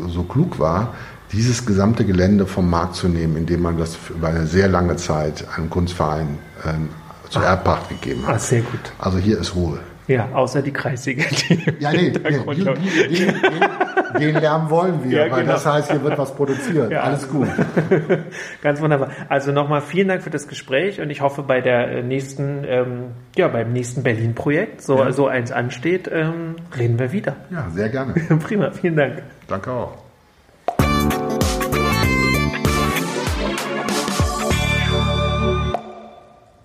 so 0.09 0.25
klug 0.25 0.59
war, 0.59 0.95
dieses 1.33 1.65
gesamte 1.65 2.05
Gelände 2.05 2.47
vom 2.47 2.69
Markt 2.69 2.97
zu 2.97 3.07
nehmen, 3.07 3.37
indem 3.37 3.63
man 3.63 3.79
das 3.79 3.97
über 4.11 4.29
eine 4.29 4.47
sehr 4.49 4.67
lange 4.67 4.97
Zeit 4.97 5.47
einem 5.57 5.71
Kunstverein 5.71 6.39
äh, 6.65 7.31
zur 7.31 7.45
Erbpacht 7.45 7.89
gegeben 7.89 8.27
hat. 8.27 8.35
Ah, 8.35 8.39
sehr 8.39 8.63
gut. 8.63 8.81
Also 8.99 9.19
hier 9.19 9.39
ist 9.39 9.55
Ruhe. 9.55 9.79
Ja, 10.11 10.29
außer 10.33 10.61
die 10.61 10.73
Kreissäge. 10.73 11.25
Ja, 11.79 11.93
nee, 11.93 12.11
nee 12.11 12.55
die, 12.55 12.65
die, 13.09 13.27
den, 13.27 13.35
den, 14.19 14.35
Lärm 14.41 14.69
wollen 14.69 15.05
wir, 15.05 15.27
ja, 15.27 15.31
weil 15.31 15.43
genau. 15.43 15.53
das 15.53 15.65
heißt, 15.65 15.93
hier 15.93 16.03
wird 16.03 16.19
was 16.19 16.35
produziert. 16.35 16.91
Ja. 16.91 17.03
Alles 17.03 17.29
gut. 17.29 17.49
Ganz 18.63 18.81
wunderbar. 18.81 19.11
Also 19.29 19.53
nochmal 19.53 19.83
vielen 19.83 20.09
Dank 20.09 20.23
für 20.23 20.31
das 20.31 20.49
Gespräch 20.49 21.01
und 21.01 21.11
ich 21.11 21.21
hoffe, 21.21 21.43
bei 21.43 21.61
der 21.61 21.91
äh, 21.93 22.03
nächsten, 22.03 22.65
ähm, 22.67 23.05
ja, 23.37 23.47
beim 23.49 23.73
nächsten 23.73 24.03
Berlin-Projekt, 24.03 24.83
so, 24.83 24.99
ja. 24.99 25.13
so 25.13 25.29
eins 25.29 25.53
ansteht, 25.53 26.11
ähm, 26.13 26.57
reden 26.77 26.99
wir 26.99 27.13
wieder. 27.13 27.37
Ja, 27.51 27.69
sehr 27.71 27.89
gerne. 27.89 28.15
Prima, 28.43 28.73
vielen 28.73 28.97
Dank. 28.97 29.23
Danke 29.47 29.71
auch. 29.71 30.00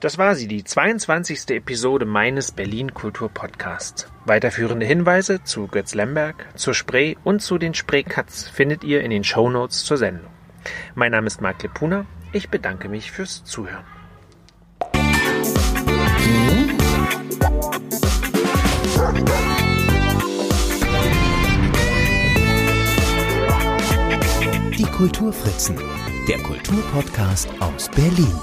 Das 0.02 0.18
war 0.18 0.36
sie, 0.36 0.48
die 0.48 0.64
22. 0.64 1.52
Episode 1.52 2.06
meines 2.06 2.52
Berlin 2.52 2.94
Kultur 2.94 3.30
Podcasts. 3.30 4.08
Weiterführende 4.26 4.86
Hinweise 4.86 5.44
zu 5.44 5.68
Götz 5.68 5.96
Lemberg, 5.96 6.46
zur 6.56 6.74
Spree 6.74 7.16
und 7.24 7.42
zu 7.42 7.58
den 7.58 7.74
Spree-Cuts 7.74 8.50
findet 8.50 8.84
ihr 8.84 9.02
in 9.02 9.10
den 9.10 9.24
Show 9.24 9.50
Notes 9.50 9.86
zur 9.86 9.98
Sendung. 9.98 10.32
Mein 10.96 11.12
Name 11.12 11.28
ist 11.28 11.42
Marc 11.42 11.64
Lepuna. 11.64 12.06
Ich 12.34 12.50
bedanke 12.50 12.90
mich 12.90 13.12
fürs 13.12 13.46
Zuhören. 13.46 13.86
Die 24.78 24.84
Kulturfritzen, 24.84 25.78
der 26.28 26.40
Kulturpodcast 26.40 27.50
aus 27.62 27.90
Berlin. 27.90 28.34